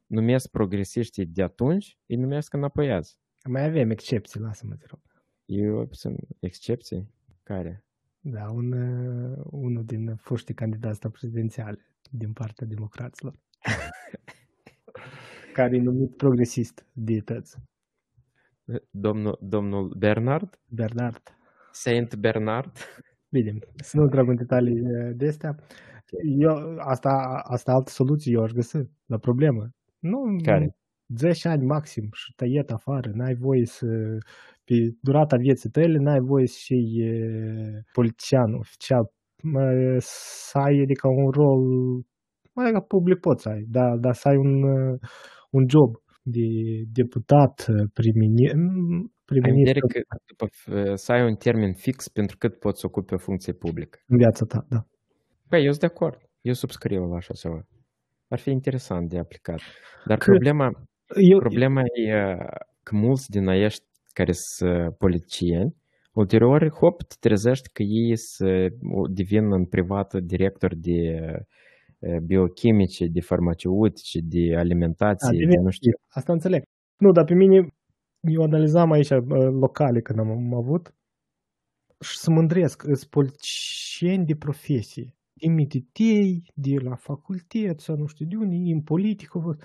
numesc 0.06 0.48
progresiștii 0.48 1.26
de 1.26 1.42
atunci, 1.42 1.98
îi 2.06 2.16
numesc 2.16 2.52
înapoiați. 2.52 3.18
Mai 3.48 3.64
avem 3.64 3.90
excepții, 3.90 4.40
lasă-mă, 4.40 4.74
te 4.74 4.84
rog. 4.88 5.00
Eu 5.44 5.88
sunt 5.90 6.18
excepții? 6.40 7.08
Care? 7.42 7.84
Da, 8.20 8.50
un, 8.50 8.72
uh, 8.72 9.38
unul 9.50 9.84
din 9.84 10.16
foștii 10.16 10.54
candidați 10.54 11.08
prezidențiale 11.08 11.78
din 12.10 12.32
partea 12.32 12.66
democraților. 12.66 13.34
care 15.52 15.76
e 15.76 15.80
numit 15.80 16.16
progresist 16.16 16.86
de 16.92 17.20
tăți. 17.20 17.56
Domnul, 18.90 19.38
domnul 19.42 19.94
Bernard? 19.98 20.58
Bernard. 20.68 21.22
Saint 21.72 22.14
Bernard? 22.14 22.72
Bine, 23.28 23.58
să 23.76 23.96
nu 23.96 24.02
intrăm 24.02 24.28
în 24.28 24.36
detalii 24.36 24.80
uh, 24.80 25.10
de 25.16 25.28
astea. 25.28 25.56
Eu, 26.38 26.54
asta, 26.78 27.40
asta 27.42 27.72
altă 27.72 27.90
soluție 27.90 28.32
eu 28.32 28.42
aș 28.42 28.50
găsi 28.50 28.76
la 29.06 29.18
problemă. 29.18 29.70
Nu, 29.98 30.18
Care? 30.42 30.76
10 31.16 31.48
ani 31.48 31.64
maxim 31.64 32.08
și 32.12 32.34
tăiet 32.36 32.70
afară, 32.70 33.10
n-ai 33.14 33.34
voie 33.34 33.64
să, 33.64 33.86
pe 34.64 34.74
durata 35.00 35.36
vieții 35.36 35.70
tale, 35.70 35.98
n-ai 35.98 36.20
voie 36.20 36.46
să 36.46 36.58
fii 36.64 37.02
politician 37.92 38.54
oficial, 38.54 39.12
să 39.98 40.58
ai 40.58 40.80
adică 40.82 41.08
un 41.08 41.30
rol, 41.30 41.62
mai 42.52 42.72
ca 42.72 42.80
public 42.80 43.18
poți 43.18 43.42
să 43.42 43.48
ai, 43.48 43.64
dar, 43.68 43.96
dar 43.96 44.14
să 44.14 44.28
ai 44.28 44.36
un, 44.36 44.62
un 45.50 45.64
job 45.68 45.94
de 46.22 46.46
deputat, 46.92 47.66
prim-ministru. 47.92 48.58
Prim 49.24 49.86
că 49.86 50.00
după, 50.26 50.46
să 50.94 51.12
ai 51.12 51.26
un 51.28 51.34
termen 51.34 51.72
fix 51.72 52.08
pentru 52.08 52.36
cât 52.36 52.58
poți 52.58 52.80
să 52.80 52.86
ocupi 52.86 53.14
o 53.14 53.18
funcție 53.18 53.52
publică. 53.52 53.98
În 54.06 54.16
viața 54.16 54.44
ta, 54.44 54.66
da. 54.68 54.86
Păi, 55.50 55.64
eu 55.64 55.70
sunt 55.70 55.80
de 55.80 55.86
acord. 55.86 56.18
Eu 56.40 56.52
subscriu 56.52 57.04
la 57.04 57.16
așa 57.16 57.34
ceva. 57.34 57.66
Ar 58.28 58.38
fi 58.38 58.50
interesant 58.50 59.08
de 59.08 59.18
aplicat. 59.18 59.60
Dar 60.06 60.18
că, 60.18 60.30
problema, 60.30 60.70
eu, 61.30 61.38
problema 61.38 61.80
e 61.80 62.36
că 62.82 62.96
mulți 62.96 63.30
din 63.30 63.48
acești 63.48 63.84
care 64.12 64.32
sunt 64.32 64.96
politicieni, 64.96 65.76
ulterior, 66.12 66.70
hop, 66.70 67.02
te 67.02 67.14
trezești 67.20 67.68
că 67.72 67.82
ei 67.82 68.16
să 68.16 68.68
devin 69.10 69.52
în 69.52 69.64
privat 69.64 70.14
director 70.14 70.74
de 70.74 70.98
biochimice, 72.22 73.06
de 73.06 73.20
farmaceutice, 73.20 74.18
de 74.22 74.56
alimentație, 74.56 75.44
da, 75.44 75.50
de 75.50 75.60
nu 75.62 75.70
știu. 75.70 75.92
Asta 76.08 76.32
înțeleg. 76.32 76.62
Nu, 76.98 77.10
dar 77.12 77.24
pe 77.24 77.34
mine, 77.34 77.66
eu 78.20 78.42
analizam 78.42 78.90
aici 78.90 79.10
locale 79.60 80.00
când 80.00 80.18
am, 80.18 80.30
am 80.30 80.54
avut 80.54 80.94
și 82.00 82.16
să 82.16 82.30
mândresc, 82.30 82.82
sunt 82.82 83.04
politicieni 83.10 84.24
de 84.24 84.34
profesie, 84.34 85.14
de 85.40 85.48
mititei, 85.48 86.52
de 86.54 86.74
la 86.88 86.94
facultate 86.94 87.74
sau 87.76 87.96
nu 87.96 88.06
știu 88.06 88.26
de 88.26 88.36
unde, 88.36 88.56
în 88.72 88.82
politică. 88.82 89.58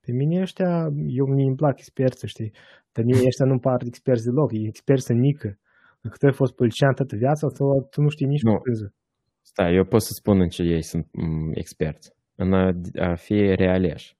Pe 0.00 0.12
mine 0.12 0.40
ăștia, 0.40 0.70
eu 1.06 1.26
mi 1.26 1.46
îmi 1.46 1.56
plac 1.56 1.78
experți, 1.78 2.26
știi, 2.26 2.52
dar 2.92 3.04
mie 3.04 3.26
ăștia 3.26 3.46
nu 3.46 3.58
par 3.58 3.82
experți 3.86 4.24
deloc, 4.24 4.52
e 4.52 4.66
experți 4.66 5.10
în 5.10 5.18
mică. 5.18 5.58
Dacă 6.00 6.16
tu 6.18 6.26
ai 6.26 6.32
fost 6.32 6.54
polițian 6.54 6.94
toată 6.94 7.16
viața, 7.16 7.48
sau 7.48 7.88
tu 7.90 8.00
nu 8.02 8.08
știi 8.08 8.26
nici 8.26 8.42
nu. 8.42 8.58
creză. 8.58 8.94
Stai, 9.42 9.74
eu 9.74 9.84
pot 9.84 10.02
să 10.02 10.12
spun 10.12 10.40
în 10.40 10.48
ce 10.48 10.62
ei 10.62 10.82
sunt 10.82 11.04
m- 11.06 11.52
experți. 11.54 12.12
În 12.34 12.52
a, 12.52 12.72
a 12.94 13.14
fi 13.14 13.34
realeși. 13.34 14.16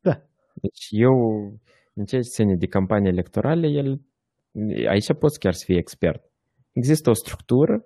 Da. 0.00 0.22
Deci 0.54 0.86
eu, 0.90 1.12
în 1.94 2.04
ce 2.04 2.18
ține 2.18 2.54
de 2.56 2.66
campanie 2.66 3.08
electorale, 3.08 3.66
el, 3.66 4.00
aici 4.88 5.14
poți 5.18 5.38
chiar 5.38 5.52
să 5.52 5.64
fii 5.64 5.76
expert. 5.76 6.30
Există 6.72 7.10
o 7.10 7.14
structură 7.14 7.84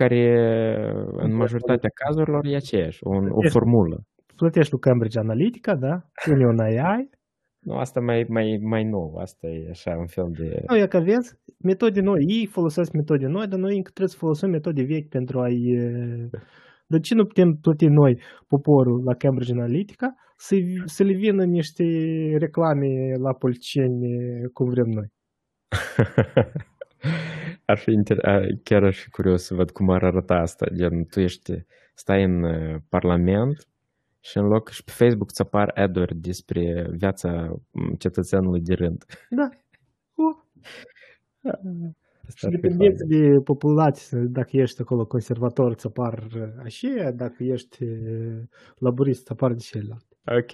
care 0.00 0.22
în 1.24 1.34
majoritatea 1.34 1.90
cazurilor 2.00 2.44
e 2.46 2.56
aceeași, 2.56 2.98
o, 3.02 3.14
o 3.40 3.48
formulă. 3.48 3.96
Plătești 4.36 4.70
tu 4.70 4.78
Cambridge 4.78 5.18
Analytica, 5.18 5.74
da? 5.74 5.94
Pune 6.24 6.46
un 6.46 6.58
AI. 6.58 7.10
Nu, 7.58 7.74
asta 7.74 8.00
mai, 8.00 8.24
mai, 8.28 8.58
mai 8.62 8.84
nou, 8.84 9.16
asta 9.16 9.46
e 9.46 9.68
așa 9.70 9.96
un 9.98 10.06
fel 10.06 10.28
de... 10.38 10.62
Nu, 10.68 10.76
e 10.76 10.86
că 10.86 10.98
vezi, 10.98 11.38
metode 11.58 12.00
noi, 12.00 12.24
ei 12.26 12.46
folosesc 12.46 12.92
metode 12.92 13.26
noi, 13.26 13.46
dar 13.46 13.58
noi 13.58 13.76
încă 13.76 13.90
trebuie 13.90 14.14
să 14.14 14.18
folosim 14.18 14.50
metode 14.50 14.82
vechi 14.82 15.08
pentru 15.08 15.40
a-i... 15.40 15.64
De 16.86 16.98
ce 17.00 17.14
nu 17.14 17.24
putem 17.24 17.58
plăti 17.62 17.86
noi, 17.86 18.20
poporul, 18.46 19.02
la 19.04 19.14
Cambridge 19.14 19.52
Analytica, 19.52 20.14
să, 20.36 20.56
să 20.84 21.02
le 21.02 21.12
vină 21.12 21.44
niște 21.44 21.84
reclame 22.38 22.88
la 23.16 23.32
politicieni 23.32 24.00
cum 24.52 24.68
vrem 24.68 24.88
noi? 24.88 25.08
ar 27.64 27.78
fi 27.78 27.90
inter... 27.90 28.18
chiar 28.62 28.82
aș 28.82 28.98
fi 28.98 29.10
curios 29.10 29.42
să 29.42 29.54
văd 29.54 29.70
cum 29.70 29.90
ar 29.90 30.02
arăta 30.04 30.34
asta. 30.34 30.66
Gen, 30.74 31.04
tu 31.04 31.20
ești, 31.20 31.52
stai 31.94 32.22
în 32.22 32.44
Parlament 32.88 33.66
și 34.20 34.38
în 34.38 34.46
loc 34.46 34.68
și 34.68 34.84
pe 34.84 34.90
Facebook 34.94 35.28
îți 35.28 35.42
apar 35.42 35.70
ad-uri 35.74 36.16
despre 36.16 36.86
viața 36.90 37.54
cetățeanului 37.98 38.60
de 38.60 38.74
rând. 38.74 39.04
Da. 39.30 39.48
Oh. 40.14 40.36
Și 42.36 42.46
dependent 42.46 42.96
de 43.02 43.28
populație, 43.44 44.18
dacă 44.30 44.50
ești 44.52 44.80
acolo 44.80 45.06
conservator, 45.06 45.70
îți 45.70 45.86
apar 45.86 46.26
așa, 46.62 47.10
dacă 47.10 47.36
ești 47.38 47.84
laborist, 48.78 49.20
îți 49.20 49.32
apar 49.32 49.52
de 49.52 49.58
celălalt. 49.58 50.06
Ok, 50.24 50.52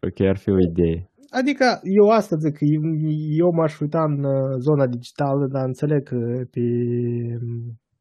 ok, 0.00 0.20
ar 0.20 0.36
fi 0.36 0.50
o 0.50 0.58
idee. 0.58 1.10
Adică 1.40 1.80
eu 1.82 2.08
asta 2.08 2.36
zic, 2.36 2.58
eu 3.36 3.50
m-aș 3.52 3.80
uita 3.80 4.02
în 4.02 4.26
zona 4.58 4.86
digitală, 4.86 5.46
dar 5.46 5.64
înțeleg 5.64 6.02
că 6.02 6.44
pe 6.50 6.60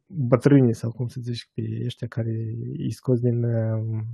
bătrânii 0.08 0.74
sau 0.74 0.92
cum 0.92 1.08
să 1.08 1.20
zici, 1.22 1.50
pe 1.54 1.62
ăștia 1.86 2.08
care 2.08 2.32
îi 2.78 2.92
scos 2.92 3.20
din 3.20 3.46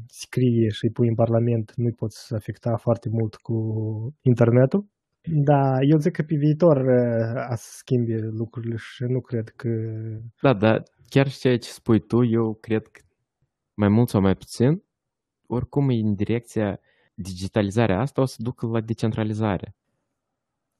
scrie 0.07 0.69
și 0.69 0.85
îi 0.85 0.91
pui 0.91 1.07
în 1.07 1.15
Parlament, 1.15 1.73
nu-i 1.75 1.91
poți 1.91 2.33
afecta 2.33 2.77
foarte 2.77 3.09
mult 3.11 3.35
cu 3.35 3.55
internetul. 4.21 4.87
Da, 5.21 5.77
eu 5.81 5.97
zic 5.97 6.13
că 6.13 6.21
pe 6.21 6.35
viitor 6.35 6.89
a 7.49 7.55
să 7.55 7.69
schimbe 7.71 8.15
lucrurile 8.17 8.75
și 8.77 9.03
nu 9.03 9.21
cred 9.21 9.49
că... 9.49 9.69
Da, 10.41 10.53
da, 10.53 10.83
chiar 11.09 11.27
și 11.27 11.39
ceea 11.39 11.57
ce 11.57 11.69
spui 11.69 11.99
tu, 11.99 12.23
eu 12.23 12.57
cred 12.61 12.87
că 12.87 13.01
mai 13.73 13.89
mult 13.89 14.09
sau 14.09 14.21
mai 14.21 14.35
puțin, 14.35 14.83
oricum 15.47 15.89
e 15.89 15.93
în 15.93 16.15
direcția 16.15 16.79
digitalizarea 17.21 17.99
asta 17.99 18.21
o 18.21 18.25
să 18.25 18.37
ducă 18.39 18.67
la 18.67 18.81
decentralizare. 18.81 19.75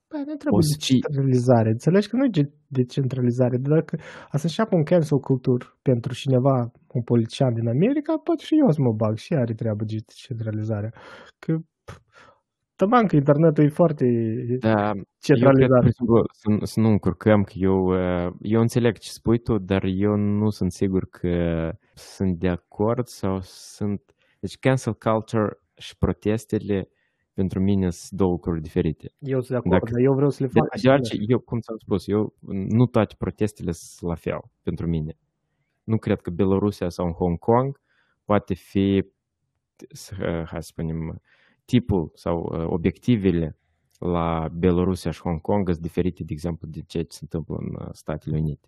Păi 0.07 0.23
nu 0.25 0.35
trebuie 0.35 0.65
decentralizare. 0.71 1.69
Înțelegi 1.69 2.07
că 2.09 2.15
nu 2.15 2.25
e 2.25 2.51
decentralizare. 2.67 3.57
Dacă 3.57 3.99
a 4.31 4.37
să 4.37 4.45
înceapă 4.45 4.75
un 4.75 4.83
cancel 4.83 5.19
culture 5.19 5.65
pentru 5.81 6.13
cineva, 6.13 6.71
un 6.87 7.01
politician 7.01 7.53
din 7.53 7.67
America, 7.67 8.17
poate 8.17 8.43
și 8.43 8.55
eu 8.63 8.71
să 8.71 8.81
mă 8.81 8.93
bag 8.93 9.17
și 9.17 9.33
are 9.33 9.53
treabă 9.53 9.83
decentralizarea. 9.83 10.93
Că 11.39 11.51
Taman 12.79 13.07
că 13.07 13.15
internetul 13.15 13.63
e 13.63 13.69
foarte 13.69 14.05
Da, 14.59 14.85
eu 14.85 14.93
cred, 14.93 15.05
centralizat. 15.19 15.79
pur 15.79 15.89
și 15.89 15.95
simplu, 15.95 16.23
să, 16.31 16.71
să 16.71 16.79
nu 16.79 16.87
încurcăm 16.87 17.43
că 17.43 17.53
eu, 17.55 17.79
uh, 17.85 18.33
eu 18.41 18.61
înțeleg 18.61 18.97
ce 18.97 19.09
spui 19.09 19.39
tu, 19.39 19.57
dar 19.57 19.83
eu 19.83 20.15
nu 20.15 20.49
sunt 20.49 20.71
sigur 20.71 21.03
că 21.09 21.71
sunt 21.93 22.37
de 22.37 22.47
acord 22.47 23.07
sau 23.07 23.39
sunt... 23.41 24.01
Deci 24.39 24.57
cancel 24.57 24.93
culture 24.93 25.59
și 25.79 25.97
protestele 25.97 26.89
pentru 27.33 27.59
mine 27.59 27.89
sunt 27.89 28.19
două 28.19 28.31
lucruri 28.31 28.61
diferite. 28.61 29.13
Eu 29.19 29.37
sunt 29.41 29.49
de 29.49 29.55
acord, 29.55 29.71
Dacă- 29.71 29.91
dar 29.91 30.01
eu 30.01 30.13
vreau 30.13 30.29
să 30.29 30.43
le 30.43 30.49
De, 30.53 30.59
fac 30.59 30.67
așa. 30.73 30.81
deoarece 30.81 31.17
eu, 31.27 31.39
cum 31.39 31.59
ți-am 31.59 31.77
spus, 31.77 32.07
eu 32.07 32.33
nu 32.49 32.85
toate 32.85 33.15
protestele 33.17 33.71
sunt 33.71 34.09
la 34.09 34.15
fel 34.15 34.39
pentru 34.63 34.87
mine. 34.87 35.17
Nu 35.83 35.97
cred 35.97 36.21
că 36.21 36.29
Belarusia 36.29 36.89
sau 36.89 37.11
Hong 37.11 37.37
Kong 37.39 37.79
poate 38.23 38.53
fi, 38.53 39.05
să- 39.89 40.43
hai 40.47 40.63
să 40.63 40.67
spunem, 40.67 41.21
tipul 41.65 42.11
sau 42.13 42.41
uh, 42.53 42.65
obiectivele 42.67 43.57
la 43.99 44.47
Belarusia 44.53 45.11
și 45.11 45.21
Hong 45.21 45.41
Kong 45.41 45.69
sunt 45.69 45.81
diferite, 45.81 46.23
de 46.23 46.33
exemplu, 46.33 46.67
de 46.67 46.81
ce 46.81 47.05
se 47.09 47.19
întâmplă 47.21 47.55
în 47.59 47.75
uh, 47.79 47.87
Statele 47.91 48.37
Unite. 48.37 48.67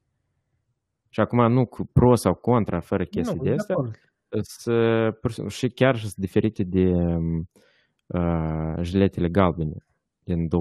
Și 1.10 1.20
acum 1.20 1.52
nu 1.52 1.66
cu 1.66 1.86
pro 1.86 2.16
sau 2.16 2.34
contra, 2.34 2.80
fără 2.80 3.06
chestii 3.06 3.38
Nu, 3.38 3.44
de 3.44 3.50
de 3.50 3.56
astea, 3.56 3.76
acord. 3.76 3.92
să, 3.94 4.00
pur 4.02 4.11
și 4.32 4.42
simplu, 4.44 5.48
și 5.48 5.70
chiar 5.70 5.98
sunt 5.98 6.16
diferite 6.16 6.64
de 6.64 6.86
um, 6.86 7.50
uh, 8.08 8.76
jiletele 8.82 9.30
galbene 9.30 9.86
din 10.24 10.48
2018-19. 10.48 10.52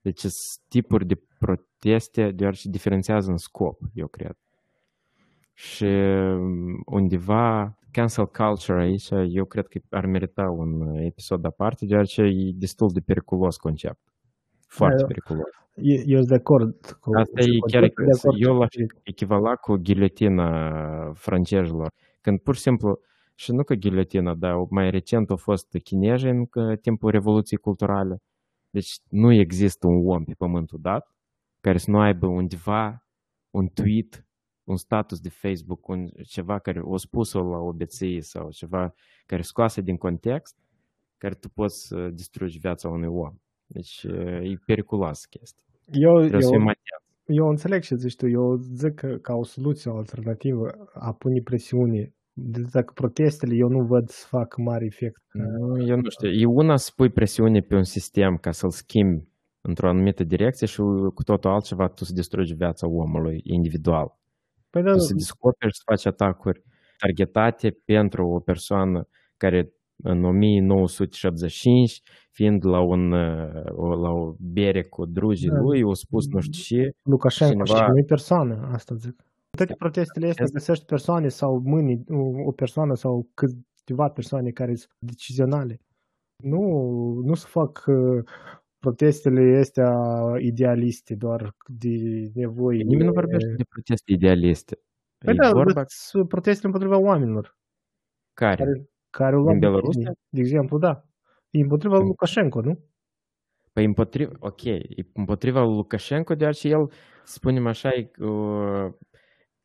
Deci 0.00 0.18
sunt 0.18 0.64
tipuri 0.68 1.06
de 1.06 1.20
proteste, 1.38 2.30
deoarece 2.30 2.68
diferențiază 2.68 3.30
în 3.30 3.36
scop, 3.36 3.80
eu 3.94 4.06
cred. 4.06 4.36
Și 5.52 5.84
um, 5.84 6.82
undeva 6.84 7.78
cancel 7.90 8.26
culture 8.26 8.82
aici, 8.82 9.08
eu 9.28 9.44
cred 9.44 9.66
că 9.66 9.80
ar 9.90 10.06
merita 10.06 10.50
un 10.50 10.80
uh, 10.80 11.04
episod 11.04 11.44
aparte, 11.44 11.86
deoarece 11.86 12.22
e 12.22 12.52
destul 12.54 12.90
de 12.92 13.00
periculos 13.00 13.56
concept. 13.56 14.00
Foarte 14.66 15.00
Da, 15.00 15.06
periculos. 15.06 15.48
Eu, 15.80 16.02
eu 16.06 16.16
sunt 16.16 16.28
de 16.28 16.34
acord 16.34 16.98
cu 17.00 17.10
Asta 17.14 17.40
e 17.40 17.58
cu 17.58 17.66
chiar 17.66 17.88
conceptul, 17.88 18.04
de 18.04 18.18
acord 18.18 18.42
eu 18.42 18.52
cu 18.52 18.58
l-aș 18.58 18.68
conceptul. 18.74 19.00
echivala 19.02 19.54
cu 19.54 19.74
ghilotina 19.74 21.12
francezilor. 21.12 21.92
Când 22.20 22.38
pur 22.40 22.54
și 22.54 22.60
simplu, 22.60 23.00
și 23.34 23.52
nu 23.52 23.62
că 23.62 23.74
ghilotina, 23.74 24.34
dar 24.34 24.54
mai 24.70 24.90
recent 24.90 25.30
au 25.30 25.36
fost 25.36 25.78
chinezi 25.82 26.26
în 26.26 26.46
uh, 26.54 26.78
timpul 26.78 27.10
Revoluției 27.10 27.58
Culturale. 27.58 28.22
Deci 28.70 28.98
nu 29.08 29.32
există 29.32 29.86
un 29.86 30.08
om 30.08 30.24
pe 30.24 30.34
pământul 30.38 30.78
dat 30.80 31.12
care 31.60 31.78
să 31.78 31.90
nu 31.90 31.98
aibă 31.98 32.26
undeva 32.26 33.06
un 33.50 33.68
tweet, 33.68 34.26
un 34.64 34.76
status 34.76 35.20
de 35.20 35.28
Facebook, 35.28 35.88
un, 35.88 36.08
ceva 36.26 36.58
care 36.58 36.80
o 36.80 36.96
spus-o 36.96 37.42
la 37.42 37.58
o 37.58 37.72
beție 37.72 38.20
sau 38.20 38.50
ceva 38.50 38.94
care 39.26 39.42
scoase 39.42 39.80
din 39.80 39.96
context, 39.96 40.56
care 41.16 41.34
tu 41.34 41.48
poți 41.48 41.86
să 41.86 42.08
distrugi 42.08 42.58
viața 42.58 42.88
unui 42.88 43.08
om. 43.08 43.34
Deci 43.66 44.02
uh, 44.02 44.50
e 44.50 44.58
periculoasă 44.66 45.26
chestia. 45.30 45.67
Eu, 45.92 46.18
Trebuie 46.18 46.40
să 46.42 46.46
eu, 46.46 46.52
fim 46.52 46.62
mai 46.62 46.74
atenți. 46.78 47.38
eu 47.40 47.48
înțeleg 47.48 47.82
ce 47.82 47.94
zici 47.94 48.16
tu. 48.16 48.28
Eu 48.28 48.56
zic 48.56 48.94
că 48.94 49.16
ca 49.16 49.34
o 49.34 49.44
soluție, 49.44 49.90
o 49.90 49.96
alternativă 49.96 50.70
a 50.94 51.12
pune 51.12 51.40
presiune. 51.44 52.12
Deci 52.32 52.68
dacă 52.70 52.92
protestele, 52.94 53.54
eu 53.54 53.68
nu 53.68 53.84
văd 53.84 54.08
să 54.08 54.26
fac 54.28 54.56
mare 54.56 54.84
efect. 54.84 55.20
Nu, 55.32 55.86
eu 55.86 55.96
nu 55.96 56.08
știu. 56.08 56.28
E 56.28 56.44
una 56.44 56.76
să 56.76 56.92
pui 56.96 57.10
presiune 57.10 57.60
pe 57.60 57.74
un 57.74 57.82
sistem 57.84 58.36
ca 58.36 58.50
să-l 58.50 58.70
schimbi 58.70 59.28
într-o 59.60 59.88
anumită 59.88 60.24
direcție 60.24 60.66
și 60.66 60.80
cu 61.14 61.22
totul 61.24 61.50
altceva 61.50 61.88
tu 61.88 62.04
să 62.04 62.12
distrugi 62.12 62.54
viața 62.54 62.86
omului 62.88 63.40
individual. 63.44 64.16
Păi 64.70 64.82
da, 64.82 64.92
Tu 64.92 64.98
să 64.98 65.14
descoperi 65.14 65.72
și 65.72 65.76
să 65.78 65.82
faci 65.86 66.06
atacuri 66.06 66.62
targetate 66.98 67.70
pentru 67.84 68.26
o 68.26 68.40
persoană 68.40 69.08
care 69.36 69.72
în 70.02 70.24
1975, 70.24 72.02
fiind 72.30 72.64
la 72.64 72.80
un 72.80 73.12
uh, 73.12 73.62
o- 73.70 73.94
la 73.94 74.10
o 74.10 74.34
bere 74.38 74.82
cu 74.82 75.06
drugii 75.06 75.48
Da. 75.48 75.58
lui, 75.58 75.82
o 75.82 75.94
spus 75.94 76.26
nu 76.28 76.40
știu 76.40 76.76
ce, 76.76 76.90
Lukashenko 77.02 77.64
cineva- 77.64 77.84
și 77.84 77.90
nu 77.90 77.98
e 77.98 78.02
persoană, 78.02 78.68
asta 78.72 78.94
zic. 78.94 79.22
Toate 79.56 79.74
protestele 79.78 80.28
astea 80.28 80.44
Asta- 80.44 80.58
găsești 80.58 80.84
persoane 80.84 81.28
sau 81.28 81.60
mâini, 81.64 82.04
o- 82.08 82.46
o 82.46 82.52
persoană 82.52 82.94
sau 82.94 83.28
câteva 83.34 84.08
persoane 84.08 84.50
care 84.50 84.74
sunt 84.74 84.92
decizionale. 84.98 85.80
Nu, 86.44 86.60
nu 87.24 87.34
se 87.34 87.46
fac 87.48 87.84
uh, 87.86 88.24
protestele 88.78 89.58
astea 89.58 89.90
idealiste 90.38 91.14
doar 91.14 91.54
de 91.68 91.88
nevoi. 92.34 92.76
nimeni 92.82 93.04
nu 93.06 93.12
vorbește 93.12 93.54
de 93.56 93.64
proteste 93.68 94.12
idealiste. 94.12 94.78
Păi 95.24 95.34
e 95.34 95.36
da, 95.36 95.50
vorba 95.52 95.82
sunt 95.86 96.28
proteste 96.28 96.66
împotriva 96.66 96.98
oamenilor 96.98 97.56
care? 98.34 98.64
care, 98.64 98.88
care 99.10 99.34
au 99.34 99.40
luat 99.40 99.56
Din 99.58 99.60
Belarusia? 99.60 100.00
decizii. 100.00 100.26
De 100.28 100.40
exemplu, 100.40 100.78
da. 100.78 101.04
E 101.50 101.60
împotriva 101.60 101.96
lui 101.96 102.06
Lukashenko, 102.06 102.60
nu? 102.60 102.78
Păi 103.72 103.84
împotriva, 103.84 104.32
ok, 104.38 104.64
e 104.64 104.80
împotriva 105.12 105.60
lui 105.62 105.74
Lukashenko, 105.74 106.34
deoarece 106.34 106.68
el, 106.68 106.90
să 107.24 107.32
spunem 107.32 107.66
așa, 107.66 107.88
e, 107.88 108.10
uh, 108.24 108.92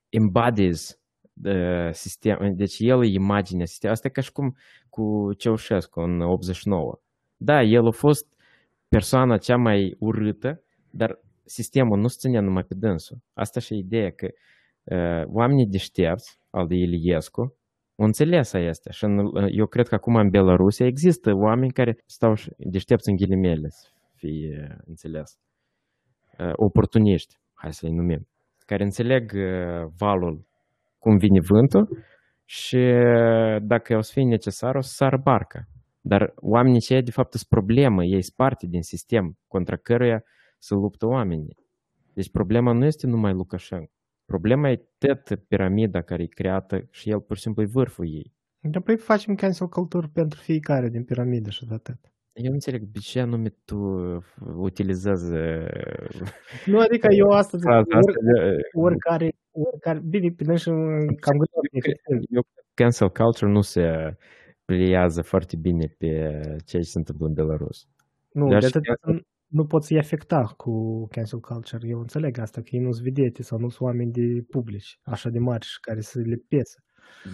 embodies 0.09 0.99
uh, 1.45 1.89
sistem, 1.91 2.53
deci 2.55 2.75
el 2.79 3.03
e 3.03 3.07
imaginea 3.07 3.65
sistemului. 3.65 3.97
Asta 3.97 4.07
e 4.07 4.11
ca 4.11 4.21
și 4.21 4.31
cum 4.31 4.55
cu 4.89 5.33
Ceaușescu 5.37 5.99
în 5.99 6.21
89. 6.21 6.99
Da, 7.37 7.61
el 7.61 7.85
a 7.87 7.91
fost 7.91 8.27
persoana 8.87 9.37
cea 9.37 9.57
mai 9.57 9.95
urâtă, 9.99 10.63
dar 10.89 11.19
sistemul 11.45 11.99
nu 11.99 12.07
se 12.07 12.17
ținea 12.19 12.41
numai 12.41 12.63
pe 12.63 12.75
dânsul. 12.77 13.17
Asta 13.33 13.59
și 13.59 13.73
e 13.73 13.77
ideea 13.77 14.11
că 14.11 14.27
uh, 14.83 15.23
oamenii 15.27 15.67
deștepți, 15.67 16.39
al 16.49 16.67
de 16.67 16.75
Iliescu, 16.75 17.57
au 17.95 18.05
înțeles 18.05 18.53
asta. 18.53 18.91
Și 18.91 19.03
în, 19.03 19.17
eu 19.51 19.65
cred 19.65 19.87
că 19.87 19.95
acum 19.95 20.15
în 20.15 20.29
Belarusia 20.29 20.85
există 20.85 21.31
oameni 21.33 21.71
care 21.71 21.97
stau 22.05 22.33
și 22.33 22.51
deștepți 22.57 23.09
în 23.09 23.15
ghilimele, 23.15 23.67
să 23.69 23.87
fie 24.15 24.77
înțeles. 24.85 25.39
Uh, 26.39 26.51
Oportuniști, 26.53 27.39
hai 27.53 27.73
să-i 27.73 27.91
numim, 27.91 28.27
care 28.65 28.83
înțeleg 28.83 29.31
uh, 29.35 29.91
valul 29.97 30.45
cum 30.97 31.17
vine 31.17 31.39
vântul 31.39 31.97
și 32.45 32.75
uh, 32.75 33.57
dacă 33.61 33.97
o 33.97 34.01
să 34.01 34.11
fie 34.13 34.23
necesar, 34.23 34.75
o 34.75 34.81
să 34.81 34.93
sară 34.93 35.17
barca. 35.23 35.67
Dar 36.01 36.33
oamenii 36.35 36.79
cei, 36.79 37.01
de 37.01 37.11
fapt, 37.11 37.33
sunt 37.33 37.49
problemă, 37.49 38.03
ei 38.03 38.21
sunt 38.21 38.35
parte 38.35 38.67
din 38.67 38.81
sistem 38.81 39.37
contra 39.47 39.75
căruia 39.75 40.23
se 40.57 40.73
luptă 40.73 41.05
oamenii. 41.05 41.55
Deci 42.13 42.31
problema 42.31 42.71
nu 42.71 42.85
este 42.85 43.07
numai 43.07 43.33
Lukashenko. 43.33 43.91
Problema 44.34 44.69
e 44.69 44.86
tot 44.97 45.39
piramida 45.47 46.01
care 46.01 46.23
e 46.23 46.25
creată 46.27 46.88
și 46.89 47.09
el 47.09 47.19
pur 47.21 47.36
și 47.36 47.41
simplu 47.41 47.61
e 47.61 47.65
vârful 47.65 48.05
ei. 48.07 48.34
Da, 48.59 48.79
păi 48.79 48.97
facem 48.97 49.36
cancel 49.36 49.67
culture 49.67 50.07
pentru 50.13 50.39
fiecare 50.39 50.89
din 50.89 51.03
piramidă 51.03 51.49
și 51.49 51.65
de 51.65 51.73
atât. 51.73 51.97
Eu 52.34 52.45
nu 52.47 52.53
înțeleg 52.53 52.81
de 52.81 52.99
ce 52.99 53.19
anume 53.19 53.49
tu 53.65 53.77
utilizezi 54.55 55.34
uh, 55.34 55.67
Nu, 56.65 56.79
adică 56.79 57.07
eu 57.11 57.29
asta 57.29 57.57
zic, 57.57 57.65
fraza 57.67 57.97
asta. 57.97 58.11
ori, 58.11 58.23
de- 58.23 58.61
oricare, 58.73 59.31
oricare, 59.51 59.99
bine, 59.99 60.29
bine 60.29 60.55
și 60.55 60.69
cam 61.19 61.38
gândit. 61.38 61.86
Eu 62.29 62.41
cred 62.41 62.63
că 62.65 62.71
cancel 62.73 63.09
culture 63.09 63.51
nu 63.51 63.61
se 63.61 64.15
pliază 64.65 65.21
foarte 65.21 65.55
bine 65.55 65.86
pe 65.97 66.07
ceea 66.65 66.81
ce 66.81 66.89
se 66.89 66.97
întâmplă 66.97 67.25
în 67.27 67.34
Belarus. 67.34 67.88
Nu, 68.31 68.49
Dar 68.49 68.59
de 68.59 68.67
și 68.67 68.77
atât 68.77 68.84
cancel- 68.99 69.25
nu- 69.54 69.62
nu 69.62 69.66
poți 69.66 69.88
să-i 69.88 69.97
afecta 69.99 70.54
cu 70.58 71.06
cancel 71.08 71.39
culture. 71.39 71.88
Eu 71.88 71.99
înțeleg 71.99 72.38
asta, 72.38 72.62
că 72.62 72.68
ei 72.72 72.80
nu 72.82 72.91
sunt 72.91 73.04
vedete 73.04 73.43
sau 73.43 73.60
nu 73.60 73.70
sunt 73.70 73.82
oameni 73.82 74.12
de 74.12 74.43
publici, 74.49 74.99
așa 75.04 75.30
de 75.30 75.39
mari 75.39 75.66
și 75.66 75.80
care 75.80 76.01
să 76.01 76.20
le 76.20 76.36
piese. 76.47 76.84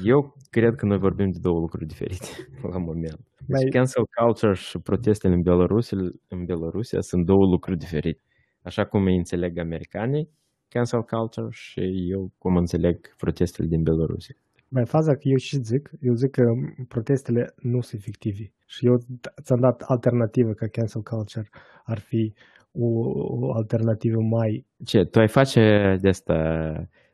Eu 0.03 0.35
cred 0.49 0.75
că 0.75 0.85
noi 0.85 0.97
vorbim 0.97 1.29
de 1.31 1.37
două 1.41 1.59
lucruri 1.59 1.85
diferite 1.85 2.27
la 2.71 2.77
moment. 2.77 3.19
Deci 3.37 3.61
Mai- 3.61 3.69
cancel 3.69 4.03
culture 4.19 4.53
și 4.53 4.79
protestele 4.79 5.33
în 5.33 5.41
Belarusia, 5.41 5.97
în 6.27 6.45
Belarusia 6.45 7.01
sunt 7.01 7.25
două 7.25 7.45
lucruri 7.45 7.77
diferite. 7.77 8.21
Așa 8.61 8.85
cum 8.85 9.05
îi 9.05 9.15
înțeleg 9.17 9.57
americanii 9.57 10.29
cancel 10.67 11.01
culture 11.03 11.47
și 11.51 12.07
eu 12.11 12.31
cum 12.37 12.57
înțeleg 12.57 13.15
protestele 13.17 13.67
din 13.67 13.83
Belarusia. 13.83 14.35
Mai 14.69 14.85
faza 14.85 15.13
că 15.13 15.21
eu 15.23 15.37
și 15.37 15.57
zic, 15.71 15.91
eu 16.01 16.13
zic 16.13 16.31
că 16.31 16.43
protestele 16.87 17.53
nu 17.55 17.79
sunt 17.81 18.01
efective. 18.01 18.51
Și 18.65 18.85
eu 18.85 18.95
t- 18.97 19.33
ți-am 19.43 19.59
dat 19.59 19.81
alternativă 19.81 20.51
că 20.53 20.65
cancel 20.65 21.01
culture 21.01 21.49
ar 21.83 21.99
fi 21.99 22.33
o, 22.71 22.87
o 23.35 23.53
alternativă 23.53 24.19
mai... 24.21 24.65
Ce, 24.85 24.99
tu 25.03 25.19
ai 25.19 25.27
face 25.27 25.61
de 26.01 26.07
asta 26.07 26.37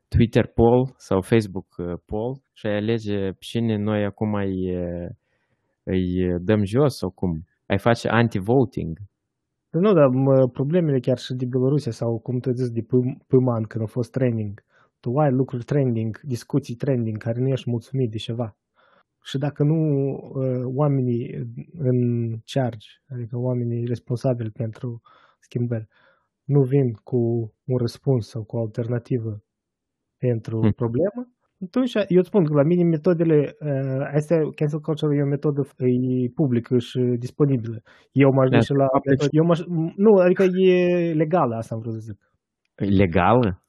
Twitter 0.08 0.46
poll 0.48 0.94
sau 0.98 1.22
Facebook 1.22 1.68
uh, 1.78 1.94
poll 2.06 2.42
și 2.54 2.68
ai 2.68 2.76
alege 2.76 3.18
pe 3.32 3.38
cine 3.40 3.78
noi 3.78 4.06
acum 4.06 4.34
îi, 4.34 4.76
uh, 4.76 5.10
îi 5.84 6.06
dăm 6.40 6.64
jos 6.66 6.98
sau 6.98 7.10
cum? 7.10 7.32
Ai 7.66 7.78
face 7.78 8.08
anti-voting. 8.10 8.98
Nu, 9.70 9.94
dar 9.94 10.08
mă, 10.08 10.48
problemele 10.48 11.00
chiar 11.00 11.18
și 11.18 11.34
de 11.34 11.46
Belarusia 11.46 11.92
sau 11.92 12.20
cum 12.20 12.40
te 12.40 12.52
zis 12.52 12.70
de 12.70 12.82
Pâm- 12.82 13.18
Pâman 13.28 13.64
când 13.64 13.84
a 13.84 13.88
fost 13.88 14.12
training. 14.12 14.64
Tu 15.06 15.18
ai 15.20 15.32
lucruri 15.32 15.64
trending, 15.64 16.20
discuții 16.24 16.76
trending 16.76 17.18
care 17.18 17.40
nu 17.40 17.48
ești 17.48 17.70
mulțumit 17.70 18.12
de 18.12 18.18
ceva. 18.18 18.58
Și 19.24 19.38
dacă 19.38 19.64
nu 19.64 19.76
uh, 20.34 20.62
oamenii 20.64 21.50
în 21.78 22.00
charge, 22.46 22.88
adică 23.08 23.38
oamenii 23.38 23.86
responsabili 23.86 24.50
pentru 24.52 25.02
schimbări, 25.40 25.88
nu 26.44 26.62
vin 26.62 26.92
cu 26.94 27.18
un 27.64 27.78
răspuns 27.78 28.30
sau 28.30 28.44
cu 28.44 28.56
o 28.56 28.60
alternativă 28.60 29.44
pentru 30.18 30.60
Hmm. 30.60 30.72
problemă, 30.72 31.30
Atunci, 31.64 31.94
eu 32.08 32.18
îți 32.20 32.28
spun 32.28 32.46
că 32.46 32.54
la 32.54 32.64
mine 32.64 32.84
metodele, 32.84 33.56
uh, 33.60 34.10
astea, 34.14 34.38
cancel 34.56 34.80
culture 34.80 35.16
e 35.16 35.22
o 35.22 35.26
metodă 35.26 35.62
e 35.78 36.30
publică 36.36 36.78
și 36.78 37.00
disponibilă. 37.00 37.82
Eu 38.12 38.32
m-aș 38.32 38.50
Da, 38.50 38.58
duce 38.58 38.74
la... 38.74 38.88
deci- 39.04 39.28
Eu 39.32 39.46
m-aș, 39.46 39.60
nu, 39.96 40.16
adică 40.16 40.44
e 40.44 41.14
legală, 41.14 41.56
asta 41.56 41.76
am 41.76 41.82
vrut 41.82 41.94
să 41.94 42.00
zic. 42.00 42.32
Legală? 42.76 43.65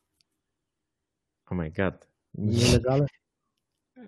Oh 1.49 1.57
my 1.59 1.71
god. 1.77 2.09
E 2.31 2.73
legală? 2.73 3.05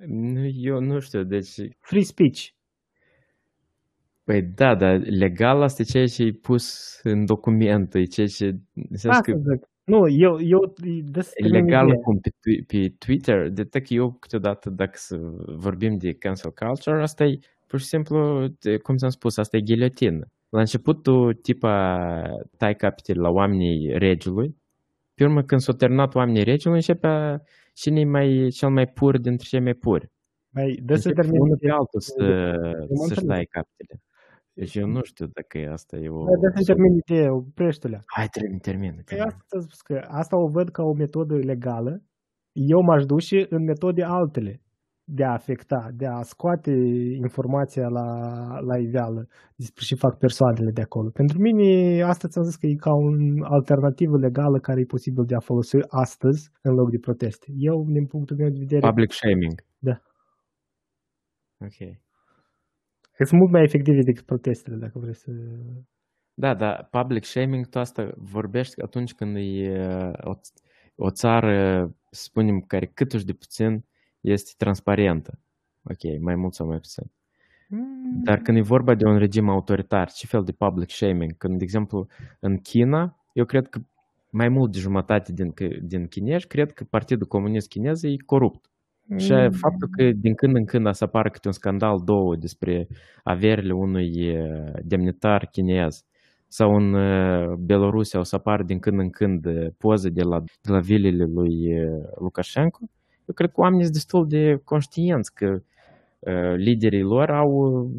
Nu, 0.06 0.46
eu 0.46 0.80
nu 0.80 0.98
știu, 1.00 1.22
deci... 1.22 1.54
Free 1.80 2.02
speech. 2.02 2.48
Păi 4.24 4.42
da, 4.42 4.74
dar 4.74 4.98
legal 4.98 5.62
asta 5.62 5.82
e 5.82 5.84
ceea 5.84 6.06
ce 6.06 6.22
e 6.22 6.32
pus 6.32 6.98
în 7.02 7.24
document, 7.24 7.94
e 7.94 8.04
ceea 8.04 8.26
ce... 8.26 8.56
Înseamnă 8.90 9.18
Asta 9.18 9.32
că 9.32 9.38
zic. 9.38 9.68
Nu, 9.84 10.08
eu, 10.08 10.40
eu 10.40 10.74
de 11.04 11.20
să 11.20 11.30
e 11.34 11.42
termin 11.42 11.64
legal 11.64 11.86
ideea. 11.86 12.02
cum 12.02 12.18
pe, 12.18 12.30
twi- 12.30 12.66
pe 12.66 12.94
Twitter, 12.98 13.48
de 13.48 13.64
că 13.64 13.94
eu 13.94 14.12
câteodată 14.12 14.70
dacă 14.70 14.92
să 14.94 15.16
vorbim 15.56 15.96
de 15.96 16.12
cancel 16.12 16.50
culture, 16.50 17.02
asta 17.02 17.24
e 17.24 17.38
pur 17.66 17.78
și 17.78 17.86
simplu, 17.86 18.46
de- 18.60 18.76
cum 18.76 18.96
ți-am 18.96 19.10
spus, 19.10 19.36
asta 19.36 19.56
e 19.56 19.60
ghiliotină. 19.60 20.26
La 20.48 20.60
început 20.60 21.02
tu 21.02 21.32
tipa 21.32 21.98
tai 22.56 22.74
capete 22.74 23.12
la 23.12 23.28
oamenii 23.28 23.98
regiului, 23.98 24.56
pe 25.18 25.24
urmă 25.24 25.42
când 25.42 25.60
s-au 25.60 25.74
terminat 25.74 26.14
oamenii 26.14 26.44
regiului, 26.52 26.78
începea 26.78 27.42
cine 27.80 28.00
e 28.00 28.04
mai, 28.04 28.48
cel 28.58 28.70
mai 28.70 28.86
pur 28.86 29.18
dintre 29.18 29.46
cei 29.50 29.60
mai 29.60 29.74
puri. 29.74 30.10
Mai, 30.54 30.68
de 30.82 30.94
să 30.96 31.08
Începe 31.08 31.20
termin 31.20 31.40
unul 31.40 31.56
pe 31.56 31.64
ideea. 31.64 31.76
altul 31.80 32.00
să, 32.00 32.24
mă 32.88 33.04
să-și 33.06 33.08
înțeleg. 33.08 33.28
taie 33.28 33.44
capetele. 33.44 34.00
Deci 34.52 34.74
eu 34.74 34.86
nu 34.86 35.02
știu 35.02 35.26
dacă 35.26 35.58
e 35.58 35.68
asta 35.78 35.96
e 35.96 36.08
o... 36.08 36.24
Da, 36.24 36.36
de 36.40 36.62
să 36.62 36.72
termin 36.72 36.94
ideea, 37.06 37.34
oprește-le. 37.34 38.02
Hai, 38.06 38.28
termin, 38.28 38.58
termin. 38.58 38.92
Păi 38.94 39.02
termin. 39.04 39.26
asta 39.26 39.40
ți-am 39.48 39.62
spus 39.62 39.80
că 39.80 39.94
asta 40.20 40.36
o 40.44 40.48
văd 40.48 40.68
ca 40.70 40.82
o 40.82 40.92
metodă 40.92 41.34
legală. 41.36 42.02
Eu 42.52 42.80
m-aș 42.80 43.04
duce 43.04 43.46
în 43.48 43.62
metode 43.64 44.02
altele 44.02 44.62
de 45.10 45.24
a 45.24 45.32
afecta, 45.32 45.90
de 45.94 46.06
a 46.06 46.22
scoate 46.22 46.70
informația 47.16 47.88
la, 47.88 48.08
la 48.60 48.78
iveală 48.78 49.28
despre 49.56 49.84
ce 49.84 49.94
fac 49.94 50.18
persoanele 50.18 50.70
de 50.70 50.80
acolo. 50.80 51.10
Pentru 51.10 51.38
mine 51.38 52.02
asta 52.02 52.28
ți-am 52.28 52.44
zis 52.44 52.56
că 52.56 52.66
e 52.66 52.74
ca 52.74 52.90
o 52.90 53.08
alternativă 53.42 54.18
legală 54.18 54.58
care 54.58 54.80
e 54.80 54.84
posibil 54.84 55.24
de 55.24 55.34
a 55.34 55.40
folosi 55.40 55.76
astăzi 55.88 56.50
în 56.62 56.74
loc 56.74 56.90
de 56.90 56.98
proteste. 56.98 57.46
Eu, 57.56 57.84
din 57.88 58.06
punctul 58.06 58.36
meu 58.36 58.48
de 58.48 58.58
vedere, 58.58 58.88
Public 58.88 59.12
shaming. 59.12 59.64
Da. 59.78 60.02
Ok. 61.60 61.76
că 63.12 63.24
sunt 63.24 63.40
mult 63.40 63.52
mai 63.52 63.62
efective 63.62 64.02
decât 64.02 64.24
protestele, 64.24 64.76
dacă 64.76 64.98
vreți 64.98 65.20
să... 65.20 65.32
Da, 66.34 66.54
da, 66.54 66.88
public 66.90 67.24
shaming, 67.24 67.66
tu 67.66 67.78
asta 67.78 68.12
vorbești 68.16 68.82
atunci 68.82 69.14
când 69.14 69.36
e 69.36 69.40
uh, 69.40 70.12
o, 70.20 70.32
o 70.94 71.10
țară, 71.10 71.86
să 72.10 72.22
spunem, 72.22 72.60
care 72.60 72.86
câtuși 72.86 73.24
de 73.24 73.32
puțin 73.32 73.84
este 74.32 74.52
transparentă. 74.56 75.38
Ok, 75.82 76.20
mai 76.20 76.34
mult 76.34 76.54
sau 76.54 76.66
mai 76.66 76.76
puțin. 76.78 77.10
Dar 78.24 78.38
când 78.38 78.56
e 78.56 78.60
vorba 78.60 78.94
de 78.94 79.04
un 79.06 79.18
regim 79.18 79.48
autoritar, 79.48 80.10
ce 80.10 80.26
fel 80.26 80.42
de 80.44 80.52
public 80.52 80.90
shaming? 80.90 81.36
Când, 81.36 81.58
de 81.58 81.64
exemplu, 81.64 82.06
în 82.40 82.58
China, 82.58 83.16
eu 83.32 83.44
cred 83.44 83.68
că 83.68 83.80
mai 84.30 84.48
mult 84.48 84.72
de 84.72 84.78
jumătate 84.78 85.32
din, 85.32 85.52
că- 85.52 85.78
din 85.82 86.06
chinezi 86.06 86.46
cred 86.46 86.72
că 86.72 86.84
Partidul 86.84 87.26
Comunist 87.26 87.68
Chinez 87.68 88.02
e 88.02 88.16
corupt. 88.26 88.70
Și 89.16 89.32
faptul 89.50 89.88
că 89.96 90.10
din 90.16 90.34
când 90.34 90.56
în 90.56 90.64
când 90.64 90.94
să 90.94 91.04
apară 91.04 91.28
câte 91.30 91.46
un 91.46 91.52
scandal, 91.52 92.00
două, 92.04 92.36
despre 92.36 92.86
averile 93.22 93.72
unui 93.72 94.12
eh, 94.16 94.72
demnitar 94.82 95.46
chinez 95.52 96.04
sau 96.46 96.74
în 96.74 96.94
eh, 96.94 97.48
Belorusia 97.58 98.20
o 98.20 98.22
să 98.22 98.36
apară 98.36 98.62
din 98.62 98.78
când 98.78 98.98
în 98.98 99.10
când 99.10 99.46
eh, 99.46 99.66
poze 99.78 100.08
de 100.08 100.22
la, 100.22 100.40
de 100.40 100.72
la 100.72 100.78
vilele 100.78 101.24
lui 101.24 101.64
eh, 101.64 101.86
Lukashenko, 102.20 102.78
eu 103.28 103.34
cred 103.34 103.50
că 103.50 103.60
oamenii 103.60 103.84
sunt 103.84 103.94
destul 103.94 104.28
de 104.28 104.60
conștienți 104.64 105.34
că 105.34 105.62
eh, 106.18 106.54
liderii 106.56 107.02
lor 107.02 107.30
au 107.30 107.50
eh, 107.66 107.90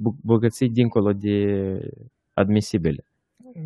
bu- 0.00 0.16
bogății 0.22 0.68
dincolo 0.68 1.12
de 1.12 1.36
admisibile. 2.32 3.04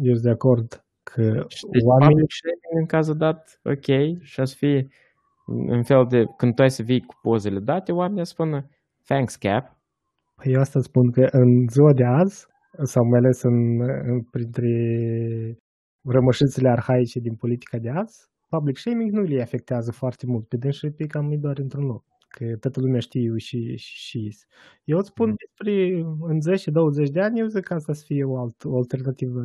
Eu 0.01 0.13
sunt 0.13 0.25
de 0.25 0.31
acord 0.31 0.85
că 1.03 1.45
Și 1.49 1.67
deci 1.71 1.83
oamenii... 1.85 2.13
public 2.13 2.31
shaming 2.33 2.81
în 2.81 2.87
cazul 2.87 3.17
dat, 3.17 3.61
ok, 3.65 4.21
și 4.21 4.41
o 4.41 4.45
să 4.45 4.55
fie 4.57 4.89
în 5.47 5.83
fel 5.83 6.07
de, 6.09 6.25
când 6.37 6.55
tu 6.55 6.63
ai 6.63 6.71
să 6.71 6.83
vii 6.83 7.01
cu 7.01 7.15
pozele 7.23 7.59
date, 7.59 7.93
oamenii 7.93 8.21
o 8.21 8.25
să 8.25 8.33
spună 8.33 8.69
thanks 9.05 9.37
cap, 9.37 9.77
Păi 10.37 10.53
eu 10.53 10.61
asta 10.61 10.81
spun 10.81 11.11
că 11.11 11.29
în 11.31 11.69
ziua 11.69 11.93
de 11.93 12.05
azi, 12.05 12.47
sau 12.83 13.05
mai 13.05 13.19
ales 13.19 13.43
în, 13.43 13.81
în, 13.81 14.23
printre 14.23 14.69
rămășițele 16.09 16.69
arhaice 16.69 17.19
din 17.19 17.35
politica 17.35 17.79
de 17.79 17.91
azi, 17.91 18.29
public 18.49 18.77
shaming 18.77 19.11
nu 19.11 19.23
le 19.23 19.43
afectează 19.43 19.93
foarte 19.93 20.27
mult. 20.27 20.49
Pe 20.49 20.57
dânsi 20.57 20.91
pe 20.91 21.07
cam 21.07 21.33
e 21.33 21.37
doar 21.37 21.59
într-un 21.59 21.85
loc. 21.85 22.05
Că 22.29 22.57
toată 22.61 22.81
lumea 22.81 23.01
știe 23.01 23.37
și, 23.37 23.77
și, 23.77 23.97
și 23.97 24.25
is. 24.25 24.47
Eu 24.85 24.99
îți 24.99 25.09
spun 25.09 25.35
despre 25.37 25.99
în 26.21 26.39
10-20 27.09 27.13
de 27.13 27.21
ani, 27.21 27.39
eu 27.39 27.47
zic 27.47 27.65
că 27.65 27.75
asta 27.75 27.93
să 27.93 28.05
fie 28.05 28.25
o, 28.25 28.39
alt, 28.39 28.65
o 28.65 28.77
alternativă 28.77 29.43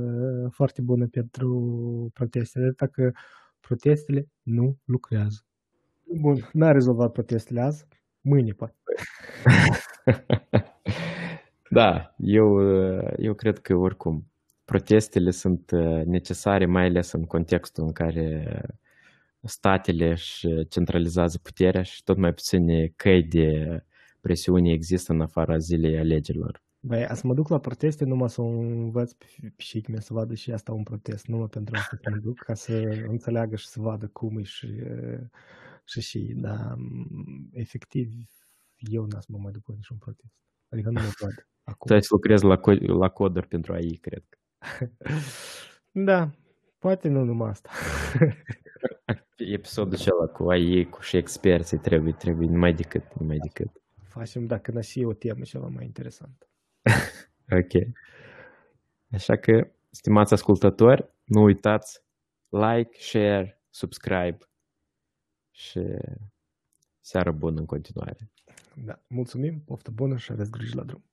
foarte 0.51 0.81
bună 0.81 1.07
pentru 1.07 2.09
protestele. 2.13 2.73
Dacă 2.77 3.11
protestele 3.59 4.27
nu 4.41 4.77
lucrează. 4.85 5.45
Bun, 6.21 6.49
n-a 6.53 6.71
rezolvat 6.71 7.11
protestele 7.11 7.61
azi. 7.61 7.85
Mâine, 8.21 8.51
poate. 8.51 8.75
da, 11.69 12.13
eu, 12.17 12.61
eu 13.17 13.33
cred 13.33 13.57
că 13.57 13.75
oricum 13.75 14.31
protestele 14.71 15.31
sunt 15.31 15.71
uh, 15.71 16.05
necesare, 16.05 16.65
mai 16.65 16.85
ales 16.85 17.11
în 17.11 17.25
contextul 17.25 17.83
în 17.83 17.91
care 17.91 18.61
statele 19.43 20.11
își 20.11 20.47
centralizează 20.69 21.37
puterea 21.37 21.81
și 21.81 22.03
tot 22.03 22.17
mai 22.17 22.33
puține 22.33 22.87
căi 22.95 23.23
de 23.23 23.79
presiune 24.21 24.71
există 24.71 25.11
în 25.13 25.21
afara 25.21 25.57
zilei 25.57 25.97
alegerilor. 25.97 26.61
Băi, 26.79 27.05
a 27.05 27.13
să 27.13 27.27
mă 27.27 27.33
duc 27.33 27.47
la 27.47 27.59
proteste 27.59 28.05
numai 28.05 28.29
să 28.29 28.41
o 28.41 28.45
învăț 28.45 29.11
pe 29.11 29.25
fiic 29.55 29.87
mea 29.87 29.99
să 29.99 30.13
vadă 30.13 30.33
și 30.33 30.51
asta 30.51 30.71
un 30.71 30.83
protest, 30.83 31.27
numai 31.27 31.47
pentru 31.47 31.75
asta 31.75 31.97
să 32.01 32.09
mă 32.09 32.17
duc, 32.17 32.37
ca 32.37 32.53
să 32.53 32.73
înțeleagă 33.07 33.55
și 33.55 33.67
să 33.67 33.79
vadă 33.79 34.07
cum 34.07 34.37
e 34.37 34.43
și, 34.43 34.67
și, 35.85 36.01
și 36.01 36.33
da, 36.35 36.75
efectiv, 37.51 38.13
eu 38.75 39.05
n-am 39.05 39.19
să 39.19 39.27
mă 39.31 39.37
mai 39.37 39.51
duc 39.51 39.67
la 39.67 39.73
niciun 39.75 39.97
protest. 39.97 40.33
Adică 40.69 40.89
nu 40.89 41.01
mă 41.01 41.11
văd 41.19 41.47
acum. 41.63 41.87
Tu 41.87 41.93
ai 41.93 42.01
să 42.01 42.09
lucrezi 42.11 42.43
la, 42.43 42.59
co- 42.59 42.85
la 42.99 43.09
coduri 43.09 43.47
pentru 43.47 43.73
AI, 43.73 43.97
cred 44.01 44.23
că. 44.29 44.37
Da, 45.91 46.31
poate 46.79 47.07
nu 47.07 47.23
numai 47.23 47.49
asta. 47.49 47.69
Episodul 49.49 49.93
acela 49.93 50.25
cu 50.25 50.49
AI, 50.49 50.89
cu 50.89 51.01
și 51.01 51.17
experții, 51.17 51.77
trebuie, 51.77 52.13
trebuie, 52.13 52.47
numai 52.47 52.73
decât, 52.73 53.13
numai 53.19 53.37
decât. 53.37 53.81
Facem 54.03 54.45
dacă 54.45 54.71
n 54.71 54.79
și 54.79 55.03
o 55.03 55.13
temă 55.13 55.43
ceva 55.43 55.67
mai 55.67 55.85
interesant. 55.85 56.49
Ok. 57.53 57.73
Așa 59.11 59.35
că, 59.35 59.71
stimați 59.89 60.33
ascultători, 60.33 61.13
nu 61.23 61.41
uitați 61.41 62.03
like, 62.49 62.97
share, 62.99 63.61
subscribe 63.69 64.37
și 65.51 65.79
seară 66.99 67.31
bună 67.31 67.59
în 67.59 67.65
continuare. 67.65 68.31
Da, 68.75 69.03
mulțumim, 69.07 69.61
poftă 69.65 69.91
bună 69.91 70.17
și 70.17 70.31
aveți 70.31 70.51
grijă 70.51 70.75
la 70.75 70.83
drum. 70.83 71.10